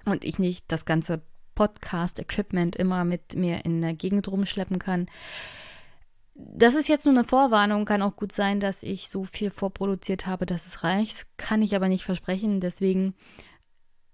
und 0.04 0.26
ich 0.26 0.40
nicht 0.40 0.66
das 0.68 0.84
ganze 0.84 1.22
Podcast-Equipment 1.56 2.76
immer 2.76 3.06
mit 3.06 3.34
mir 3.34 3.64
in 3.64 3.80
der 3.80 3.94
Gegend 3.94 4.28
rumschleppen 4.28 4.78
kann. 4.78 5.08
Das 6.34 6.76
ist 6.76 6.88
jetzt 6.88 7.06
nur 7.06 7.14
eine 7.14 7.24
Vorwarnung. 7.24 7.86
Kann 7.86 8.02
auch 8.02 8.16
gut 8.16 8.32
sein, 8.32 8.60
dass 8.60 8.84
ich 8.84 9.10
so 9.10 9.26
viel 9.26 9.52
vorproduziert 9.52 10.26
habe, 10.26 10.46
dass 10.46 10.66
es 10.66 10.84
reicht. 10.84 11.28
Kann 11.38 11.62
ich 11.62 11.76
aber 11.76 11.90
nicht 11.90 12.04
versprechen. 12.04 12.62
Deswegen 12.62 13.16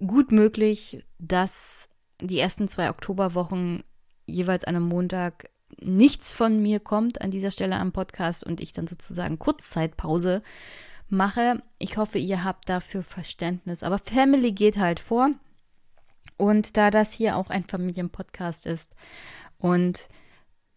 gut 0.05 0.31
möglich, 0.31 1.05
dass 1.19 1.87
die 2.21 2.39
ersten 2.39 2.67
zwei 2.67 2.89
Oktoberwochen 2.89 3.83
jeweils 4.25 4.63
an 4.63 4.75
einem 4.75 4.87
Montag 4.87 5.49
nichts 5.79 6.31
von 6.31 6.61
mir 6.61 6.79
kommt 6.79 7.21
an 7.21 7.31
dieser 7.31 7.51
Stelle 7.51 7.75
am 7.75 7.91
Podcast 7.91 8.43
und 8.43 8.61
ich 8.61 8.73
dann 8.73 8.87
sozusagen 8.87 9.37
Kurzzeitpause 9.37 10.41
mache. 11.09 11.61
Ich 11.77 11.97
hoffe, 11.97 12.17
ihr 12.17 12.43
habt 12.43 12.69
dafür 12.69 13.03
Verständnis. 13.03 13.83
Aber 13.83 13.99
Family 13.99 14.51
geht 14.51 14.77
halt 14.77 14.99
vor. 14.99 15.29
Und 16.37 16.77
da 16.77 16.91
das 16.91 17.13
hier 17.13 17.35
auch 17.35 17.49
ein 17.49 17.63
Familienpodcast 17.63 18.65
ist 18.67 18.95
und 19.57 20.07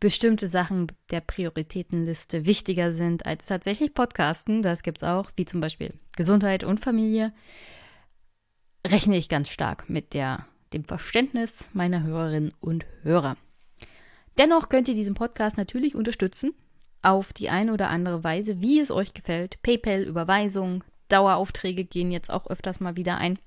bestimmte 0.00 0.48
Sachen 0.48 0.90
der 1.10 1.20
Prioritätenliste 1.20 2.46
wichtiger 2.46 2.94
sind 2.94 3.26
als 3.26 3.46
tatsächlich 3.46 3.92
Podcasten, 3.92 4.62
das 4.62 4.82
gibt 4.82 4.98
es 4.98 5.04
auch, 5.04 5.30
wie 5.36 5.44
zum 5.44 5.60
Beispiel 5.60 5.92
Gesundheit 6.16 6.64
und 6.64 6.80
Familie, 6.80 7.32
rechne 8.86 9.18
ich 9.18 9.28
ganz 9.28 9.50
stark 9.50 9.90
mit 9.90 10.14
der, 10.14 10.46
dem 10.72 10.84
Verständnis 10.84 11.52
meiner 11.74 12.02
Hörerinnen 12.02 12.54
und 12.60 12.86
Hörer. 13.02 13.36
Dennoch 14.38 14.70
könnt 14.70 14.88
ihr 14.88 14.94
diesen 14.94 15.14
Podcast 15.14 15.58
natürlich 15.58 15.94
unterstützen, 15.94 16.54
auf 17.02 17.34
die 17.34 17.50
eine 17.50 17.74
oder 17.74 17.90
andere 17.90 18.24
Weise, 18.24 18.62
wie 18.62 18.80
es 18.80 18.90
euch 18.90 19.12
gefällt. 19.12 19.60
PayPal, 19.62 20.02
Überweisung, 20.02 20.82
Daueraufträge 21.08 21.84
gehen 21.84 22.10
jetzt 22.10 22.30
auch 22.30 22.46
öfters 22.46 22.80
mal 22.80 22.96
wieder 22.96 23.18
ein. 23.18 23.38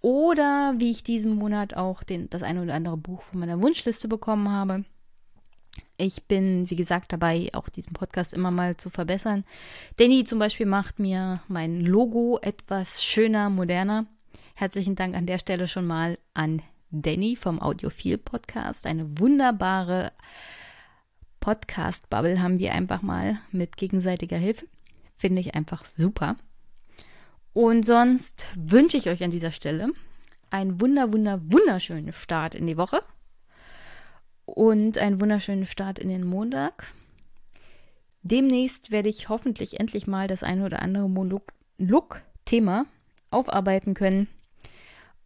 Oder 0.00 0.74
wie 0.76 0.90
ich 0.90 1.02
diesen 1.02 1.34
Monat 1.34 1.74
auch 1.74 2.02
den, 2.02 2.28
das 2.28 2.42
eine 2.42 2.62
oder 2.62 2.74
andere 2.74 2.98
Buch 2.98 3.22
von 3.22 3.40
meiner 3.40 3.60
Wunschliste 3.62 4.08
bekommen 4.08 4.50
habe. 4.50 4.84
Ich 5.98 6.24
bin, 6.24 6.68
wie 6.68 6.76
gesagt, 6.76 7.12
dabei, 7.12 7.48
auch 7.54 7.70
diesen 7.70 7.94
Podcast 7.94 8.34
immer 8.34 8.50
mal 8.50 8.76
zu 8.76 8.90
verbessern. 8.90 9.44
Danny 9.96 10.24
zum 10.24 10.38
Beispiel 10.38 10.66
macht 10.66 10.98
mir 10.98 11.40
mein 11.48 11.80
Logo 11.80 12.38
etwas 12.42 13.02
schöner, 13.02 13.48
moderner. 13.48 14.04
Herzlichen 14.54 14.94
Dank 14.94 15.14
an 15.14 15.26
der 15.26 15.38
Stelle 15.38 15.68
schon 15.68 15.86
mal 15.86 16.18
an 16.34 16.60
Danny 16.90 17.34
vom 17.34 17.60
Audiophil 17.60 18.18
Podcast. 18.18 18.86
Eine 18.86 19.18
wunderbare 19.18 20.12
Podcast-Bubble 21.40 22.42
haben 22.42 22.58
wir 22.58 22.72
einfach 22.72 23.00
mal 23.00 23.38
mit 23.50 23.78
gegenseitiger 23.78 24.36
Hilfe. 24.36 24.66
Finde 25.16 25.40
ich 25.40 25.54
einfach 25.54 25.86
super. 25.86 26.36
Und 27.54 27.86
sonst 27.86 28.46
wünsche 28.54 28.98
ich 28.98 29.08
euch 29.08 29.24
an 29.24 29.30
dieser 29.30 29.50
Stelle 29.50 29.92
einen 30.50 30.78
wunder, 30.80 31.12
wunder, 31.12 31.40
wunderschönen 31.42 32.12
Start 32.12 32.54
in 32.54 32.66
die 32.66 32.76
Woche 32.76 33.02
und 34.46 34.98
einen 34.98 35.20
wunderschönen 35.20 35.66
Start 35.66 35.98
in 35.98 36.08
den 36.08 36.24
Montag. 36.24 36.86
Demnächst 38.22 38.90
werde 38.90 39.08
ich 39.08 39.28
hoffentlich 39.28 39.78
endlich 39.78 40.06
mal 40.06 40.26
das 40.26 40.42
eine 40.42 40.64
oder 40.64 40.82
andere 40.82 41.08
Monolog-Thema 41.08 42.86
aufarbeiten 43.30 43.94
können. 43.94 44.28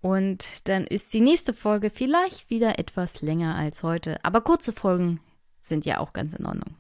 Und 0.03 0.69
dann 0.69 0.87
ist 0.87 1.13
die 1.13 1.21
nächste 1.21 1.53
Folge 1.53 1.91
vielleicht 1.91 2.51
wieder 2.51 2.79
etwas 2.79 3.23
länger 3.23 3.55
als 3.55 3.83
heute. 3.83 4.23
Aber 4.25 4.41
kurze 4.41 4.73
Folgen 4.73 5.21
sind 5.63 5.85
ja 5.85 5.99
auch 5.99 6.13
ganz 6.13 6.33
in 6.33 6.47
Ordnung. 6.47 6.75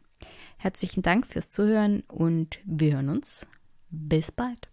Herzlichen 0.56 1.02
Dank 1.02 1.26
fürs 1.26 1.50
Zuhören 1.50 2.02
und 2.08 2.58
wir 2.64 2.94
hören 2.94 3.08
uns. 3.08 3.46
Bis 3.90 4.32
bald. 4.32 4.68